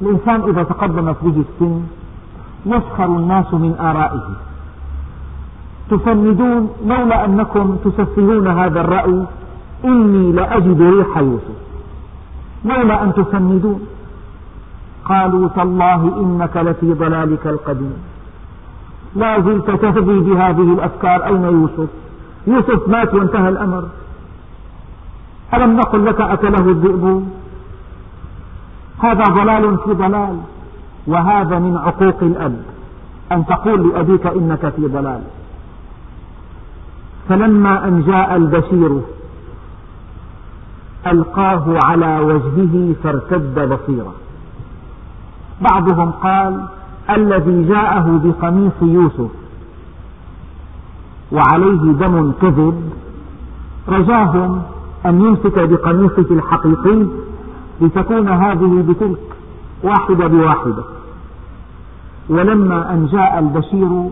الإنسان 0.01 0.49
إذا 0.49 0.63
تقدمت 0.63 1.15
به 1.21 1.43
السن 1.45 1.81
يسخر 2.65 3.05
الناس 3.05 3.53
من 3.53 3.75
آرائه. 3.79 4.46
تفندون 5.89 6.69
لولا 6.85 7.25
أنكم 7.25 7.77
تسفهون 7.85 8.47
هذا 8.47 8.81
الرأي 8.81 9.23
إني 9.85 10.31
لأجد 10.31 10.81
ريح 10.81 11.17
يوسف. 11.17 11.57
لولا 12.65 13.03
أن 13.03 13.13
تفندون 13.13 13.87
قالوا 15.05 15.47
تالله 15.47 16.01
إنك 16.19 16.57
لفي 16.57 16.93
ضلالك 16.93 17.47
القديم. 17.47 17.97
لا 19.15 19.39
زلت 19.39 19.71
تهدي 19.71 20.19
بهذه 20.19 20.73
الأفكار. 20.73 21.25
أين 21.25 21.43
يوسف؟ 21.43 21.89
يوسف 22.47 22.87
مات 22.87 23.13
وانتهى 23.13 23.49
الأمر. 23.49 23.83
ألم 25.53 25.75
نقل 25.75 26.05
لك 26.05 26.21
أكله 26.21 26.69
الذئب؟ 26.69 27.27
هذا 28.99 29.23
ضلال 29.23 29.77
في 29.77 29.93
ضلال 29.93 30.37
وهذا 31.07 31.59
من 31.59 31.77
عقوق 31.77 32.17
الأب. 32.21 32.61
أن 33.31 33.45
تقول 33.45 33.89
لأبيك 33.89 34.27
إنك 34.27 34.69
في 34.75 34.87
ضلال. 34.87 35.21
فلما 37.29 37.87
أن 37.87 38.03
جاء 38.07 38.35
البشير 38.35 39.01
ألقاه 41.07 41.79
على 41.85 42.19
وجهه 42.19 42.95
فارتد 43.03 43.59
بصيرا. 43.73 44.13
بعضهم 45.61 46.11
قال 46.11 46.65
الذي 47.09 47.63
جاءه 47.63 48.21
بقميص 48.23 48.81
يوسف. 48.81 49.31
وعليه 51.31 51.91
دم 51.93 52.31
كذب. 52.41 52.89
رجاهم 53.89 54.61
أن 55.05 55.21
يمسك 55.21 55.59
بقميصه 55.59 56.31
الحقيقي 56.31 57.05
لتكون 57.81 58.27
هذه 58.27 58.85
بتلك 58.89 59.19
واحدة 59.83 60.27
بواحدة. 60.27 60.83
ولما 62.29 62.93
أن 62.93 63.05
جاء 63.05 63.39
البشير 63.39 64.09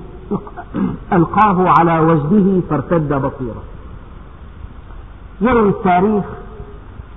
ألقاه 1.14 1.74
على 1.80 2.00
وجهه 2.00 2.62
فارتد 2.70 3.14
بصيرا. 3.14 3.64
يروي 5.42 5.70
التاريخ 5.70 6.26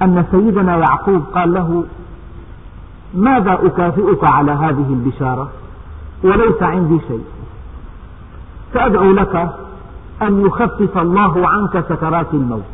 أن 0.03 0.25
سيدنا 0.31 0.77
يعقوب 0.77 1.23
قال 1.35 1.55
له 1.55 1.85
ماذا 3.15 3.59
أكافئك 3.67 4.25
على 4.25 4.53
هذه 4.53 4.87
البشارة؟ 4.89 5.49
وليس 6.25 6.63
عندي 6.63 7.01
شيء. 7.09 7.25
سأدعو 8.75 9.13
لك 9.13 9.55
أن 10.23 10.47
يخفف 10.47 10.99
الله 10.99 11.49
عنك 11.49 11.85
سكرات 11.89 12.35
الموت. 12.35 12.65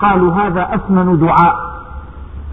قالوا 0.00 0.34
هذا 0.34 0.74
أثمن 0.74 1.18
دعاء 1.18 1.82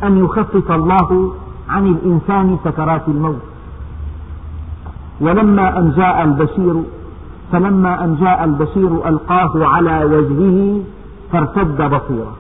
أن 0.04 0.18
يخفف 0.26 0.72
الله 0.72 1.34
عن 1.70 1.88
الإنسان 1.88 2.58
سكرات 2.64 3.08
الموت. 3.08 3.49
ولما 5.22 5.80
أن 5.80 5.94
جاء 5.98 6.24
البشير 6.24 6.84
فلما 7.52 8.04
أن 8.04 8.16
جاء 8.16 8.44
البشير 8.44 9.10
ألقاه 9.10 9.52
على 9.56 10.06
وجهه 10.06 10.82
فارتد 11.32 11.78
بصيرا. 11.78 12.34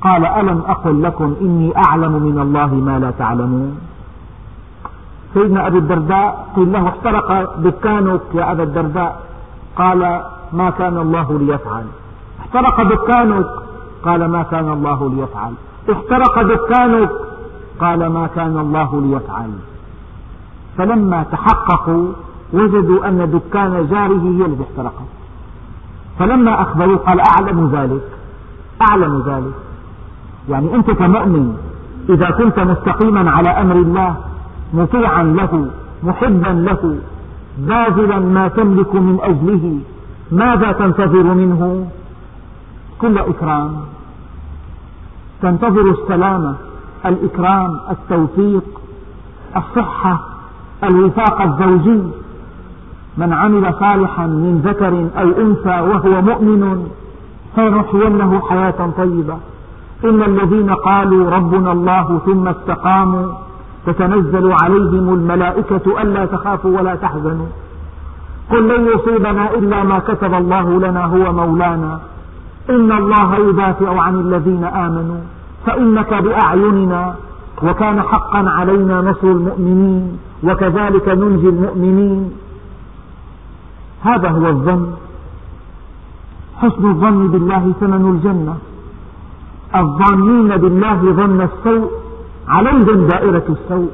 قال 0.00 0.24
ألم 0.24 0.62
أقل 0.68 1.02
لكم 1.02 1.34
إني 1.40 1.76
أعلم 1.76 2.12
من 2.12 2.38
الله 2.38 2.74
ما 2.74 2.98
لا 2.98 3.10
تعلمون؟ 3.10 3.78
سيدنا 5.34 5.66
أبي 5.66 5.78
الدرداء 5.78 6.48
قيل 6.56 6.72
له 6.72 6.88
احترق 6.88 7.58
دكانك 7.58 8.20
يا 8.34 8.52
أبا 8.52 8.62
الدرداء. 8.62 9.22
قال 9.76 10.22
ما 10.52 10.70
كان 10.70 10.98
الله 10.98 11.38
ليفعل. 11.38 11.84
احترق 12.40 12.82
دكانك؟ 12.82 13.46
قال 14.04 14.24
ما 14.24 14.42
كان 14.42 14.72
الله 14.72 15.10
ليفعل. 15.10 15.52
احترق 15.92 16.42
دكانك؟ 16.42 17.10
قال 17.80 18.06
ما 18.06 18.26
كان 18.26 18.58
الله 18.58 19.00
ليفعل. 19.00 19.50
فلما 20.78 21.22
تحققوا 21.32 22.12
وجدوا 22.52 23.08
أن 23.08 23.30
دكان 23.30 23.86
جاره 23.90 24.22
هي 24.22 24.46
التي 24.46 24.62
احترقت. 24.62 25.08
فلما 26.18 26.62
أخبروه 26.62 26.96
قال 26.96 27.20
أعلم 27.20 27.70
ذلك 27.72 28.08
أعلم 28.90 29.22
ذلك. 29.26 29.54
يعني 30.48 30.74
أنت 30.74 30.90
كمؤمن 30.90 31.56
إذا 32.08 32.30
كنت 32.30 32.60
مستقيما 32.60 33.30
على 33.30 33.48
أمر 33.48 33.76
الله 33.76 34.16
مطيعا 34.74 35.22
له 35.22 35.70
محبا 36.02 36.48
له 36.48 36.98
باذلا 37.58 38.18
ما 38.18 38.48
تملك 38.48 38.94
من 38.94 39.18
أجله 39.22 39.78
ماذا 40.32 40.72
تنتظر 40.72 41.22
منه؟ 41.22 41.86
كل 43.00 43.18
إكرام. 43.18 43.76
تنتظر 45.42 45.90
السلامة 45.90 46.56
الإكرام 47.06 47.80
التوفيق 47.90 48.64
الصحة 49.56 50.33
الوفاق 50.84 51.42
الزوجي 51.42 52.02
من 53.16 53.32
عمل 53.32 53.74
صالحا 53.80 54.26
من 54.26 54.62
ذكر 54.64 55.06
أو 55.20 55.28
أنثى 55.28 55.80
وهو 55.80 56.22
مؤمن 56.22 56.88
فلنحيينه 57.56 58.40
حياة 58.48 58.90
طيبة. 58.96 59.36
إن 60.04 60.22
الذين 60.22 60.70
قالوا 60.70 61.30
ربنا 61.30 61.72
الله 61.72 62.20
ثم 62.26 62.48
استقاموا 62.48 63.26
تتنزل 63.86 64.52
عليهم 64.62 65.14
الملائكة 65.14 66.02
ألا 66.02 66.26
تخافوا 66.26 66.78
ولا 66.78 66.94
تحزنوا. 66.94 67.46
قل 68.50 68.68
لن 68.68 68.86
يصيبنا 68.86 69.54
إلا 69.54 69.84
ما 69.84 69.98
كتب 69.98 70.34
الله 70.34 70.80
لنا 70.80 71.04
هو 71.04 71.32
مولانا. 71.32 72.00
إن 72.70 72.92
الله 72.92 73.36
يدافع 73.48 74.00
عن 74.00 74.14
الذين 74.14 74.64
آمنوا 74.64 75.20
فإنك 75.66 76.14
بأعيننا 76.14 77.14
وكان 77.62 78.02
حقا 78.02 78.44
علينا 78.50 79.00
نصر 79.00 79.26
المؤمنين. 79.26 80.18
وكذلك 80.42 81.08
ننجي 81.08 81.48
المؤمنين. 81.48 82.32
هذا 84.02 84.28
هو 84.28 84.48
الظن. 84.48 84.90
حسن 86.56 86.90
الظن 86.90 87.28
بالله 87.28 87.72
ثمن 87.80 88.10
الجنة. 88.10 88.56
الظانين 89.76 90.56
بالله 90.56 91.12
ظن 91.12 91.40
السوء. 91.40 91.90
عليهم 92.48 93.06
دائرة 93.06 93.44
السوء. 93.48 93.90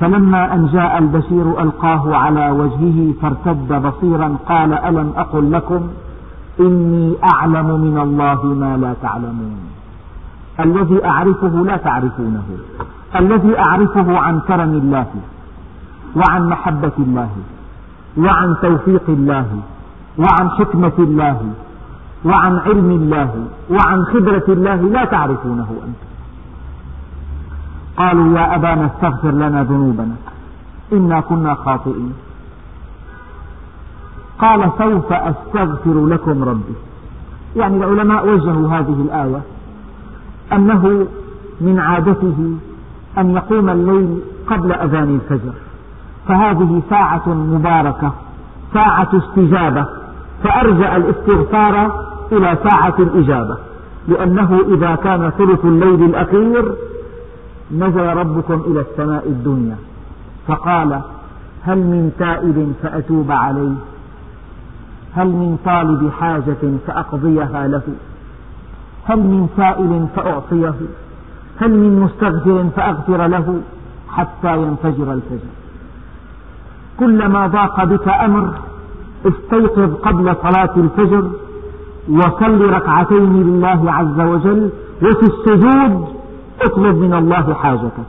فلما 0.00 0.54
أن 0.54 0.66
جاء 0.66 0.98
البشير 0.98 1.62
ألقاه 1.62 2.16
على 2.16 2.50
وجهه 2.50 3.12
فارتد 3.22 3.72
بصيرا 3.86 4.36
قال 4.48 4.72
ألم 4.72 5.12
أقل 5.16 5.52
لكم 5.52 5.88
إني 6.60 7.16
أعلم 7.34 7.80
من 7.80 7.98
الله 7.98 8.44
ما 8.44 8.76
لا 8.76 8.94
تعلمون. 9.02 9.75
الذي 10.60 11.04
أعرفه 11.04 11.48
لا 11.48 11.76
تعرفونه. 11.76 12.44
الذي 13.16 13.58
أعرفه 13.58 14.18
عن 14.18 14.40
كرم 14.40 14.72
الله 14.72 15.06
وعن 16.16 16.48
محبة 16.48 16.92
الله 16.98 17.30
وعن 18.18 18.56
توفيق 18.62 19.02
الله 19.08 19.46
وعن 20.18 20.50
حكمة 20.50 20.92
الله 20.98 21.40
وعن 22.24 22.58
علم 22.58 22.90
الله 22.90 23.46
وعن 23.70 24.04
خبرة 24.04 24.44
الله 24.48 24.74
لا 24.76 25.04
تعرفونه 25.04 25.68
أنتم 25.70 26.06
قالوا 27.96 28.38
يا 28.38 28.54
أبانا 28.54 28.86
استغفر 28.86 29.30
لنا 29.30 29.62
ذنوبنا 29.62 30.16
إنا 30.92 31.20
كنا 31.20 31.54
خاطئين. 31.54 32.12
قال 34.38 34.70
سوف 34.78 35.12
أستغفر 35.12 36.06
لكم 36.06 36.44
ربي. 36.44 36.74
يعني 37.56 37.76
العلماء 37.76 38.28
وجهوا 38.28 38.68
هذه 38.68 39.00
الآية 39.08 39.40
أنه 40.52 41.06
من 41.60 41.78
عادته 41.78 42.56
أن 43.18 43.30
يقوم 43.30 43.70
الليل 43.70 44.20
قبل 44.46 44.72
أذان 44.72 45.20
الفجر. 45.20 45.52
فهذه 46.28 46.82
ساعة 46.90 47.28
مباركة 47.28 48.12
ساعة 48.74 49.08
استجابة. 49.14 49.86
فأرجع 50.44 50.96
الاستغفار 50.96 52.06
إلى 52.32 52.58
ساعة 52.70 52.94
الإجابة. 52.98 53.56
لأنه 54.08 54.60
إذا 54.74 54.94
كان 54.94 55.30
ثلث 55.30 55.64
الليل 55.64 56.04
الأخير 56.04 56.74
نزل 57.72 58.06
ربكم 58.06 58.62
إلى 58.66 58.80
السماء 58.80 59.26
الدنيا. 59.26 59.76
فقال 60.48 61.00
هل 61.62 61.78
من 61.78 62.12
تائب 62.18 62.72
فأتوب 62.82 63.30
عليه؟ 63.30 63.74
هل 65.14 65.26
من 65.26 65.58
طالب 65.64 66.10
حاجة 66.20 66.78
فأقضيها 66.86 67.68
له؟ 67.68 67.82
هل 69.08 69.18
من 69.18 69.48
سائل 69.56 70.06
فأعطيه 70.16 70.74
هل 71.60 71.70
من 71.70 72.00
مستغفر 72.00 72.68
فأغفر 72.76 73.26
له 73.26 73.60
حتى 74.08 74.56
ينفجر 74.56 75.12
الفجر. 75.12 75.50
كلما 76.98 77.46
ضاق 77.46 77.84
بك 77.84 78.08
أمر 78.08 78.50
استيقظ 79.26 79.94
قبل 79.94 80.36
صلاة 80.42 80.74
الفجر 80.76 81.30
وصل 82.08 82.60
ركعتين 82.60 83.42
لله 83.42 83.92
عز 83.92 84.20
وجل 84.20 84.70
وفي 85.02 85.22
السجود 85.22 86.06
اطلب 86.62 86.96
من 86.96 87.14
الله 87.14 87.54
حاجتك. 87.54 88.06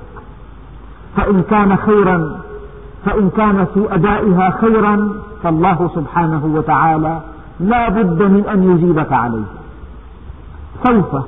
فإن 1.18 1.42
كان 1.42 1.78
خيرا 1.78 2.40
فإن 3.06 3.30
كان 3.30 3.66
في 3.74 3.94
أدائها 3.94 4.58
خيرا 4.62 5.10
فالله 5.44 5.92
سبحانه 5.96 6.46
وتعالى 6.46 7.20
لا 7.60 7.90
بد 7.90 8.22
من 8.24 8.44
أن 8.54 8.72
يجيبك 8.72 9.14
عليه. 9.14 9.48
سوف 10.84 11.24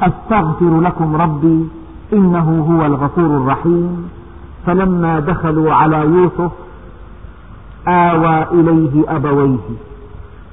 أستغفر 0.00 0.80
لكم 0.80 1.16
ربي 1.16 1.68
إنه 2.12 2.66
هو 2.70 2.86
الغفور 2.86 3.24
الرحيم. 3.36 4.08
فلما 4.66 5.20
دخلوا 5.20 5.72
على 5.74 5.96
يوسف 5.96 6.52
آوى 7.88 8.42
إليه 8.60 9.16
أبويه 9.16 9.68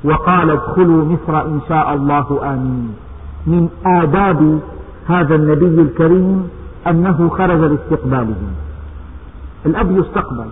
وقال 0.04 0.50
ادخلوا 0.50 1.06
مصر 1.06 1.42
إن 1.42 1.60
شاء 1.70 1.94
الله 1.94 2.40
آمين. 2.44 2.96
من 3.48 3.70
آداب 3.86 4.60
هذا 5.08 5.36
النبي 5.36 5.82
الكريم 5.82 6.50
أنه 6.88 7.30
خرج 7.30 7.60
لاستقبالهم 7.60 8.54
الأب 9.66 9.92
يستقبل. 9.92 10.50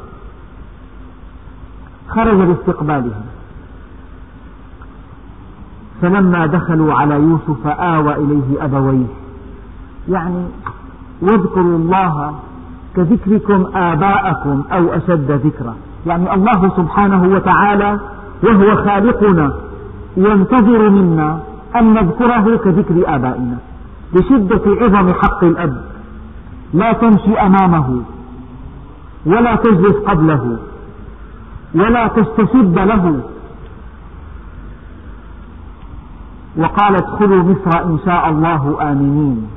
خرج 2.10 2.38
لاستقبالهم 2.38 3.26
فلما 6.02 6.46
دخلوا 6.46 6.94
على 6.94 7.16
يوسف 7.16 7.68
آوى 7.68 8.16
إليه 8.16 8.66
أبويه. 8.66 9.06
يعني 10.10 10.46
واذكروا 11.22 11.78
الله 11.78 12.34
كذكركم 12.96 13.66
آباءكم 13.76 14.64
أو 14.72 14.94
أشد 14.94 15.32
ذكرا. 15.32 15.76
يعني 16.06 16.34
الله 16.34 16.72
سبحانه 16.78 17.36
وتعالى 17.36 18.00
وهو 18.44 18.76
خالقنا 18.76 19.54
ينتظر 20.18 20.89
منا 20.89 21.39
أن 21.76 21.94
نذكره 21.94 22.58
كذكر 22.58 23.16
آبائنا. 23.16 23.58
لشدة 24.14 24.62
عظم 24.66 25.14
حق 25.14 25.44
الأب. 25.44 25.84
لا 26.74 26.94
تمشي 26.94 27.34
أمامه. 27.39 28.02
ولا 29.26 29.56
تجلس 29.56 29.96
قبله. 29.96 30.58
ولا 31.76 32.08
تستشد 32.08 32.80
له. 32.80 33.20
وقال 36.58 36.95
ادخلوا 36.95 37.43
مصر 37.43 37.84
إن 37.84 37.97
شاء 38.06 38.30
الله 38.30 38.91
آمنين. 38.91 39.47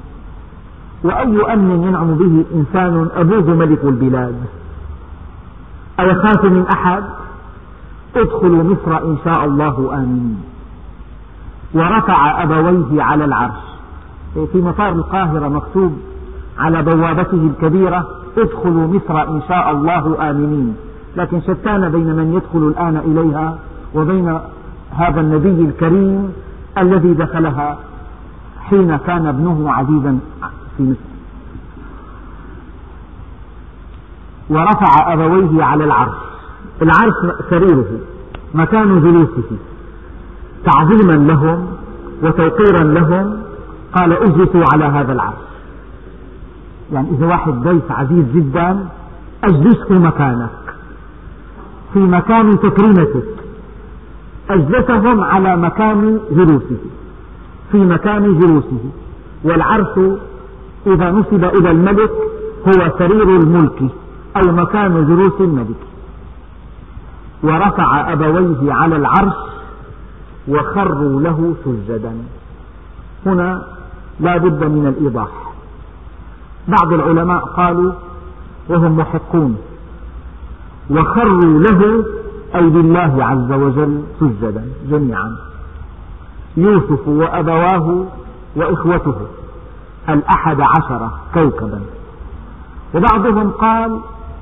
وأي 1.04 1.52
أمن 1.52 1.82
ينعم 1.82 2.14
به 2.14 2.44
إنسان 2.54 3.08
أبوه 3.16 3.54
ملك 3.54 3.84
البلاد. 3.84 4.34
أيخاف 6.00 6.44
من 6.44 6.66
أحد؟ 6.74 7.02
ادخلوا 8.16 8.62
مصر 8.62 8.98
إن 9.04 9.16
شاء 9.24 9.44
الله 9.44 9.90
آمنين. 9.94 10.42
ورفع 11.74 12.42
أبويه 12.42 13.02
على 13.02 13.24
العرش. 13.24 13.62
في 14.34 14.58
مطار 14.58 14.92
القاهرة 14.92 15.48
مكتوب 15.48 15.98
على 16.58 16.82
بوابته 16.82 17.50
الكبيرة 17.54 18.06
ادخلوا 18.38 18.86
مصر 18.86 19.22
إن 19.22 19.40
شاء 19.48 19.70
الله 19.70 20.30
آمنين. 20.30 20.76
لكن 21.16 21.40
شتان 21.40 21.88
بين 21.88 22.16
من 22.16 22.32
يدخل 22.34 22.58
الآن 22.68 22.96
إليها 22.96 23.58
وبين 23.94 24.38
هذا 24.90 25.20
النبي 25.20 25.64
الكريم 25.64 26.32
الذي 26.78 27.14
دخلها 27.14 27.78
حين 28.60 28.96
كان 28.96 29.26
ابنه 29.26 29.72
عزيزا 29.72 30.18
في 30.76 30.82
مصر. 30.82 31.00
ورفع 34.48 35.12
أبويه 35.12 35.64
على 35.64 35.84
العرش. 35.84 36.14
العرش 36.82 37.14
سريره 37.50 37.86
مكان 38.54 39.00
جلوسه. 39.00 39.56
تعظيما 40.64 41.12
لهم 41.32 41.66
وتوقيرا 42.22 42.84
لهم 42.84 43.42
قال 43.92 44.12
اجلسوا 44.12 44.64
على 44.72 44.84
هذا 44.84 45.12
العرش. 45.12 45.46
يعني 46.92 47.10
إذا 47.10 47.26
واحد 47.26 47.52
ضيف 47.52 47.92
عزيز 47.92 48.24
جدا 48.34 48.88
أجلسه 49.44 49.98
مكانك. 49.98 50.50
في 51.92 51.98
مكان 51.98 52.58
تكريمتك 52.60 53.35
أجلسهم 54.50 55.20
على 55.20 55.56
مكان 55.56 56.20
جلوسه 56.30 56.78
في 57.72 57.78
مكان 57.78 58.38
جلوسه. 58.38 58.90
والعرش 59.44 59.98
إذا 60.86 61.10
نسب 61.10 61.44
إلى 61.44 61.70
الملك 61.70 62.10
هو 62.66 62.98
سرير 62.98 63.22
الملك 63.22 63.82
أو 64.36 64.52
مكان 64.52 65.06
جلوس 65.06 65.40
الملك. 65.40 65.80
ورفع 67.42 68.12
أبويه 68.12 68.72
على 68.72 68.96
العرش 68.96 69.36
وخروا 70.48 71.20
له 71.20 71.54
سجدا. 71.64 72.12
هنا 73.26 73.66
لا 74.20 74.36
بد 74.36 74.64
من 74.64 74.86
الإيضاح. 74.86 75.52
بعض 76.68 76.92
العلماء 76.92 77.44
قالوا 77.44 77.92
وهم 78.68 78.96
محقون. 78.96 79.56
وخروا 80.90 81.60
له 81.60 82.04
أي 82.54 82.60
لله 82.60 83.24
عز 83.24 83.52
وجل 83.52 84.02
سجدا 84.20 84.64
جميعا. 84.90 85.36
يوسف 86.56 87.08
وأبواه 87.08 88.04
وإخوته 88.56 89.14
الأحد 90.08 90.60
عشر 90.60 91.10
كوكبا. 91.34 91.80
وبعضهم 92.94 93.50
قال 93.50 94.00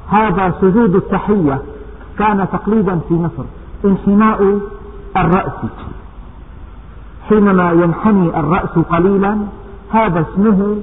هذا 0.09 0.55
سجود 0.61 0.94
التحية 0.94 1.62
كان 2.18 2.46
تقليدا 2.52 3.00
في 3.09 3.14
مصر 3.14 3.44
انحناء 3.84 4.59
الرأس. 5.16 5.52
حينما 7.28 7.72
ينحني 7.72 8.40
الرأس 8.40 8.78
قليلا 8.78 9.38
هذا 9.90 10.20
اسمه 10.20 10.76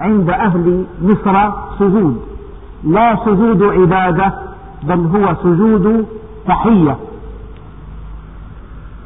عند 0.00 0.30
أهل 0.30 0.84
مصر 1.02 1.50
سجود. 1.78 2.22
لا 2.84 3.16
سجود 3.24 3.62
عبادة 3.62 4.32
بل 4.82 5.06
هو 5.06 5.34
سجود 5.42 6.06
تحية 6.48 6.96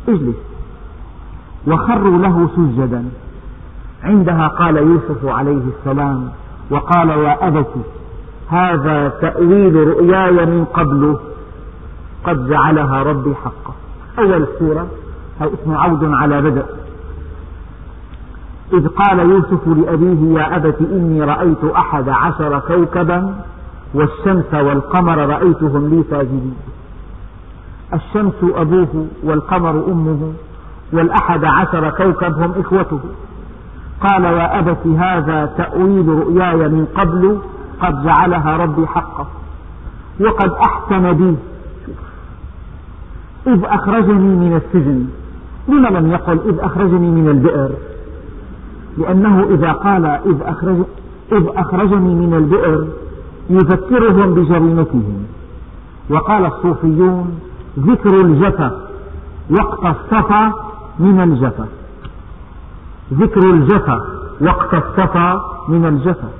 اجلس. 0.09 0.37
وخروا 1.67 2.19
له 2.19 2.49
سجدا. 2.57 3.05
عندها 4.05 4.49
قال 4.49 4.77
يوسف 4.77 5.25
عليه 5.25 5.63
السلام 5.79 6.29
وقال 6.71 7.09
يا 7.09 7.49
أبت 7.49 7.75
هذا 8.49 9.09
تأويل 9.09 9.75
رؤياي 9.89 10.47
من 10.47 10.65
قبل. 10.65 11.17
قد 12.25 12.49
جعلها 12.49 13.03
ربي 13.03 13.35
حقا. 13.35 13.75
أول 14.19 14.43
السورة 14.43 14.87
هو 15.43 15.51
اسمه 15.63 15.77
عود 15.77 16.05
على 16.05 16.43
بدء. 16.43 16.65
إذ 18.73 18.89
قال 18.89 19.19
يوسف 19.19 19.69
لأبيه 19.69 20.41
يا 20.41 20.57
أبت 20.57 20.77
إني 20.81 21.25
رأيت 21.25 21.65
أحد 21.65 22.09
عشر 22.09 22.59
كوكبا 22.59 23.35
والشمس 23.95 24.55
والقمر 24.55 25.19
رأيتهم 25.19 25.89
لي 25.89 26.05
ساجدين. 26.11 26.55
الشمس 27.95 28.35
أبوه 28.43 29.07
والقمر 29.23 29.71
أمه 29.71 30.33
والأحد 30.93 31.45
عشر 31.45 31.91
كوكب 31.91 32.43
هم 32.43 32.53
إخوته. 32.61 33.01
قال 34.01 34.25
يا 34.25 34.59
أبت 34.59 34.87
هذا 34.87 35.47
تأويل 35.47 36.09
رؤياي 36.09 36.69
من 36.69 36.87
قبل 36.95 37.39
قد 37.81 38.05
جعلها 38.05 38.57
ربي 38.57 38.87
حقا 38.87 39.27
وقد 40.21 40.51
أحسن 40.51 41.13
بي. 41.13 41.37
إذ 43.47 43.65
أخرجني 43.65 44.37
من 44.37 44.61
السجن. 44.65 45.07
لما 45.69 45.89
لم 45.89 46.11
يقل 46.13 46.39
إذ 46.49 46.59
أخرجني 46.61 47.11
من 47.11 47.29
البئر؟ 47.29 47.71
لأنه 48.99 49.47
إذا 49.51 49.73
قال 49.73 50.07
إذ, 50.07 50.37
أخرج 50.43 50.77
إذ 51.33 51.47
أخرجني 51.57 52.15
من 52.15 52.35
البئر 52.35 52.87
يذكرهم 53.51 54.35
بجريمتهم. 54.35 55.27
وقال 56.11 56.47
الصوفيون 56.47 57.41
ذكر 57.87 58.15
الجفا 58.21 58.81
وقت 59.51 59.97
الصفا 59.97 60.53
من 60.99 61.21
الجفا. 61.21 61.69
ذكر 63.13 63.51
الجفا 63.51 63.99
وقت 64.41 64.75
الصفا 64.75 65.41
من 65.69 65.87
الجفا. 65.87 66.31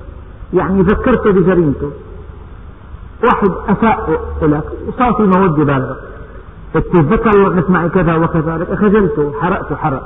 يعني 0.53 0.83
ذكرته 0.83 1.33
بجريمته. 1.33 1.93
واحد 3.25 3.51
أساء 3.69 4.11
لك 4.43 4.65
وصار 4.89 5.13
في 5.13 5.23
مودة 5.23 5.65
بالغة 5.65 5.97
تتذكر 6.75 7.41
وقت 7.41 7.71
معي 7.71 7.89
كذا 7.89 8.15
وكذا 8.15 8.77
خجلته 8.77 9.41
حرقته 9.41 9.77
حرق. 9.77 10.03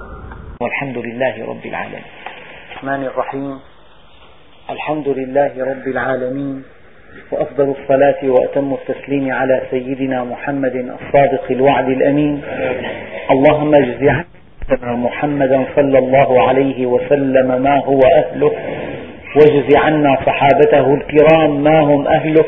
والحمد 0.61 0.99
لله 0.99 1.51
رب 1.51 1.65
العالمين. 1.67 2.05
الرحمن 2.73 3.05
الرحيم. 3.05 3.59
الحمد 4.71 5.09
لله 5.09 5.53
رب 5.71 5.89
العالمين. 5.89 6.63
وأفضل 7.33 7.75
الصلاة 7.81 8.21
وأتم 8.23 8.75
التسليم 8.75 9.33
على 9.33 9.61
سيدنا 9.71 10.25
محمد 10.25 10.77
الصادق 10.77 11.45
الوعد 11.51 11.89
الأمين. 11.89 12.43
اللهم 13.31 13.75
اجز 13.75 14.09
عنا 14.09 14.97
محمدا 14.97 15.65
صلى 15.77 15.99
الله 15.99 16.49
عليه 16.49 16.87
وسلم 16.87 17.63
ما 17.63 17.85
هو 17.85 18.01
أهله 18.01 18.53
واجز 19.37 19.77
عنا 19.77 20.17
صحابته 20.27 20.95
الكرام 20.95 21.65
ما 21.65 21.81
هم 21.81 22.07
أهله 22.07 22.45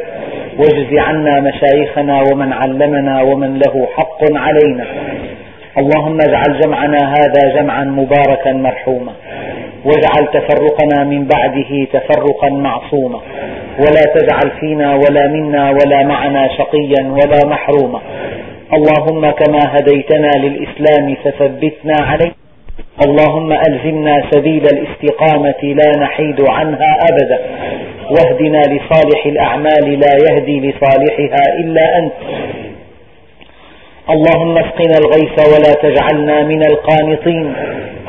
واجز 0.58 0.98
عنا 0.98 1.40
مشايخنا 1.40 2.22
ومن 2.32 2.52
علمنا 2.52 3.22
ومن 3.22 3.58
له 3.58 3.88
حق 3.96 4.20
علينا. 4.34 4.86
اللهم 5.78 6.18
اجعل 6.20 6.60
جمعنا 6.60 7.14
هذا 7.14 7.60
جمعا 7.60 7.84
مباركا 7.84 8.52
مرحوما. 8.52 9.12
واجعل 9.86 10.26
تفرقنا 10.32 11.04
من 11.04 11.28
بعده 11.34 11.86
تفرقا 11.92 12.48
معصوما. 12.48 13.20
ولا 13.78 14.02
تجعل 14.14 14.50
فينا 14.60 14.94
ولا 14.94 15.26
منا 15.26 15.70
ولا 15.70 16.02
معنا 16.02 16.48
شقيا 16.58 17.02
ولا 17.02 17.46
محروما. 17.46 18.00
اللهم 18.72 19.30
كما 19.30 19.58
هديتنا 19.74 20.30
للإسلام 20.36 21.14
فثبتنا 21.24 21.96
عليه. 22.00 22.32
اللهم 23.06 23.52
ألزمنا 23.52 24.22
سبيل 24.30 24.62
الاستقامة 24.62 25.62
لا 25.62 26.02
نحيد 26.02 26.40
عنها 26.48 26.96
أبدا. 27.10 27.38
واهدنا 28.10 28.60
لصالح 28.60 29.26
الأعمال 29.26 30.00
لا 30.00 30.12
يهدي 30.30 30.60
لصالحها 30.60 31.58
إلا 31.60 31.98
أنت. 31.98 32.12
اللهم 34.10 34.58
اسقنا 34.58 34.96
الغيث 35.02 35.36
ولا 35.52 35.72
تجعلنا 35.82 36.42
من 36.42 36.62
القانطين. 36.62 37.46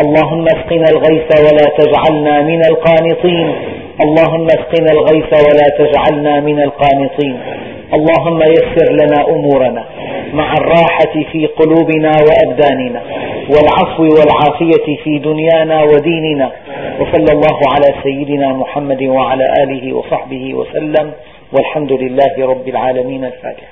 اللهم 0.04 0.46
اسقنا 0.56 0.86
الغيث 0.94 1.30
ولا 1.46 1.68
تجعلنا 1.80 2.42
من 2.42 2.62
القانطين. 2.66 3.48
اللهم 4.06 4.46
اسقنا 4.46 4.92
الغيث 4.92 5.32
ولا 5.48 5.68
تجعلنا 5.80 6.40
من 6.40 6.62
القانطين. 6.62 7.38
اللهم 7.94 8.40
يسر 8.42 8.90
لنا 9.02 9.20
أمورنا 9.30 9.84
مع 10.34 10.54
الراحة 10.54 11.14
في 11.32 11.46
قلوبنا 11.46 12.12
وأبداننا 12.28 13.02
والعفو 13.54 14.04
والعافية 14.04 14.88
في 15.04 15.20
دنيانا 15.20 15.84
وديننا. 15.84 16.52
وصلى 17.00 17.32
الله 17.38 17.60
على 17.74 17.90
سيدنا 18.04 18.54
محمد 18.54 19.04
وعلى 19.04 19.46
آله 19.64 19.94
وصحبه 19.94 20.54
وسلم. 20.54 21.12
والحمد 21.54 21.92
لله 21.92 22.34
رب 22.52 22.68
العالمين. 22.68 23.26
الفاتح 23.26 23.68